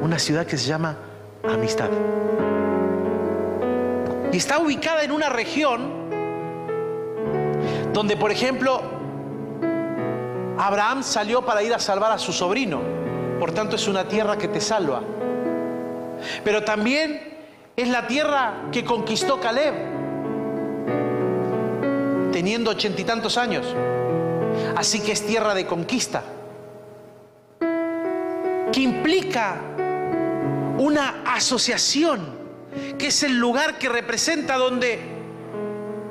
Una 0.00 0.18
ciudad 0.18 0.46
que 0.46 0.56
se 0.56 0.68
llama 0.68 0.96
Amistad. 1.42 1.90
Y 4.32 4.36
está 4.36 4.60
ubicada 4.60 5.02
en 5.02 5.10
una 5.10 5.28
región 5.28 6.08
donde, 7.92 8.16
por 8.16 8.30
ejemplo, 8.30 8.80
Abraham 10.56 11.02
salió 11.02 11.44
para 11.44 11.64
ir 11.64 11.74
a 11.74 11.80
salvar 11.80 12.12
a 12.12 12.18
su 12.18 12.32
sobrino. 12.32 12.80
Por 13.40 13.50
tanto, 13.50 13.74
es 13.74 13.88
una 13.88 14.06
tierra 14.06 14.38
que 14.38 14.46
te 14.46 14.60
salva. 14.60 15.02
Pero 16.44 16.62
también 16.62 17.38
es 17.76 17.88
la 17.88 18.06
tierra 18.06 18.68
que 18.70 18.84
conquistó 18.84 19.40
Caleb 19.40 19.97
teniendo 22.38 22.70
ochenta 22.70 23.00
y 23.00 23.04
tantos 23.04 23.36
años. 23.36 23.66
Así 24.76 25.00
que 25.00 25.10
es 25.10 25.26
tierra 25.26 25.56
de 25.56 25.66
conquista, 25.66 26.22
que 28.72 28.80
implica 28.80 29.56
una 30.78 31.24
asociación, 31.26 32.38
que 32.96 33.08
es 33.08 33.24
el 33.24 33.36
lugar 33.40 33.76
que 33.76 33.88
representa 33.88 34.56
donde 34.56 35.00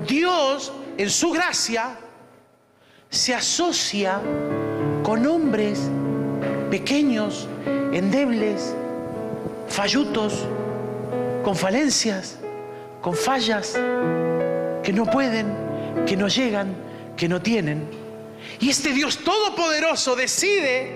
Dios, 0.06 0.74
en 0.98 1.10
su 1.10 1.32
gracia, 1.32 1.96
se 3.10 3.34
asocia 3.34 4.20
con 5.04 5.26
hombres 5.28 5.80
pequeños, 6.70 7.48
endebles, 7.94 8.76
fallutos, 9.70 10.46
con 11.46 11.56
falencias, 11.56 12.38
con 13.02 13.16
fallas, 13.16 13.80
que 14.84 14.92
no 14.92 15.06
pueden 15.06 15.67
que 16.06 16.18
no 16.18 16.28
llegan, 16.28 16.76
que 17.16 17.28
no 17.28 17.42
tienen. 17.42 17.88
Y 18.60 18.70
este 18.70 18.92
Dios 18.94 19.20
todopoderoso 19.20 20.16
decide 20.16 20.94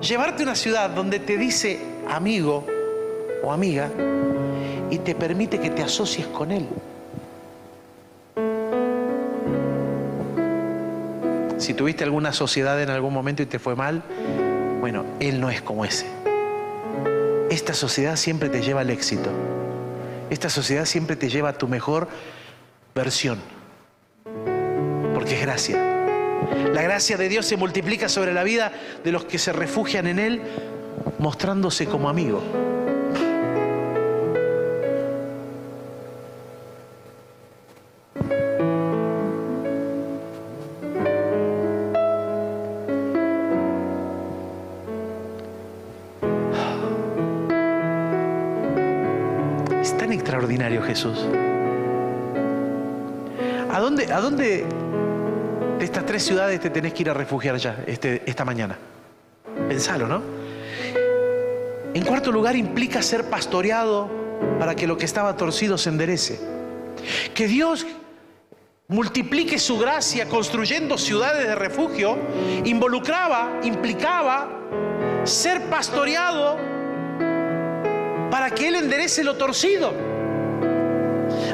llevarte 0.00 0.42
a 0.42 0.46
una 0.46 0.54
ciudad 0.54 0.90
donde 0.90 1.18
te 1.18 1.36
dice 1.36 1.80
amigo 2.08 2.66
o 3.42 3.52
amiga 3.52 3.90
y 4.90 4.98
te 4.98 5.14
permite 5.14 5.58
que 5.58 5.70
te 5.70 5.82
asocies 5.82 6.26
con 6.26 6.50
Él. 6.50 6.68
Si 11.58 11.74
tuviste 11.74 12.04
alguna 12.04 12.32
sociedad 12.32 12.80
en 12.82 12.90
algún 12.90 13.14
momento 13.14 13.42
y 13.42 13.46
te 13.46 13.58
fue 13.58 13.76
mal, 13.76 14.02
bueno, 14.80 15.04
Él 15.20 15.40
no 15.40 15.48
es 15.48 15.62
como 15.62 15.84
ese. 15.84 16.06
Esta 17.50 17.72
sociedad 17.74 18.16
siempre 18.16 18.48
te 18.48 18.62
lleva 18.62 18.80
al 18.80 18.90
éxito. 18.90 19.30
Esta 20.30 20.48
sociedad 20.48 20.86
siempre 20.86 21.16
te 21.16 21.28
lleva 21.28 21.50
a 21.50 21.52
tu 21.52 21.68
mejor 21.68 22.08
versión 22.94 23.38
es 25.32 25.40
gracia. 25.40 25.76
La 26.72 26.82
gracia 26.82 27.16
de 27.16 27.28
Dios 27.28 27.46
se 27.46 27.56
multiplica 27.56 28.08
sobre 28.08 28.32
la 28.32 28.42
vida 28.42 28.72
de 29.04 29.12
los 29.12 29.24
que 29.24 29.38
se 29.38 29.52
refugian 29.52 30.06
en 30.06 30.18
Él, 30.18 30.42
mostrándose 31.18 31.86
como 31.86 32.08
amigo. 32.08 32.42
Es 49.80 49.96
tan 49.96 50.12
extraordinario 50.12 50.82
Jesús. 50.82 51.18
¿A 53.70 53.80
dónde, 53.80 54.12
a 54.12 54.20
dónde 54.20 54.66
de 55.82 55.86
estas 55.86 56.06
tres 56.06 56.22
ciudades 56.22 56.60
te 56.60 56.70
tenés 56.70 56.94
que 56.94 57.02
ir 57.02 57.10
a 57.10 57.14
refugiar 57.14 57.56
ya 57.56 57.82
este, 57.88 58.22
esta 58.24 58.44
mañana? 58.44 58.78
Pensalo, 59.68 60.06
¿no? 60.06 60.22
En 61.92 62.04
cuarto 62.04 62.30
lugar, 62.30 62.54
implica 62.54 63.02
ser 63.02 63.24
pastoreado 63.24 64.08
para 64.60 64.76
que 64.76 64.86
lo 64.86 64.96
que 64.96 65.04
estaba 65.04 65.36
torcido 65.36 65.76
se 65.76 65.88
enderece. 65.88 66.38
Que 67.34 67.48
Dios 67.48 67.84
multiplique 68.86 69.58
su 69.58 69.76
gracia 69.76 70.28
construyendo 70.28 70.96
ciudades 70.98 71.48
de 71.48 71.56
refugio 71.56 72.16
involucraba, 72.64 73.58
implicaba 73.64 74.50
ser 75.24 75.62
pastoreado 75.62 76.58
para 78.30 78.52
que 78.54 78.68
Él 78.68 78.76
enderece 78.76 79.24
lo 79.24 79.36
torcido. 79.36 80.11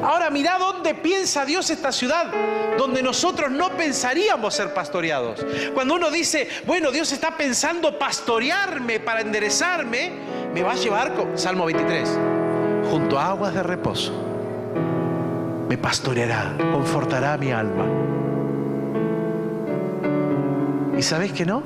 Ahora 0.08 0.30
mira 0.30 0.56
dónde 0.56 0.94
piensa 0.94 1.44
Dios 1.44 1.68
esta 1.68 1.92
ciudad, 1.92 2.32
donde 2.78 3.02
nosotros 3.02 3.50
no 3.50 3.76
pensaríamos 3.76 4.54
ser 4.54 4.72
pastoreados. 4.72 5.44
Cuando 5.74 5.96
uno 5.96 6.10
dice, 6.10 6.48
bueno, 6.64 6.90
Dios 6.90 7.12
está 7.12 7.36
pensando 7.36 7.98
pastorearme 7.98 9.00
para 9.00 9.20
enderezarme, 9.20 10.12
me 10.54 10.62
va 10.62 10.72
a 10.72 10.76
llevar, 10.76 11.12
Salmo 11.34 11.66
23, 11.66 12.08
junto 12.90 13.18
a 13.18 13.26
aguas 13.26 13.52
de 13.52 13.62
reposo. 13.62 14.14
Me 15.68 15.76
pastoreará, 15.76 16.56
confortará 16.72 17.36
mi 17.36 17.52
alma. 17.52 17.84
¿Y 20.96 21.02
sabes 21.02 21.32
que 21.32 21.44
no? 21.44 21.62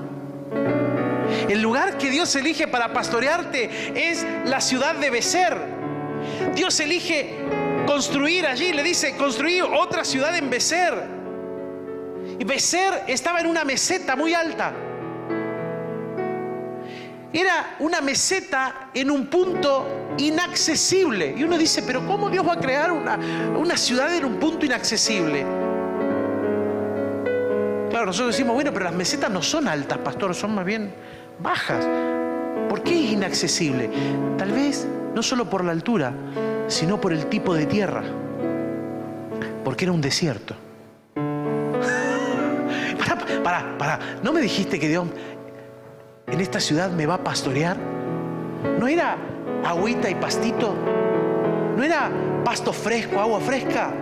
El 1.49 1.63
lugar 1.63 1.97
que 1.97 2.11
Dios 2.11 2.35
elige 2.35 2.67
para 2.67 2.93
pastorearte 2.93 4.11
es 4.11 4.27
la 4.47 4.61
ciudad 4.61 4.97
de 4.97 5.11
Becer. 5.11 5.59
Dios 6.57 6.81
elige 6.81 7.62
construir 7.93 8.47
allí, 8.47 8.73
le 8.73 8.83
dice, 8.83 9.17
construir 9.17 9.65
otra 9.65 10.03
ciudad 10.03 10.35
en 10.35 10.49
Becer. 10.49 10.95
Y 12.39 12.43
Becer 12.43 13.05
estaba 13.07 13.41
en 13.41 13.47
una 13.47 13.65
meseta 13.65 14.17
muy 14.17 14.33
alta. 14.33 14.73
Era 17.35 17.77
una 17.81 18.01
meseta 18.01 18.89
en 18.95 19.11
un 19.11 19.27
punto 19.27 20.15
inaccesible. 20.17 21.35
Y 21.37 21.45
uno 21.45 21.59
dice, 21.59 21.83
pero 21.83 22.07
¿cómo 22.07 22.31
Dios 22.31 22.49
va 22.49 22.55
a 22.55 22.61
crear 22.61 22.91
una, 22.93 23.19
una 23.59 23.77
ciudad 23.77 24.15
en 24.17 24.25
un 24.25 24.37
punto 24.37 24.65
inaccesible? 24.65 25.45
Claro, 27.91 28.07
nosotros 28.07 28.35
decimos, 28.35 28.55
bueno, 28.55 28.73
pero 28.73 28.87
las 28.87 28.95
mesetas 28.95 29.31
no 29.31 29.43
son 29.43 29.69
altas, 29.69 29.99
pastor, 29.99 30.35
son 30.35 30.55
más 30.55 30.65
bien 30.65 30.95
bajas. 31.39 31.87
¿Por 32.71 32.83
qué 32.83 33.05
es 33.05 33.13
inaccesible? 33.13 33.91
Tal 34.39 34.51
vez 34.51 34.87
no 35.15 35.23
solo 35.23 35.49
por 35.49 35.65
la 35.65 35.73
altura, 35.73 36.13
sino 36.69 37.01
por 37.01 37.13
el 37.13 37.27
tipo 37.27 37.55
de 37.55 37.67
tierra, 37.67 38.03
porque 39.65 39.85
era 39.85 39.93
un 39.93 40.01
desierto. 40.01 40.55
para, 42.99 43.17
para, 43.43 43.79
para, 43.79 43.99
¿no 44.23 44.33
me 44.33 44.41
dijiste 44.41 44.79
que 44.79 44.89
Dios 44.89 45.07
en 46.27 46.41
esta 46.41 46.61
ciudad 46.61 46.91
me 46.91 47.07
va 47.07 47.15
a 47.15 47.25
pastorear? 47.25 47.77
¿No 48.79 48.87
era 48.89 49.17
agüita 49.65 50.09
y 50.09 50.15
pastito? 50.15 50.75
¿No 51.77 51.83
era 51.83 52.11
pasto 52.45 52.73
fresco, 52.73 53.21
agua 53.21 53.41
fresca? 53.41 53.93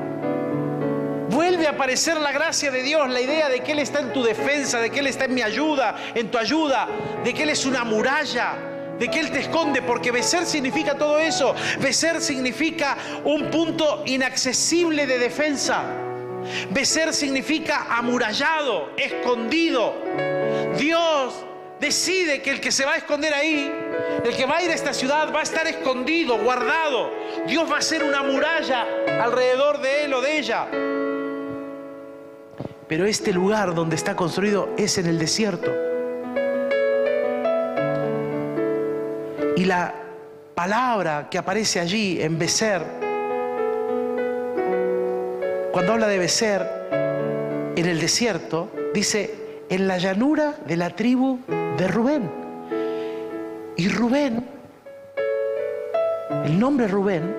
Vuelve 1.31 1.67
a 1.67 1.71
aparecer 1.71 2.17
la 2.21 2.33
gracia 2.33 2.71
de 2.71 2.83
Dios, 2.83 3.09
la 3.09 3.21
idea 3.21 3.49
de 3.49 3.61
que 3.61 3.73
Él 3.73 3.79
está 3.79 4.01
en 4.01 4.13
tu 4.13 4.23
defensa, 4.23 4.81
de 4.81 4.91
que 4.91 4.99
Él 4.99 5.07
está 5.07 5.27
en 5.27 5.35
mi 5.35 5.43
ayuda, 5.43 5.95
en 6.15 6.31
tu 6.31 6.39
ayuda, 6.39 6.89
de 7.25 7.33
que 7.33 7.45
Él 7.45 7.51
es 7.51 7.67
una 7.67 7.85
muralla, 7.85 8.70
de 9.01 9.11
que 9.11 9.19
Él 9.19 9.31
te 9.31 9.41
esconde, 9.41 9.81
porque 9.81 10.11
becer 10.11 10.45
significa 10.45 10.95
todo 10.95 11.19
eso. 11.19 11.55
Becer 11.81 12.21
significa 12.21 12.99
un 13.25 13.51
punto 13.51 14.03
inaccesible 14.05 15.07
de 15.07 15.19
defensa. 15.19 15.83
Becer 16.71 17.15
significa 17.15 17.87
amurallado, 17.89 18.91
escondido. 18.99 19.95
Dios 20.79 21.35
decide 21.81 22.43
que 22.43 22.51
el 22.51 22.61
que 22.61 22.71
se 22.71 22.85
va 22.85 22.93
a 22.93 22.97
esconder 22.99 23.33
ahí, 23.33 23.73
el 24.23 24.37
que 24.37 24.45
va 24.45 24.59
a 24.59 24.63
ir 24.63 24.71
a 24.71 24.75
esta 24.75 24.93
ciudad, 24.93 25.33
va 25.35 25.41
a 25.41 25.45
estar 25.45 25.67
escondido, 25.67 26.37
guardado. 26.37 27.11
Dios 27.47 27.73
va 27.73 27.79
a 27.79 27.83
ser 27.83 28.05
una 28.05 28.23
muralla 28.23 28.87
alrededor 29.23 29.81
de 29.81 30.05
él 30.05 30.13
o 30.13 30.21
de 30.21 30.39
ella. 30.39 30.69
Pero 32.87 33.07
este 33.07 33.33
lugar 33.33 33.75
donde 33.75 33.97
está 33.97 34.15
construido 34.15 34.69
es 34.77 34.99
en 34.99 35.07
el 35.07 35.19
desierto. 35.19 35.90
Y 39.61 39.67
la 39.67 39.93
palabra 40.55 41.29
que 41.31 41.37
aparece 41.37 41.81
allí 41.81 42.19
en 42.19 42.39
Becer, 42.39 42.83
cuando 45.71 45.93
habla 45.93 46.09
de 46.09 46.17
Becer 46.17 46.67
en 47.77 47.85
el 47.85 48.01
desierto, 48.01 48.71
dice 48.95 49.65
en 49.69 49.87
la 49.87 49.99
llanura 49.99 50.55
de 50.67 50.79
la 50.79 50.97
tribu 50.97 51.41
de 51.77 51.89
Rubén. 51.89 52.31
Y 53.77 53.91
Rubén, 53.91 54.49
el 56.47 56.59
nombre 56.59 56.89
Rubén, 56.89 57.37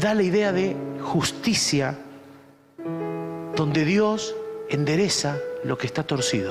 da 0.00 0.14
la 0.14 0.24
idea 0.24 0.50
de 0.50 0.74
justicia, 1.00 1.94
donde 3.54 3.84
Dios 3.84 4.34
endereza 4.68 5.36
lo 5.62 5.78
que 5.78 5.86
está 5.86 6.02
torcido. 6.02 6.50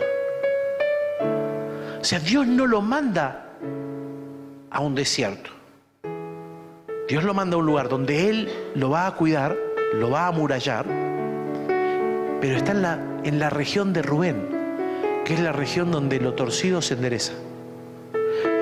O 2.00 2.04
sea, 2.06 2.20
Dios 2.20 2.48
no 2.48 2.66
lo 2.66 2.82
manda 2.82 3.45
a 4.72 4.80
un 4.80 4.96
desierto. 4.96 5.52
Dios 7.08 7.24
lo 7.24 7.34
manda 7.34 7.56
a 7.56 7.60
un 7.60 7.66
lugar 7.66 7.88
donde 7.88 8.30
Él 8.30 8.50
lo 8.76 8.90
va 8.90 9.06
a 9.06 9.16
cuidar, 9.16 9.56
lo 9.94 10.10
va 10.10 10.26
a 10.26 10.28
amurallar, 10.28 10.86
pero 12.42 12.58
está 12.58 12.72
en 12.72 12.82
la, 12.82 13.00
en 13.24 13.40
la 13.40 13.50
región 13.50 13.94
de 13.94 14.02
Rubén, 14.02 14.48
que 15.24 15.36
es 15.36 15.40
la 15.40 15.52
región 15.52 15.92
donde 15.92 16.20
lo 16.20 16.34
torcido 16.34 16.82
se 16.82 16.96
endereza. 16.96 17.34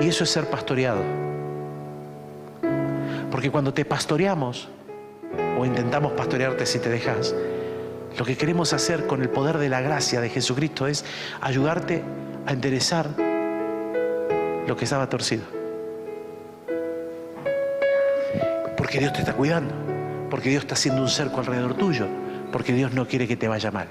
Y 0.00 0.08
eso 0.08 0.24
es 0.24 0.30
ser 0.30 0.50
pastoreado. 0.50 1.00
Porque 3.30 3.50
cuando 3.50 3.72
te 3.72 3.84
pastoreamos, 3.84 4.68
o 5.58 5.64
intentamos 5.64 6.12
pastorearte 6.12 6.66
si 6.66 6.78
te 6.78 6.88
dejas, 6.88 7.34
lo 8.18 8.24
que 8.24 8.36
queremos 8.36 8.72
hacer 8.72 9.06
con 9.06 9.22
el 9.22 9.28
poder 9.28 9.58
de 9.58 9.68
la 9.68 9.80
gracia 9.80 10.20
de 10.20 10.28
Jesucristo 10.28 10.86
es 10.86 11.04
ayudarte 11.40 12.02
a 12.46 12.52
enderezar 12.52 13.08
lo 14.66 14.76
que 14.76 14.84
estaba 14.84 15.08
torcido. 15.08 15.63
Porque 18.84 18.98
Dios 18.98 19.14
te 19.14 19.20
está 19.20 19.32
cuidando, 19.32 19.74
porque 20.28 20.50
Dios 20.50 20.64
está 20.64 20.74
haciendo 20.74 21.00
un 21.00 21.08
cerco 21.08 21.40
alrededor 21.40 21.72
tuyo, 21.72 22.06
porque 22.52 22.74
Dios 22.74 22.92
no 22.92 23.08
quiere 23.08 23.26
que 23.26 23.34
te 23.34 23.48
vaya 23.48 23.70
mal. 23.70 23.88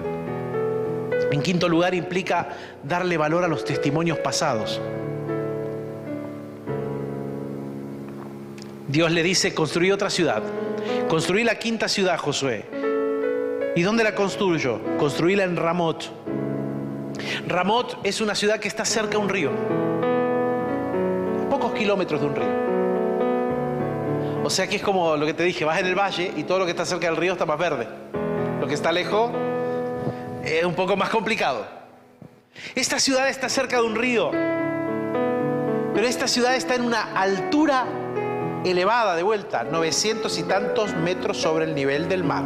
En 1.32 1.42
quinto 1.42 1.68
lugar, 1.68 1.96
implica 1.96 2.50
darle 2.84 3.16
valor 3.16 3.42
a 3.42 3.48
los 3.48 3.64
testimonios 3.64 4.18
pasados. 4.18 4.80
Dios 8.86 9.10
le 9.10 9.24
dice, 9.24 9.52
construí 9.52 9.90
otra 9.90 10.10
ciudad. 10.10 10.44
Construí 11.08 11.42
la 11.42 11.58
quinta 11.58 11.88
ciudad, 11.88 12.16
Josué. 12.16 12.64
¿Y 13.74 13.82
dónde 13.82 14.04
la 14.04 14.14
construyo? 14.14 14.80
Construíla 14.96 15.42
en 15.42 15.56
Ramot. 15.56 16.04
Ramot 17.48 17.98
es 18.04 18.20
una 18.20 18.36
ciudad 18.36 18.60
que 18.60 18.68
está 18.68 18.84
cerca 18.84 19.10
de 19.10 19.16
un 19.16 19.28
río. 19.28 19.50
Pocos 21.50 21.72
kilómetros 21.72 22.20
de 22.20 22.26
un 22.28 22.36
río. 22.36 22.63
O 24.44 24.50
sea 24.50 24.66
que 24.66 24.76
es 24.76 24.82
como 24.82 25.16
lo 25.16 25.24
que 25.24 25.32
te 25.32 25.42
dije, 25.42 25.64
vas 25.64 25.80
en 25.80 25.86
el 25.86 25.94
valle 25.94 26.30
y 26.36 26.44
todo 26.44 26.58
lo 26.58 26.64
que 26.66 26.72
está 26.72 26.84
cerca 26.84 27.06
del 27.06 27.16
río 27.16 27.32
está 27.32 27.46
más 27.46 27.58
verde. 27.58 27.88
Lo 28.60 28.66
que 28.66 28.74
está 28.74 28.92
lejos 28.92 29.30
es 30.44 30.62
un 30.64 30.74
poco 30.74 30.96
más 30.96 31.08
complicado. 31.08 31.66
Esta 32.74 32.98
ciudad 32.98 33.30
está 33.30 33.48
cerca 33.48 33.76
de 33.76 33.82
un 33.84 33.96
río, 33.96 34.30
pero 35.94 36.06
esta 36.06 36.28
ciudad 36.28 36.54
está 36.56 36.74
en 36.74 36.82
una 36.82 37.18
altura 37.18 37.86
elevada 38.66 39.16
de 39.16 39.22
vuelta, 39.22 39.64
900 39.64 40.38
y 40.38 40.42
tantos 40.42 40.94
metros 40.94 41.38
sobre 41.38 41.64
el 41.64 41.74
nivel 41.74 42.06
del 42.06 42.22
mar. 42.22 42.44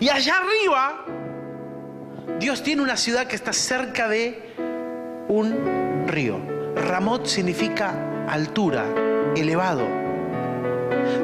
Y 0.00 0.08
allá 0.08 0.34
arriba, 0.38 1.04
Dios 2.40 2.64
tiene 2.64 2.82
una 2.82 2.96
ciudad 2.96 3.28
que 3.28 3.36
está 3.36 3.52
cerca 3.52 4.08
de 4.08 4.52
un 5.28 6.06
río. 6.08 6.40
Ramot 6.74 7.26
significa 7.26 8.09
altura, 8.32 8.84
elevado. 9.36 9.86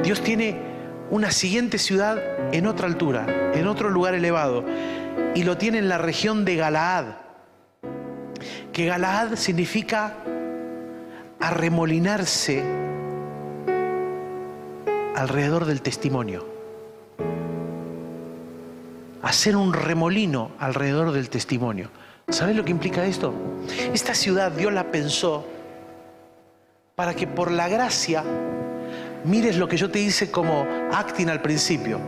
Dios 0.03 0.21
tiene 0.21 0.59
una 1.09 1.31
siguiente 1.31 1.77
ciudad 1.77 2.21
en 2.51 2.67
otra 2.67 2.87
altura, 2.87 3.51
en 3.53 3.67
otro 3.67 3.89
lugar 3.89 4.13
elevado, 4.13 4.63
y 5.35 5.43
lo 5.43 5.57
tiene 5.57 5.79
en 5.79 5.89
la 5.89 5.97
región 5.97 6.45
de 6.45 6.55
Galaad, 6.55 7.05
que 8.73 8.85
Galaad 8.85 9.35
significa 9.35 10.15
arremolinarse 11.39 12.63
alrededor 15.15 15.65
del 15.65 15.81
testimonio, 15.81 16.45
hacer 19.21 19.55
un 19.55 19.73
remolino 19.73 20.51
alrededor 20.59 21.11
del 21.11 21.29
testimonio. 21.29 21.89
¿Sabes 22.29 22.55
lo 22.55 22.65
que 22.65 22.71
implica 22.71 23.05
esto? 23.05 23.33
Esta 23.93 24.13
ciudad 24.13 24.51
Dios 24.51 24.73
la 24.73 24.91
pensó 24.91 25.47
para 26.97 27.13
que 27.13 27.27
por 27.27 27.51
la 27.51 27.69
gracia 27.69 28.23
mires 29.23 29.55
lo 29.55 29.67
que 29.67 29.77
yo 29.77 29.91
te 29.91 29.99
hice 29.99 30.31
como 30.31 30.65
acting 30.91 31.29
al 31.29 31.43
principio. 31.43 31.99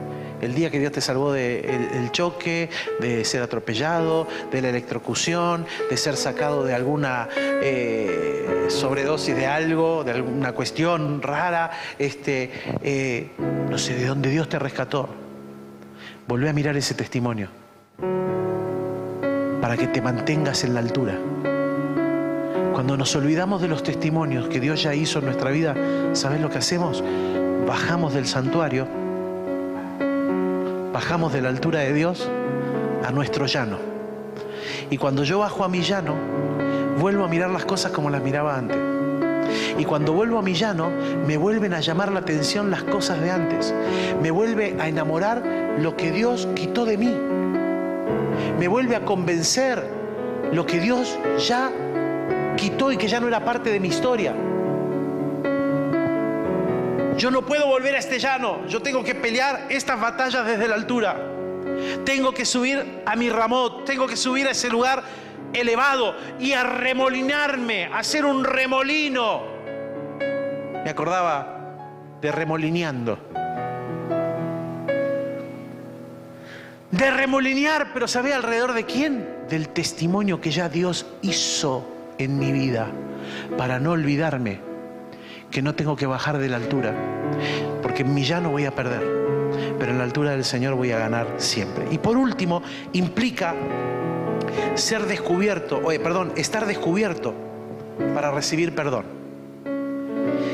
El 0.42 0.56
día 0.56 0.72
que 0.72 0.80
Dios 0.80 0.92
te 0.92 1.00
salvó 1.00 1.32
del 1.32 2.12
choque, 2.12 2.72
de 3.00 3.24
ser 3.24 3.44
atropellado, 3.44 4.28
de 4.52 4.64
la 4.64 4.70
electrocución, 4.70 5.68
de 5.92 5.96
ser 5.96 6.18
sacado 6.18 6.64
de 6.64 6.74
alguna 6.74 7.30
eh, 7.38 8.66
sobredosis 8.70 9.36
de 9.36 9.46
algo, 9.46 10.04
de 10.04 10.10
alguna 10.10 10.54
cuestión 10.54 11.22
rara, 11.22 11.70
este, 12.00 12.50
eh, 12.82 13.30
no 13.70 13.78
sé 13.78 13.94
de 13.94 14.08
dónde 14.08 14.32
Dios 14.32 14.50
te 14.50 14.58
rescató. 14.58 15.08
Volvé 16.28 16.50
a 16.50 16.54
mirar 16.54 16.76
ese 16.76 16.96
testimonio 16.96 17.50
para 19.62 19.78
que 19.78 19.86
te 19.86 20.02
mantengas 20.02 20.64
en 20.64 20.74
la 20.74 20.80
altura. 20.80 21.20
Cuando 22.80 22.96
nos 22.96 23.14
olvidamos 23.18 23.62
de 23.62 23.68
los 23.68 23.84
testimonios 23.84 24.48
que 24.48 24.62
Dios 24.62 24.82
ya 24.84 24.96
hizo 24.96 25.20
en 25.20 25.26
nuestra 25.26 25.52
vida, 25.52 25.76
¿sabes 26.14 26.40
lo 26.40 26.50
que 26.50 26.60
hacemos? 26.60 27.04
Bajamos 27.68 28.14
del 28.14 28.26
santuario, 28.26 28.88
bajamos 30.94 31.34
de 31.34 31.42
la 31.42 31.50
altura 31.50 31.80
de 31.80 31.92
Dios 31.92 32.30
a 33.06 33.12
nuestro 33.12 33.48
llano. 33.48 33.80
Y 34.90 34.96
cuando 34.96 35.26
yo 35.26 35.40
bajo 35.40 35.66
a 35.66 35.68
mi 35.68 35.82
llano, 35.82 36.16
vuelvo 36.98 37.26
a 37.26 37.28
mirar 37.28 37.50
las 37.50 37.66
cosas 37.66 37.92
como 37.92 38.10
las 38.10 38.24
miraba 38.24 38.58
antes. 38.58 38.78
Y 39.78 39.84
cuando 39.84 40.14
vuelvo 40.14 40.40
a 40.40 40.42
mi 40.42 40.54
llano, 40.54 40.90
me 41.28 41.36
vuelven 41.36 41.74
a 41.74 41.82
llamar 41.82 42.14
la 42.14 42.22
atención 42.22 42.72
las 42.72 42.84
cosas 42.84 43.20
de 43.20 43.30
antes. 43.30 43.76
Me 44.22 44.32
vuelve 44.32 44.78
a 44.80 44.88
enamorar 44.88 45.44
lo 45.80 45.98
que 45.98 46.14
Dios 46.14 46.48
quitó 46.56 46.86
de 46.86 46.98
mí. 46.98 47.14
Me 48.58 48.70
vuelve 48.70 48.96
a 48.96 49.04
convencer 49.04 49.84
lo 50.54 50.66
que 50.66 50.80
Dios 50.80 51.20
ya 51.46 51.74
quitó 52.60 52.91
y 52.91 52.97
que 52.97 53.07
ya 53.07 53.20
no 53.20 53.28
era 53.28 53.43
parte 53.43 53.72
de 53.72 53.80
mi 53.80 53.88
historia. 53.88 54.34
Yo 57.18 57.32
no 57.32 57.45
puedo 57.45 57.68
volver 57.68 57.95
a 57.95 57.99
este 57.99 58.20
llano, 58.20 58.66
yo 58.68 58.82
tengo 58.82 59.03
que 59.03 59.16
pelear 59.16 59.68
estas 59.70 59.99
batallas 59.99 60.45
desde 60.45 60.68
la 60.68 60.76
altura. 60.76 61.16
Tengo 62.05 62.34
que 62.34 62.45
subir 62.45 63.01
a 63.05 63.16
mi 63.16 63.30
ramot, 63.30 63.86
tengo 63.86 64.07
que 64.07 64.18
subir 64.18 64.47
a 64.47 64.51
ese 64.51 64.70
lugar 64.70 65.03
elevado 65.53 66.16
y 66.39 66.53
a 66.53 66.64
remolinarme, 66.64 67.86
a 67.86 67.99
hacer 67.99 68.26
un 68.26 68.43
remolino. 68.43 69.43
Me 70.84 70.89
acordaba 70.89 72.18
de 72.22 72.32
remolineando. 72.32 73.18
De 76.91 77.12
remolinear, 77.12 77.91
pero 77.93 78.07
¿sabe 78.07 78.34
alrededor 78.34 78.74
de 78.74 78.86
quién? 78.86 79.30
Del 79.49 79.70
testimonio 79.70 80.41
que 80.41 80.51
ya 80.51 80.68
Dios 80.68 81.05
hizo 81.22 81.99
en 82.20 82.38
mi 82.38 82.52
vida 82.52 82.92
para 83.58 83.80
no 83.80 83.92
olvidarme 83.92 84.60
que 85.50 85.62
no 85.64 85.74
tengo 85.74 85.96
que 85.96 86.06
bajar 86.06 86.38
de 86.38 86.50
la 86.50 86.58
altura, 86.58 86.94
porque 87.82 88.04
en 88.04 88.14
mi 88.14 88.24
llano 88.24 88.52
voy 88.52 88.66
a 88.66 88.76
perder, 88.76 89.02
pero 89.80 89.92
en 89.92 89.98
la 89.98 90.04
altura 90.04 90.32
del 90.32 90.46
Señor 90.46 90.76
voy 90.76 90.92
a 90.92 91.00
ganar 91.00 91.28
siempre. 91.38 91.88
Y 91.90 91.98
por 91.98 92.18
último, 92.18 92.62
implica 92.94 93.56
ser 94.76 95.06
descubierto, 95.06 95.82
oye, 95.84 96.00
perdón, 96.00 96.34
estar 96.36 96.68
descubierto 96.68 97.34
para 98.14 98.32
recibir 98.32 98.76
perdón. 98.76 99.06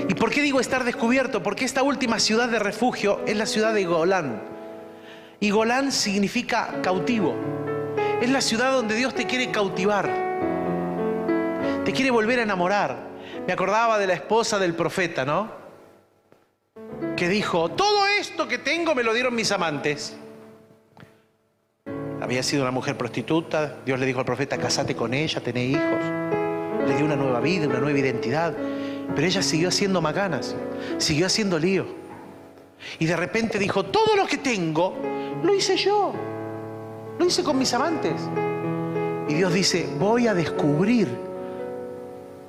¿Y 0.07 0.13
por 0.13 0.29
qué 0.29 0.41
digo 0.41 0.59
estar 0.59 0.83
descubierto? 0.83 1.41
Porque 1.41 1.65
esta 1.65 1.81
última 1.81 2.19
ciudad 2.19 2.47
de 2.47 2.59
refugio 2.59 3.21
es 3.25 3.35
la 3.35 3.47
ciudad 3.47 3.73
de 3.73 3.85
Golán. 3.85 4.41
Y 5.39 5.49
Golán 5.49 5.91
significa 5.91 6.79
cautivo. 6.83 7.35
Es 8.21 8.29
la 8.29 8.41
ciudad 8.41 8.71
donde 8.71 8.95
Dios 8.95 9.15
te 9.15 9.25
quiere 9.25 9.51
cautivar 9.51 10.24
te 11.85 11.93
quiere 11.93 12.09
volver 12.11 12.39
a 12.39 12.43
enamorar. 12.43 12.97
Me 13.45 13.53
acordaba 13.53 13.97
de 13.99 14.07
la 14.07 14.13
esposa 14.13 14.57
del 14.57 14.73
profeta, 14.73 15.23
¿no? 15.23 15.51
Que 17.15 17.29
dijo, 17.29 17.69
todo 17.69 18.07
esto 18.19 18.47
que 18.47 18.57
tengo 18.57 18.95
me 18.95 19.03
lo 19.03 19.13
dieron 19.13 19.35
mis 19.35 19.51
amantes. 19.51 20.17
Había 22.19 22.41
sido 22.41 22.63
una 22.63 22.71
mujer 22.71 22.97
prostituta, 22.97 23.77
Dios 23.85 23.99
le 23.99 24.05
dijo 24.07 24.19
al 24.19 24.25
profeta, 24.25 24.57
casate 24.57 24.95
con 24.95 25.13
ella, 25.13 25.39
tené 25.41 25.65
hijos. 25.65 26.03
Le 26.87 26.95
dio 26.95 27.05
una 27.05 27.15
nueva 27.15 27.39
vida, 27.39 27.67
una 27.67 27.79
nueva 27.79 27.99
identidad. 27.99 28.55
Pero 29.13 29.27
ella 29.27 29.43
siguió 29.43 29.69
haciendo 29.69 30.01
macanas, 30.01 30.55
siguió 30.97 31.27
haciendo 31.27 31.59
lío. 31.59 31.85
Y 32.97 33.05
de 33.05 33.15
repente 33.15 33.59
dijo, 33.59 33.85
todo 33.85 34.15
lo 34.15 34.25
que 34.25 34.39
tengo, 34.39 34.97
lo 35.43 35.53
hice 35.53 35.77
yo. 35.77 36.13
Lo 37.19 37.25
hice 37.25 37.43
con 37.43 37.59
mis 37.59 37.71
amantes. 37.73 38.19
Y 39.27 39.35
Dios 39.35 39.53
dice, 39.53 39.87
voy 39.99 40.27
a 40.27 40.33
descubrir 40.33 41.34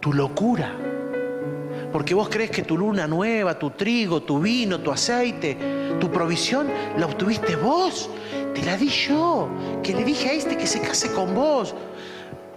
tu 0.07 0.13
locura. 0.13 0.71
Porque 1.93 2.15
vos 2.15 2.29
crees 2.29 2.53
que 2.53 2.63
tu 2.63 2.77
luna 2.77 3.09
nueva, 3.09 3.59
tu 3.59 3.71
trigo, 3.71 4.23
tu 4.23 4.39
vino, 4.39 4.79
tu 4.79 4.93
aceite, 4.93 5.59
tu 5.99 6.13
provisión, 6.13 6.69
la 6.97 7.07
obtuviste 7.07 7.57
vos. 7.57 8.09
Te 8.55 8.63
la 8.63 8.77
di 8.77 8.87
yo, 8.87 9.49
que 9.83 9.95
le 9.95 10.05
dije 10.05 10.29
a 10.29 10.33
este 10.35 10.57
que 10.57 10.69
se 10.69 10.81
case 10.81 11.11
con 11.11 11.35
vos. 11.35 11.75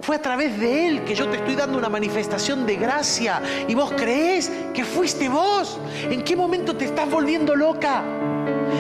Fue 0.02 0.18
a 0.18 0.22
través 0.22 0.60
de 0.60 0.90
Él 0.90 1.04
que 1.06 1.16
yo 1.16 1.28
te 1.28 1.38
estoy 1.38 1.56
dando 1.56 1.80
una 1.80 1.90
manifestación 1.90 2.68
de 2.68 2.76
gracia. 2.76 3.42
Y 3.68 3.74
vos 3.74 3.94
crees 3.98 4.52
que 4.76 4.86
fuiste 4.86 5.28
vos. 5.28 5.80
¿En 6.04 6.24
qué 6.24 6.36
momento 6.36 6.76
te 6.76 6.86
estás 6.86 7.10
volviendo 7.10 7.56
loca? 7.56 8.04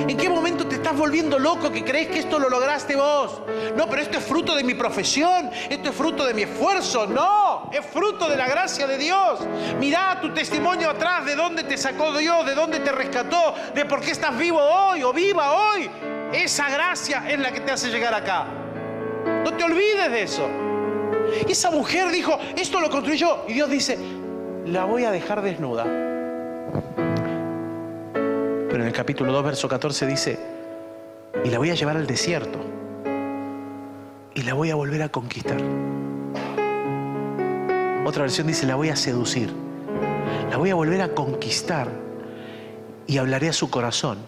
¿En 0.07 0.17
qué 0.17 0.29
momento 0.29 0.67
te 0.67 0.75
estás 0.75 0.95
volviendo 0.95 1.39
loco 1.39 1.71
que 1.71 1.83
crees 1.83 2.07
que 2.07 2.19
esto 2.19 2.39
lo 2.39 2.49
lograste 2.49 2.95
vos? 2.95 3.41
No, 3.75 3.87
pero 3.87 4.01
esto 4.01 4.17
es 4.17 4.23
fruto 4.23 4.55
de 4.55 4.63
mi 4.63 4.73
profesión, 4.73 5.49
esto 5.69 5.89
es 5.89 5.95
fruto 5.95 6.25
de 6.25 6.33
mi 6.33 6.43
esfuerzo. 6.43 7.07
No, 7.07 7.69
es 7.71 7.85
fruto 7.85 8.29
de 8.29 8.37
la 8.37 8.47
gracia 8.47 8.87
de 8.87 8.97
Dios. 8.97 9.39
Mirá 9.79 10.19
tu 10.21 10.33
testimonio 10.33 10.89
atrás, 10.89 11.25
de 11.25 11.35
dónde 11.35 11.63
te 11.63 11.77
sacó 11.77 12.15
Dios, 12.17 12.45
de 12.45 12.55
dónde 12.55 12.79
te 12.79 12.91
rescató, 12.91 13.55
de 13.73 13.85
por 13.85 14.01
qué 14.01 14.11
estás 14.11 14.37
vivo 14.37 14.59
hoy 14.59 15.03
o 15.03 15.13
viva 15.13 15.51
hoy. 15.51 15.89
Esa 16.33 16.69
gracia 16.69 17.23
es 17.27 17.39
la 17.39 17.51
que 17.51 17.61
te 17.61 17.71
hace 17.71 17.89
llegar 17.89 18.13
acá. 18.13 18.45
No 19.43 19.53
te 19.53 19.63
olvides 19.63 20.11
de 20.11 20.21
eso. 20.23 20.47
Esa 21.47 21.71
mujer 21.71 22.11
dijo, 22.11 22.37
esto 22.55 22.79
lo 22.79 22.89
construí 22.89 23.17
yo. 23.17 23.45
Y 23.47 23.53
Dios 23.53 23.69
dice, 23.69 23.97
la 24.65 24.85
voy 24.85 25.05
a 25.05 25.11
dejar 25.11 25.41
desnuda. 25.41 25.85
Pero 28.69 28.83
en 28.83 28.87
el 28.87 28.93
capítulo 28.93 29.31
2, 29.33 29.43
verso 29.43 29.67
14 29.67 30.05
dice, 30.05 30.39
y 31.43 31.49
la 31.49 31.57
voy 31.57 31.71
a 31.71 31.73
llevar 31.73 31.97
al 31.97 32.05
desierto. 32.05 32.59
Y 34.35 34.43
la 34.43 34.53
voy 34.53 34.69
a 34.69 34.75
volver 34.75 35.01
a 35.01 35.09
conquistar. 35.09 35.57
Otra 38.05 38.21
versión 38.21 38.45
dice, 38.45 38.67
la 38.67 38.75
voy 38.75 38.89
a 38.89 38.95
seducir. 38.95 39.51
La 40.51 40.57
voy 40.57 40.69
a 40.69 40.75
volver 40.75 41.01
a 41.01 41.09
conquistar. 41.09 41.89
Y 43.07 43.17
hablaré 43.17 43.49
a 43.49 43.53
su 43.53 43.71
corazón. 43.71 44.19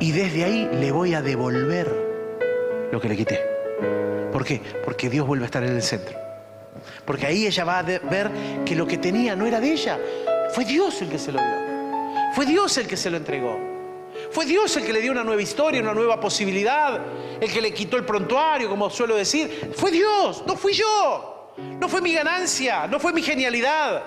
Y 0.00 0.10
desde 0.10 0.44
ahí 0.44 0.68
le 0.80 0.90
voy 0.90 1.14
a 1.14 1.22
devolver 1.22 1.88
lo 2.90 3.00
que 3.00 3.08
le 3.08 3.16
quité. 3.16 3.40
¿Por 4.32 4.44
qué? 4.44 4.60
Porque 4.84 5.08
Dios 5.08 5.26
vuelve 5.26 5.44
a 5.44 5.46
estar 5.46 5.62
en 5.62 5.74
el 5.74 5.82
centro. 5.82 6.18
Porque 7.04 7.26
ahí 7.26 7.46
ella 7.46 7.64
va 7.64 7.78
a 7.78 7.82
ver 7.82 8.30
que 8.64 8.74
lo 8.74 8.86
que 8.86 8.98
tenía 8.98 9.36
no 9.36 9.46
era 9.46 9.60
de 9.60 9.72
ella, 9.72 9.98
fue 10.52 10.64
Dios 10.64 11.00
el 11.02 11.08
que 11.08 11.18
se 11.18 11.30
lo 11.30 11.38
dio. 11.38 11.69
Fue 12.34 12.46
Dios 12.46 12.76
el 12.78 12.86
que 12.86 12.96
se 12.96 13.10
lo 13.10 13.16
entregó. 13.16 13.58
Fue 14.30 14.44
Dios 14.44 14.76
el 14.76 14.84
que 14.84 14.92
le 14.92 15.00
dio 15.00 15.12
una 15.12 15.24
nueva 15.24 15.42
historia, 15.42 15.80
una 15.80 15.94
nueva 15.94 16.20
posibilidad, 16.20 17.00
el 17.40 17.52
que 17.52 17.60
le 17.60 17.72
quitó 17.72 17.96
el 17.96 18.04
prontuario, 18.04 18.68
como 18.68 18.90
suelo 18.90 19.16
decir. 19.16 19.72
Fue 19.76 19.90
Dios, 19.90 20.44
no 20.46 20.56
fui 20.56 20.72
yo. 20.72 21.54
No 21.56 21.88
fue 21.88 22.00
mi 22.00 22.14
ganancia, 22.14 22.86
no 22.86 23.00
fue 23.00 23.12
mi 23.12 23.22
genialidad. 23.22 24.02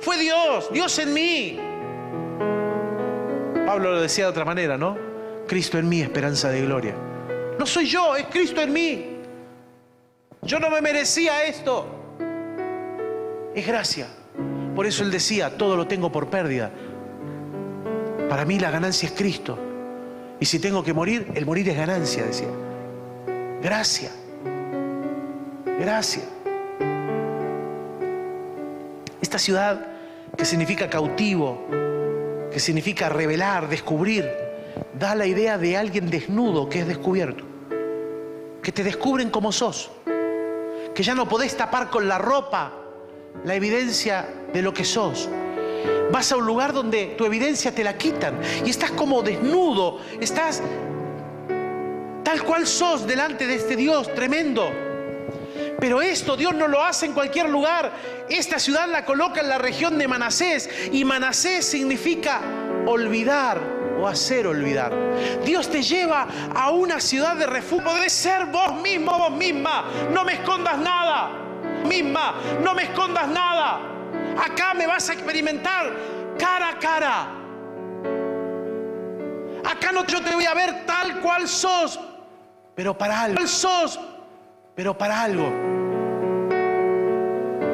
Fue 0.00 0.18
Dios, 0.18 0.70
Dios 0.72 0.98
en 0.98 1.14
mí. 1.14 1.58
Pablo 3.66 3.92
lo 3.92 4.00
decía 4.00 4.24
de 4.24 4.30
otra 4.30 4.44
manera, 4.44 4.76
¿no? 4.76 4.98
Cristo 5.46 5.78
en 5.78 5.88
mí, 5.88 6.00
esperanza 6.00 6.50
de 6.50 6.62
gloria. 6.62 6.94
No 7.58 7.66
soy 7.66 7.86
yo, 7.86 8.16
es 8.16 8.26
Cristo 8.26 8.60
en 8.60 8.72
mí. 8.72 9.16
Yo 10.42 10.58
no 10.58 10.68
me 10.68 10.80
merecía 10.80 11.44
esto. 11.44 11.86
Es 13.54 13.66
gracia. 13.66 14.08
Por 14.74 14.86
eso 14.86 15.04
él 15.04 15.10
decía, 15.10 15.56
todo 15.56 15.76
lo 15.76 15.86
tengo 15.86 16.10
por 16.10 16.28
pérdida. 16.28 16.70
Para 18.28 18.44
mí 18.44 18.58
la 18.58 18.70
ganancia 18.70 19.08
es 19.08 19.14
Cristo. 19.14 19.58
Y 20.40 20.46
si 20.46 20.58
tengo 20.58 20.82
que 20.82 20.92
morir, 20.92 21.30
el 21.34 21.46
morir 21.46 21.68
es 21.68 21.76
ganancia, 21.76 22.24
decía. 22.24 22.48
Gracia. 23.62 24.10
Gracia. 25.78 26.22
Esta 29.20 29.38
ciudad 29.38 29.86
que 30.36 30.44
significa 30.44 30.90
cautivo, 30.90 31.66
que 32.52 32.60
significa 32.60 33.08
revelar, 33.08 33.68
descubrir, 33.68 34.30
da 34.98 35.14
la 35.14 35.26
idea 35.26 35.58
de 35.58 35.76
alguien 35.76 36.10
desnudo 36.10 36.68
que 36.68 36.80
es 36.80 36.86
descubierto. 36.86 37.44
Que 38.62 38.72
te 38.72 38.82
descubren 38.82 39.30
como 39.30 39.52
sos 39.52 39.90
que 40.94 41.02
ya 41.02 41.14
no 41.14 41.28
podés 41.28 41.56
tapar 41.56 41.90
con 41.90 42.06
la 42.06 42.18
ropa 42.18 42.72
la 43.44 43.54
evidencia 43.54 44.28
de 44.52 44.62
lo 44.62 44.72
que 44.72 44.84
sos. 44.84 45.28
Vas 46.14 46.30
a 46.30 46.36
un 46.36 46.46
lugar 46.46 46.72
donde 46.72 47.16
tu 47.18 47.24
evidencia 47.24 47.74
te 47.74 47.82
la 47.82 47.98
quitan 47.98 48.40
y 48.64 48.70
estás 48.70 48.92
como 48.92 49.20
desnudo, 49.20 49.98
estás 50.20 50.62
tal 52.22 52.44
cual 52.44 52.68
sos 52.68 53.04
delante 53.04 53.48
de 53.48 53.56
este 53.56 53.74
Dios 53.74 54.14
tremendo. 54.14 54.70
Pero 55.80 56.00
esto 56.00 56.36
Dios 56.36 56.54
no 56.54 56.68
lo 56.68 56.84
hace 56.84 57.06
en 57.06 57.14
cualquier 57.14 57.48
lugar. 57.48 57.90
Esta 58.28 58.60
ciudad 58.60 58.86
la 58.88 59.04
coloca 59.04 59.40
en 59.40 59.48
la 59.48 59.58
región 59.58 59.98
de 59.98 60.06
Manasés 60.06 60.70
y 60.92 61.04
Manasés 61.04 61.66
significa 61.66 62.42
olvidar 62.86 63.60
o 64.00 64.06
hacer 64.06 64.46
olvidar. 64.46 64.94
Dios 65.44 65.68
te 65.68 65.82
lleva 65.82 66.28
a 66.54 66.70
una 66.70 67.00
ciudad 67.00 67.34
de 67.34 67.46
refugio. 67.46 67.86
Podés 67.86 68.12
ser 68.12 68.46
vos 68.46 68.80
mismo, 68.80 69.18
vos 69.18 69.32
misma. 69.32 69.90
No 70.12 70.22
me 70.22 70.34
escondas 70.34 70.78
nada. 70.78 71.40
Misma, 71.84 72.36
no 72.62 72.72
me 72.72 72.84
escondas 72.84 73.26
nada. 73.26 73.93
Acá 74.38 74.74
me 74.74 74.86
vas 74.86 75.10
a 75.10 75.12
experimentar 75.12 75.92
cara 76.38 76.70
a 76.70 76.78
cara. 76.78 77.28
Acá 79.64 79.92
no 79.92 80.06
yo 80.06 80.22
te 80.22 80.34
voy 80.34 80.44
a 80.44 80.54
ver 80.54 80.84
tal 80.86 81.20
cual 81.20 81.46
sos, 81.48 81.98
pero 82.74 82.98
para 82.98 83.22
algo. 83.22 83.46
sos, 83.46 83.98
pero 84.74 84.98
para 84.98 85.22
algo. 85.22 85.50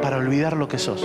Para 0.01 0.19
olvidar 0.19 0.57
lo 0.57 0.69
que 0.69 0.79
sos. 0.79 1.01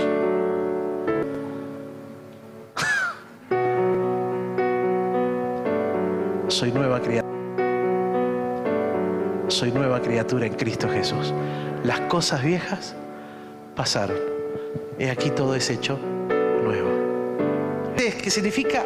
Soy 6.48 6.70
nueva 6.72 7.00
criatura. 7.00 7.26
Soy 9.48 9.72
nueva 9.72 10.00
criatura 10.00 10.46
en 10.46 10.54
Cristo 10.54 10.88
Jesús. 10.88 11.34
Las 11.84 12.00
cosas 12.02 12.42
viejas 12.42 12.94
pasaron. 13.74 14.16
He 14.98 15.10
aquí 15.10 15.30
todo 15.30 15.54
es 15.54 15.68
hecho 15.70 15.98
nuevo. 16.62 16.90
¿Qué 17.96 18.30
significa 18.30 18.84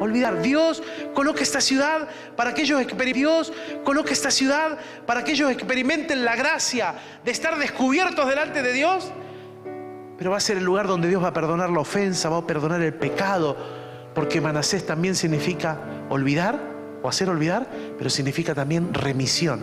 olvidar. 0.00 0.42
Dios 0.42 0.82
coloca 1.14 1.42
esta 1.42 1.60
ciudad 1.60 2.08
para 2.36 2.54
que 2.54 2.62
ellos 2.62 2.80
Dios 2.80 4.12
esta 4.12 4.30
ciudad 4.30 4.78
para 5.06 5.24
que 5.24 5.32
experimenten 5.50 6.24
la 6.24 6.36
gracia 6.36 6.94
de 7.24 7.30
estar 7.30 7.58
descubiertos 7.58 8.28
delante 8.28 8.62
de 8.62 8.72
Dios. 8.72 9.10
Pero 10.18 10.30
va 10.30 10.38
a 10.38 10.40
ser 10.40 10.56
el 10.56 10.64
lugar 10.64 10.86
donde 10.86 11.08
Dios 11.08 11.22
va 11.22 11.28
a 11.28 11.32
perdonar 11.32 11.70
la 11.70 11.80
ofensa, 11.80 12.28
va 12.28 12.38
a 12.38 12.46
perdonar 12.46 12.80
el 12.80 12.94
pecado, 12.94 13.56
porque 14.14 14.40
Manasés 14.40 14.86
también 14.86 15.14
significa 15.14 15.78
olvidar 16.08 16.58
o 17.02 17.08
hacer 17.08 17.28
olvidar, 17.28 17.66
pero 17.98 18.08
significa 18.08 18.54
también 18.54 18.94
remisión, 18.94 19.60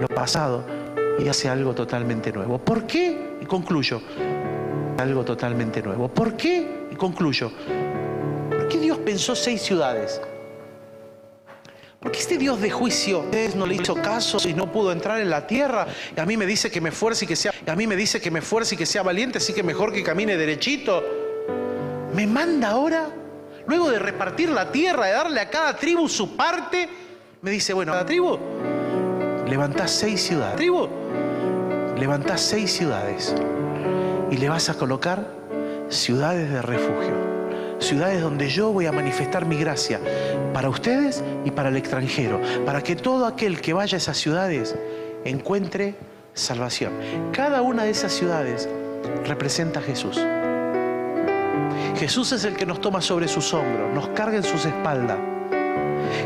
lo 0.00 0.08
pasado 0.08 0.64
y 1.20 1.28
hace 1.28 1.48
algo 1.48 1.72
totalmente 1.72 2.32
nuevo. 2.32 2.58
¿Por 2.58 2.86
qué? 2.86 3.36
Y 3.40 3.46
concluyo, 3.46 4.02
algo 5.00 5.24
totalmente 5.24 5.82
nuevo. 5.82 6.08
¿Por 6.08 6.36
qué? 6.36 6.86
Y 6.90 6.94
concluyo, 6.94 7.50
qué 8.68 8.78
Dios 8.78 8.98
pensó 8.98 9.34
seis 9.34 9.62
ciudades? 9.62 10.20
Porque 12.00 12.18
este 12.18 12.38
Dios 12.38 12.60
de 12.60 12.70
juicio 12.70 13.26
no 13.56 13.66
le 13.66 13.74
hizo 13.74 13.94
caso 13.94 14.38
y 14.48 14.54
no 14.54 14.72
pudo 14.72 14.90
entrar 14.90 15.20
en 15.20 15.28
la 15.28 15.46
tierra. 15.46 15.86
Y 16.16 16.20
a 16.20 16.24
mí 16.24 16.36
me 16.36 16.46
dice 16.46 16.70
que 16.70 16.80
me 16.80 16.90
fuerce 16.92 17.26
y 17.26 17.28
que 17.28 17.36
sea, 17.36 17.52
a 17.66 17.76
mí 17.76 17.86
me 17.86 17.94
dice 17.94 18.20
que 18.20 18.30
me 18.30 18.40
y 18.40 18.76
que 18.76 18.86
sea 18.86 19.02
valiente, 19.02 19.36
así 19.36 19.52
que 19.52 19.62
mejor 19.62 19.92
que 19.92 20.02
camine 20.02 20.36
derechito. 20.36 21.02
Me 22.14 22.26
manda 22.26 22.70
ahora, 22.70 23.10
luego 23.66 23.90
de 23.90 23.98
repartir 23.98 24.48
la 24.48 24.72
tierra, 24.72 25.06
de 25.06 25.12
darle 25.12 25.40
a 25.40 25.50
cada 25.50 25.76
tribu 25.76 26.08
su 26.08 26.36
parte, 26.36 26.88
me 27.42 27.50
dice, 27.50 27.74
bueno, 27.74 27.92
cada 27.92 28.06
tribu, 28.06 28.38
levantás 29.46 29.90
seis 29.90 30.22
ciudades. 30.22 30.56
Tribu, 30.56 30.88
levantás 31.98 32.40
seis 32.40 32.72
ciudades 32.72 33.34
y 34.30 34.36
le 34.36 34.48
vas 34.48 34.68
a 34.68 34.74
colocar 34.74 35.26
ciudades 35.88 36.50
de 36.50 36.62
refugio 36.62 37.30
ciudades 37.80 38.20
donde 38.20 38.48
yo 38.48 38.72
voy 38.72 38.86
a 38.86 38.92
manifestar 38.92 39.46
mi 39.46 39.56
gracia 39.56 40.00
para 40.52 40.68
ustedes 40.68 41.24
y 41.44 41.50
para 41.50 41.70
el 41.70 41.76
extranjero, 41.76 42.40
para 42.64 42.82
que 42.82 42.94
todo 42.94 43.26
aquel 43.26 43.60
que 43.60 43.72
vaya 43.72 43.96
a 43.96 43.98
esas 43.98 44.16
ciudades 44.16 44.76
encuentre 45.24 45.94
salvación. 46.34 46.92
Cada 47.32 47.62
una 47.62 47.84
de 47.84 47.90
esas 47.90 48.12
ciudades 48.12 48.68
representa 49.24 49.80
a 49.80 49.82
Jesús. 49.82 50.20
Jesús 51.96 52.32
es 52.32 52.44
el 52.44 52.54
que 52.54 52.66
nos 52.66 52.80
toma 52.80 53.00
sobre 53.00 53.28
sus 53.28 53.52
hombros, 53.52 53.92
nos 53.94 54.08
carga 54.08 54.36
en 54.36 54.44
sus 54.44 54.64
espaldas. 54.64 55.18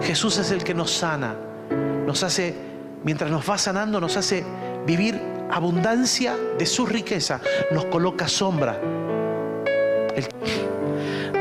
Jesús 0.02 0.38
es 0.38 0.50
el 0.50 0.62
que 0.62 0.74
nos 0.74 0.90
sana, 0.90 1.34
nos 2.06 2.22
hace, 2.22 2.54
mientras 3.02 3.30
nos 3.30 3.48
va 3.48 3.58
sanando, 3.58 4.00
nos 4.00 4.16
hace 4.16 4.44
vivir 4.86 5.20
abundancia 5.54 6.36
de 6.58 6.66
su 6.66 6.84
riqueza, 6.84 7.40
nos 7.70 7.84
coloca 7.84 8.26
sombra. 8.26 8.80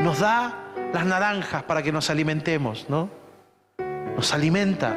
Nos 0.02 0.20
da 0.20 0.70
las 0.92 1.04
naranjas 1.04 1.64
para 1.64 1.82
que 1.82 1.90
nos 1.90 2.10
alimentemos, 2.10 2.86
¿no? 2.88 3.10
Nos 4.14 4.32
alimenta, 4.32 4.94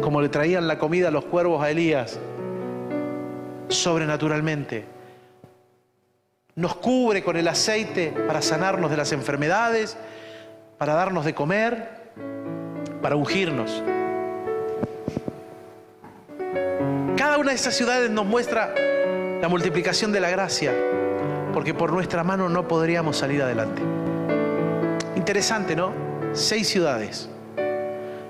como 0.00 0.22
le 0.22 0.30
traían 0.30 0.66
la 0.66 0.78
comida 0.78 1.08
a 1.08 1.10
los 1.10 1.26
cuervos 1.26 1.62
a 1.62 1.70
Elías, 1.70 2.18
sobrenaturalmente. 3.68 4.86
Nos 6.54 6.76
cubre 6.76 7.22
con 7.22 7.36
el 7.36 7.46
aceite 7.46 8.14
para 8.26 8.40
sanarnos 8.40 8.90
de 8.90 8.96
las 8.96 9.12
enfermedades, 9.12 9.98
para 10.78 10.94
darnos 10.94 11.26
de 11.26 11.34
comer, 11.34 11.90
para 13.02 13.16
ungirnos. 13.16 13.82
Cada 17.22 17.38
una 17.38 17.50
de 17.50 17.54
esas 17.54 17.76
ciudades 17.76 18.10
nos 18.10 18.26
muestra 18.26 18.74
la 19.40 19.48
multiplicación 19.48 20.10
de 20.10 20.18
la 20.18 20.28
gracia 20.28 20.74
porque 21.54 21.72
por 21.72 21.92
nuestra 21.92 22.24
mano 22.24 22.48
no 22.48 22.66
podríamos 22.66 23.16
salir 23.16 23.40
adelante. 23.40 23.80
Interesante, 25.14 25.76
¿no? 25.76 25.92
Seis 26.32 26.66
ciudades. 26.66 27.28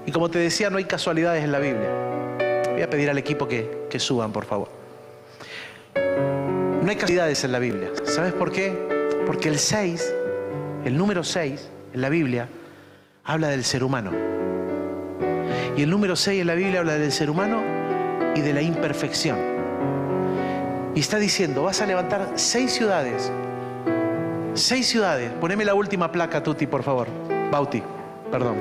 Y 0.05 0.13
como 0.13 0.31
te 0.31 0.41
decía, 0.41 0.69
no 0.69 0.77
hay 0.77 0.85
casualidades 0.85 1.43
en 1.43 1.53
la 1.53 1.59
Biblia. 1.59 1.89
Voy 2.71 2.83
a 2.83 2.91
pedir 2.91 3.09
al 3.09 3.17
equipo 3.17 3.49
que, 3.49 3.87
que 3.89 3.99
suban, 3.99 4.31
por 4.31 4.45
favor. 4.45 4.69
No 5.95 6.87
hay 6.87 6.97
casualidades 6.97 7.43
en 7.45 7.53
la 7.53 7.61
Biblia. 7.61 7.89
¿Sabes 8.05 8.35
por 8.35 8.53
qué? 8.53 8.77
Porque 9.25 9.49
el 9.49 9.59
6, 9.59 10.15
el 10.85 10.99
número 10.99 11.25
6 11.25 11.71
en 11.95 12.01
la 12.03 12.11
Biblia, 12.11 12.47
habla 13.25 13.49
del 13.49 13.65
ser 13.65 13.85
humano. 13.85 14.13
Y 15.79 15.83
el 15.83 15.89
número 15.89 16.15
6 16.15 16.43
en 16.43 16.47
la 16.47 16.55
Biblia 16.55 16.81
habla 16.81 16.99
del 16.99 17.11
ser 17.11 17.31
humano 17.31 17.72
y 18.35 18.41
de 18.41 18.53
la 18.53 18.63
imperfección. 18.63 19.39
Y 20.95 21.01
está 21.01 21.19
diciendo, 21.19 21.65
vas 21.65 21.81
a 21.81 21.87
levantar 21.87 22.33
seis 22.35 22.73
ciudades. 22.73 23.33
Seis 24.55 24.87
ciudades. 24.87 25.31
Poneme 25.41 25.65
la 25.65 25.75
última 25.75 26.13
placa, 26.13 26.43
Tuti, 26.43 26.67
por 26.67 26.83
favor. 26.83 27.09
Bauti, 27.51 27.83
perdón. 28.31 28.57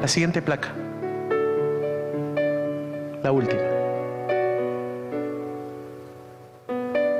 La 0.00 0.08
siguiente 0.08 0.40
placa. 0.40 0.68
La 3.22 3.32
última. 3.32 3.60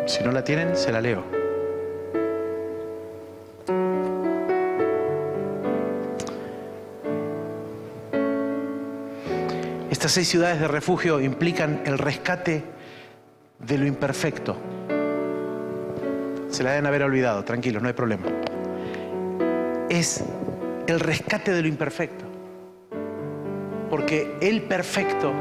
Si 0.06 0.24
no 0.24 0.32
la 0.32 0.42
tienen, 0.42 0.76
se 0.76 0.90
la 0.90 1.00
leo. 1.00 1.39
Seis 10.10 10.26
ciudades 10.26 10.58
de 10.58 10.66
refugio 10.66 11.20
implican 11.20 11.82
el 11.86 11.96
rescate 11.96 12.64
de 13.60 13.78
lo 13.78 13.86
imperfecto. 13.86 14.56
Se 16.48 16.64
la 16.64 16.70
deben 16.70 16.86
haber 16.86 17.04
olvidado, 17.04 17.44
tranquilos, 17.44 17.80
no 17.80 17.86
hay 17.86 17.94
problema. 17.94 18.24
Es 19.88 20.24
el 20.88 20.98
rescate 20.98 21.52
de 21.52 21.62
lo 21.62 21.68
imperfecto. 21.68 22.24
Porque 23.88 24.36
el 24.40 24.62
perfecto 24.62 25.32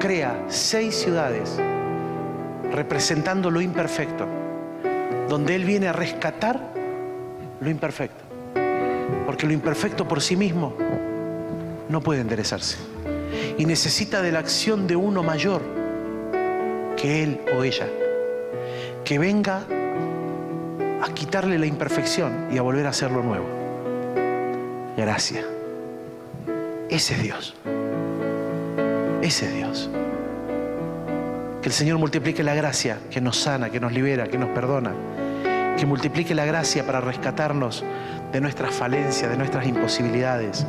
crea 0.00 0.46
seis 0.48 0.94
ciudades 0.94 1.54
representando 2.72 3.50
lo 3.50 3.60
imperfecto, 3.60 4.26
donde 5.28 5.54
Él 5.54 5.66
viene 5.66 5.88
a 5.88 5.92
rescatar 5.92 6.58
lo 7.60 7.68
imperfecto. 7.68 8.24
Porque 9.26 9.46
lo 9.46 9.52
imperfecto 9.52 10.08
por 10.08 10.22
sí 10.22 10.36
mismo 10.36 10.74
no 11.90 12.00
puede 12.00 12.22
enderezarse 12.22 12.97
y 13.56 13.64
necesita 13.64 14.22
de 14.22 14.32
la 14.32 14.38
acción 14.38 14.86
de 14.86 14.96
uno 14.96 15.22
mayor 15.22 15.62
que 16.96 17.22
él 17.22 17.40
o 17.56 17.62
ella, 17.62 17.86
que 19.04 19.18
venga 19.18 19.62
a 21.02 21.14
quitarle 21.14 21.58
la 21.58 21.66
imperfección 21.66 22.48
y 22.50 22.58
a 22.58 22.62
volver 22.62 22.86
a 22.86 22.90
hacerlo 22.90 23.22
nuevo. 23.22 23.46
Gracias. 24.96 25.44
Ese 26.90 27.14
es 27.14 27.22
Dios. 27.22 27.54
Ese 29.22 29.46
es 29.46 29.54
Dios. 29.54 29.90
Que 31.62 31.68
el 31.68 31.72
Señor 31.72 31.98
multiplique 31.98 32.42
la 32.42 32.54
gracia 32.54 32.98
que 33.10 33.20
nos 33.20 33.36
sana, 33.38 33.70
que 33.70 33.78
nos 33.78 33.92
libera, 33.92 34.26
que 34.26 34.38
nos 34.38 34.50
perdona. 34.50 34.92
Que 35.76 35.86
multiplique 35.86 36.34
la 36.34 36.44
gracia 36.44 36.84
para 36.84 37.00
rescatarnos 37.00 37.84
de 38.32 38.40
nuestras 38.40 38.74
falencias, 38.74 39.30
de 39.30 39.36
nuestras 39.36 39.66
imposibilidades 39.66 40.66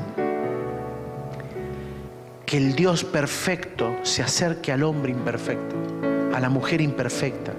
que 2.50 2.58
el 2.58 2.74
Dios 2.74 3.04
perfecto 3.04 4.00
se 4.02 4.24
acerque 4.24 4.72
al 4.72 4.82
hombre 4.82 5.12
imperfecto, 5.12 5.76
a 6.34 6.40
la 6.40 6.50
mujer 6.50 6.82
imperfecta, 6.82 7.52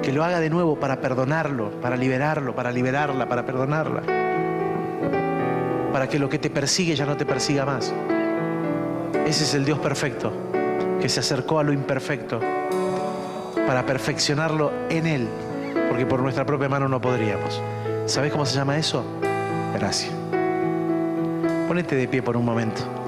que 0.00 0.12
lo 0.12 0.22
haga 0.22 0.38
de 0.38 0.48
nuevo 0.48 0.78
para 0.78 1.00
perdonarlo, 1.00 1.72
para 1.80 1.96
liberarlo, 1.96 2.54
para 2.54 2.70
liberarla, 2.70 3.28
para 3.28 3.44
perdonarla. 3.44 4.02
para 5.92 6.08
que 6.08 6.20
lo 6.20 6.28
que 6.28 6.38
te 6.38 6.50
persigue 6.50 6.94
ya 6.94 7.04
no 7.04 7.16
te 7.16 7.26
persiga 7.26 7.66
más. 7.66 7.92
Ese 9.26 9.42
es 9.42 9.54
el 9.54 9.64
Dios 9.64 9.80
perfecto, 9.80 10.32
que 11.00 11.08
se 11.08 11.18
acercó 11.18 11.58
a 11.58 11.64
lo 11.64 11.72
imperfecto 11.72 12.38
para 13.66 13.84
perfeccionarlo 13.84 14.70
en 14.88 15.08
Él, 15.08 15.28
porque 15.88 16.06
por 16.06 16.20
nuestra 16.20 16.46
propia 16.46 16.68
mano 16.68 16.86
no 16.86 17.00
podríamos. 17.00 17.60
¿Sabes 18.06 18.30
cómo 18.30 18.46
se 18.46 18.54
llama 18.54 18.78
eso? 18.78 19.04
Gracias. 19.74 20.12
Ponete 21.66 21.96
de 21.96 22.06
pie 22.06 22.22
por 22.22 22.36
un 22.36 22.44
momento. 22.44 22.99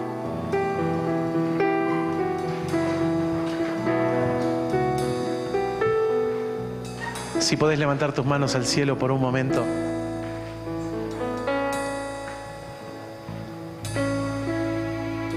Si 7.43 7.57
podés 7.57 7.77
levantar 7.77 8.13
tus 8.13 8.25
manos 8.25 8.55
al 8.55 8.65
cielo 8.65 8.97
por 8.97 9.11
un 9.11 9.21
momento. 9.21 9.65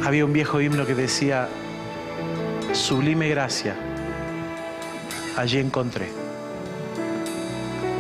Había 0.06 0.24
un 0.24 0.32
viejo 0.32 0.62
himno 0.62 0.86
que 0.86 0.94
decía, 0.94 1.50
sublime 2.74 3.28
gracia, 3.28 3.76
allí 5.36 5.58
encontré. 5.58 6.10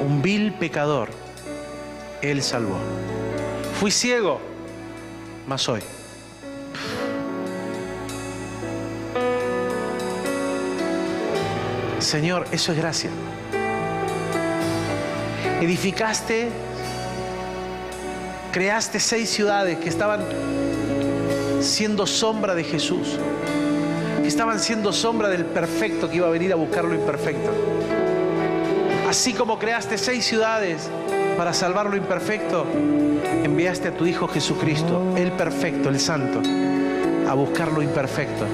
Un 0.08 0.22
vil 0.22 0.54
pecador, 0.54 1.10
Él 2.22 2.44
salvó. 2.44 2.78
Fui 3.80 3.90
ciego, 3.90 4.40
mas 5.48 5.68
hoy. 5.68 5.82
Señor, 11.98 12.46
eso 12.52 12.72
es 12.72 12.78
gracia. 12.78 13.10
Edificaste, 15.66 16.50
creaste 18.52 19.00
seis 19.00 19.32
ciudades 19.32 19.80
que 19.80 19.90
estaban 19.90 20.22
siendo 21.60 22.06
sombra 22.06 22.54
de 22.54 22.64
Jesús, 22.64 23.18
que 24.22 24.28
estaban 24.28 24.60
siendo 24.60 24.94
sombra 24.94 25.28
del 25.28 25.44
perfecto 25.44 26.08
que 26.08 26.18
iba 26.18 26.28
a 26.28 26.30
venir 26.30 26.54
a 26.54 26.56
buscar 26.56 26.86
lo 26.86 26.94
imperfecto. 26.94 27.50
Así 29.10 29.34
como 29.34 29.58
creaste 29.58 29.98
seis 29.98 30.24
ciudades 30.24 30.88
para 31.36 31.52
salvar 31.52 31.88
lo 31.88 31.96
imperfecto, 31.96 32.68
enviaste 33.44 33.88
a 33.88 33.98
tu 33.98 34.06
Hijo 34.06 34.28
Jesucristo, 34.28 35.16
el 35.18 35.32
perfecto, 35.32 35.90
el 35.90 36.00
santo, 36.00 36.44
a 37.28 37.34
buscar 37.34 37.72
lo 37.72 37.82
imperfecto. 37.82 38.46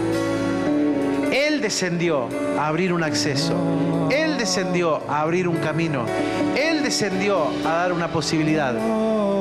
Él 1.29 1.59
descendió 1.59 2.29
a 2.57 2.67
abrir 2.67 2.93
un 2.93 3.03
acceso. 3.03 3.53
Él 4.09 4.37
descendió 4.37 5.01
a 5.09 5.19
abrir 5.19 5.49
un 5.49 5.57
camino. 5.57 6.05
Él 6.55 6.83
descendió 6.83 7.47
a 7.65 7.73
dar 7.73 7.93
una 7.93 8.07
posibilidad. 8.09 8.75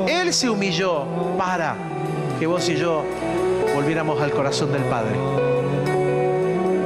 Él 0.08 0.32
se 0.32 0.48
humilló 0.48 1.04
para 1.36 1.74
que 2.38 2.46
vos 2.46 2.68
y 2.68 2.76
yo 2.76 3.04
volviéramos 3.74 4.20
al 4.20 4.30
corazón 4.30 4.72
del 4.72 4.82
Padre. 4.84 5.16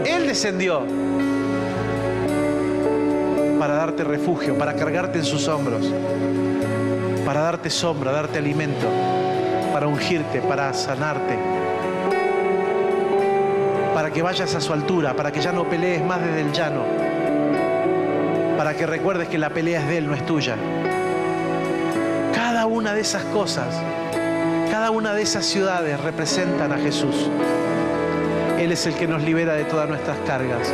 Él 0.04 0.26
descendió 0.26 0.82
para 3.58 3.74
darte 3.74 4.04
refugio, 4.04 4.58
para 4.58 4.74
cargarte 4.74 5.18
en 5.18 5.24
sus 5.24 5.48
hombros, 5.48 5.90
para 7.24 7.40
darte 7.40 7.70
sombra, 7.70 8.12
darte 8.12 8.38
alimento, 8.38 8.86
para 9.72 9.86
ungirte, 9.86 10.40
para 10.42 10.72
sanarte, 10.74 11.38
para 13.94 14.10
que 14.10 14.22
vayas 14.22 14.54
a 14.54 14.60
su 14.60 14.72
altura, 14.72 15.14
para 15.14 15.32
que 15.32 15.40
ya 15.40 15.52
no 15.52 15.64
pelees 15.64 16.04
más 16.04 16.20
desde 16.20 16.40
el 16.42 16.52
llano, 16.52 16.82
para 18.64 18.78
que 18.78 18.86
recuerdes 18.86 19.28
que 19.28 19.36
la 19.36 19.50
pelea 19.50 19.82
es 19.82 19.88
de 19.88 19.98
Él, 19.98 20.06
no 20.06 20.14
es 20.14 20.24
tuya. 20.24 20.56
Cada 22.34 22.64
una 22.64 22.94
de 22.94 23.02
esas 23.02 23.22
cosas 23.24 23.66
cada 24.70 24.90
una 24.90 25.12
de 25.12 25.20
esas 25.20 25.44
ciudades 25.44 26.00
representan 26.00 26.72
a 26.72 26.78
Jesús. 26.78 27.28
Él 28.58 28.72
es 28.72 28.86
el 28.86 28.94
que 28.94 29.06
nos 29.06 29.22
libera 29.22 29.52
de 29.52 29.64
todas 29.64 29.86
nuestras 29.86 30.16
cargas. 30.26 30.72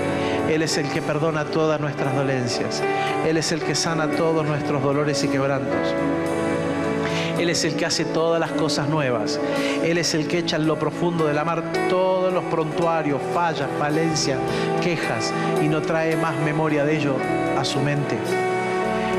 Él 0.48 0.62
es 0.62 0.78
el 0.78 0.88
que 0.88 1.02
perdona 1.02 1.46
todas 1.46 1.80
nuestras 1.80 2.14
dolencias. 2.14 2.80
Él 3.26 3.36
es 3.36 3.50
el 3.50 3.60
que 3.60 3.74
sana 3.74 4.08
todos 4.08 4.46
nuestros 4.46 4.80
dolores 4.84 5.24
y 5.24 5.28
quebrantos. 5.28 5.92
Él 7.40 7.50
es 7.50 7.64
el 7.64 7.74
que 7.74 7.86
hace 7.86 8.04
todas 8.04 8.38
las 8.38 8.52
cosas 8.52 8.88
nuevas. 8.88 9.40
Él 9.82 9.98
es 9.98 10.14
el 10.14 10.28
que 10.28 10.38
echa 10.38 10.54
en 10.54 10.68
lo 10.68 10.78
profundo 10.78 11.26
de 11.26 11.34
la 11.34 11.44
mar 11.44 11.64
todos 11.88 12.32
los 12.32 12.44
prontuarios, 12.44 13.20
fallas, 13.34 13.68
falencias, 13.80 14.38
quejas 14.80 15.34
y 15.60 15.66
no 15.66 15.82
trae 15.82 16.14
más 16.16 16.36
memoria 16.36 16.84
de 16.84 16.96
ello 16.96 17.39
a 17.58 17.64
su 17.64 17.80
mente. 17.80 18.16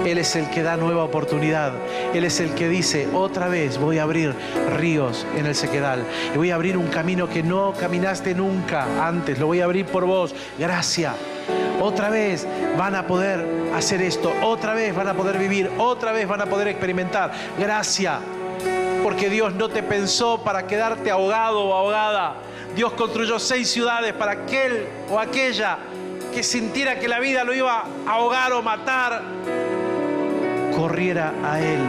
Él 0.05 0.17
es 0.17 0.35
el 0.35 0.49
que 0.49 0.63
da 0.63 0.77
nueva 0.77 1.03
oportunidad. 1.03 1.73
Él 2.13 2.23
es 2.23 2.39
el 2.39 2.55
que 2.55 2.67
dice, 2.67 3.07
otra 3.13 3.47
vez 3.47 3.77
voy 3.77 3.99
a 3.99 4.03
abrir 4.03 4.33
ríos 4.75 5.27
en 5.37 5.45
el 5.45 5.55
sequedal. 5.55 6.03
Y 6.33 6.37
voy 6.37 6.51
a 6.51 6.55
abrir 6.55 6.77
un 6.77 6.87
camino 6.87 7.29
que 7.29 7.43
no 7.43 7.73
caminaste 7.73 8.33
nunca 8.33 9.07
antes. 9.07 9.37
Lo 9.37 9.47
voy 9.47 9.61
a 9.61 9.65
abrir 9.65 9.85
por 9.85 10.05
vos. 10.05 10.33
Gracias. 10.57 11.13
Otra 11.79 12.09
vez 12.09 12.47
van 12.77 12.95
a 12.95 13.05
poder 13.05 13.45
hacer 13.75 14.01
esto. 14.01 14.33
Otra 14.41 14.73
vez 14.73 14.95
van 14.95 15.07
a 15.07 15.13
poder 15.13 15.37
vivir. 15.37 15.69
Otra 15.77 16.11
vez 16.11 16.27
van 16.27 16.41
a 16.41 16.45
poder 16.47 16.67
experimentar. 16.67 17.31
Gracias. 17.59 18.19
Porque 19.03 19.29
Dios 19.29 19.53
no 19.53 19.69
te 19.69 19.83
pensó 19.83 20.43
para 20.43 20.65
quedarte 20.65 21.11
ahogado 21.11 21.63
o 21.63 21.73
ahogada. 21.73 22.35
Dios 22.75 22.93
construyó 22.93 23.37
seis 23.37 23.69
ciudades 23.69 24.13
para 24.13 24.31
aquel 24.31 24.87
o 25.09 25.19
aquella 25.19 25.77
que 26.31 26.43
sintiera 26.43 26.99
que 26.99 27.07
la 27.07 27.19
vida 27.19 27.43
lo 27.43 27.53
iba 27.53 27.83
a 28.07 28.11
ahogar 28.11 28.53
o 28.53 28.61
matar 28.61 29.21
corriera 30.75 31.33
a 31.43 31.59
Él, 31.59 31.79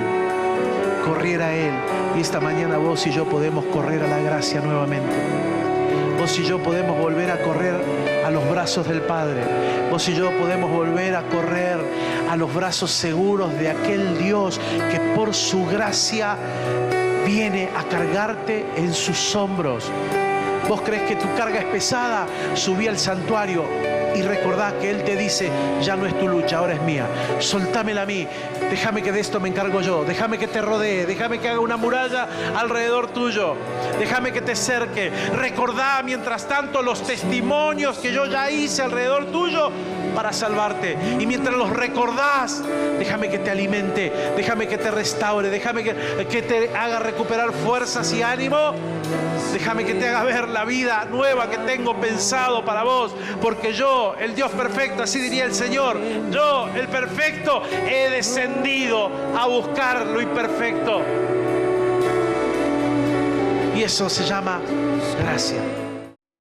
corriera 1.06 1.46
a 1.46 1.54
Él. 1.54 1.72
Y 2.16 2.20
esta 2.20 2.40
mañana 2.40 2.76
vos 2.76 3.06
y 3.06 3.12
yo 3.12 3.24
podemos 3.24 3.64
correr 3.66 4.02
a 4.02 4.08
la 4.08 4.18
gracia 4.18 4.60
nuevamente. 4.60 5.14
Vos 6.18 6.38
y 6.38 6.44
yo 6.44 6.62
podemos 6.62 6.98
volver 6.98 7.30
a 7.30 7.42
correr 7.42 7.74
a 8.24 8.30
los 8.30 8.48
brazos 8.50 8.86
del 8.86 9.00
Padre. 9.02 9.40
Vos 9.90 10.08
y 10.08 10.14
yo 10.14 10.30
podemos 10.38 10.70
volver 10.70 11.16
a 11.16 11.22
correr 11.22 11.78
a 12.30 12.36
los 12.36 12.52
brazos 12.52 12.90
seguros 12.90 13.52
de 13.58 13.70
aquel 13.70 14.18
Dios 14.18 14.60
que 14.90 15.00
por 15.16 15.34
su 15.34 15.66
gracia 15.66 16.36
viene 17.26 17.70
a 17.76 17.84
cargarte 17.84 18.66
en 18.76 18.92
sus 18.92 19.34
hombros. 19.34 19.90
Vos 20.68 20.80
crees 20.82 21.02
que 21.02 21.16
tu 21.16 21.26
carga 21.34 21.58
es 21.58 21.66
pesada, 21.66 22.26
subí 22.54 22.86
al 22.86 22.98
santuario, 22.98 23.64
y 24.14 24.22
recordá 24.22 24.74
que 24.80 24.90
Él 24.90 25.04
te 25.04 25.16
dice, 25.16 25.50
ya 25.80 25.96
no 25.96 26.06
es 26.06 26.18
tu 26.18 26.28
lucha, 26.28 26.58
ahora 26.58 26.74
es 26.74 26.82
mía. 26.82 27.06
Soltámela 27.38 28.02
a 28.02 28.06
mí, 28.06 28.26
déjame 28.70 29.02
que 29.02 29.12
de 29.12 29.20
esto 29.20 29.40
me 29.40 29.48
encargo 29.48 29.80
yo, 29.80 30.04
déjame 30.04 30.38
que 30.38 30.48
te 30.48 30.60
rodee, 30.60 31.06
déjame 31.06 31.38
que 31.38 31.48
haga 31.48 31.60
una 31.60 31.76
muralla 31.76 32.28
alrededor 32.56 33.08
tuyo, 33.08 33.56
déjame 33.98 34.32
que 34.32 34.40
te 34.40 34.56
cerque. 34.56 35.10
Recordá 35.34 36.02
mientras 36.04 36.46
tanto 36.48 36.82
los 36.82 37.02
testimonios 37.02 37.98
que 37.98 38.12
yo 38.12 38.26
ya 38.26 38.50
hice 38.50 38.82
alrededor 38.82 39.26
tuyo 39.26 39.70
para 40.14 40.32
salvarte. 40.32 40.96
Y 41.18 41.26
mientras 41.26 41.56
los 41.56 41.70
recordás, 41.70 42.62
déjame 42.98 43.28
que 43.28 43.38
te 43.38 43.50
alimente, 43.50 44.12
déjame 44.36 44.68
que 44.68 44.78
te 44.78 44.90
restaure, 44.90 45.50
déjame 45.50 45.82
que, 45.82 45.94
que 46.30 46.42
te 46.42 46.70
haga 46.76 46.98
recuperar 46.98 47.52
fuerzas 47.52 48.12
y 48.12 48.22
ánimo. 48.22 48.74
Déjame 49.52 49.84
que 49.84 49.94
te 49.94 50.08
haga 50.08 50.22
ver 50.22 50.48
la 50.48 50.64
vida 50.64 51.06
nueva 51.10 51.50
que 51.50 51.58
tengo 51.58 51.94
pensado 51.96 52.64
para 52.64 52.84
vos, 52.84 53.14
porque 53.40 53.72
el 54.18 54.34
Dios 54.34 54.50
perfecto, 54.52 55.02
así 55.02 55.20
diría 55.20 55.44
el 55.44 55.54
Señor, 55.54 55.98
yo, 56.30 56.68
el 56.74 56.88
perfecto, 56.88 57.62
he 57.88 58.10
descendido 58.10 59.10
a 59.36 59.46
buscar 59.46 60.06
lo 60.06 60.20
imperfecto. 60.20 61.00
Y 63.74 63.82
eso 63.82 64.08
se 64.08 64.24
llama 64.24 64.60
gracia. 65.18 65.60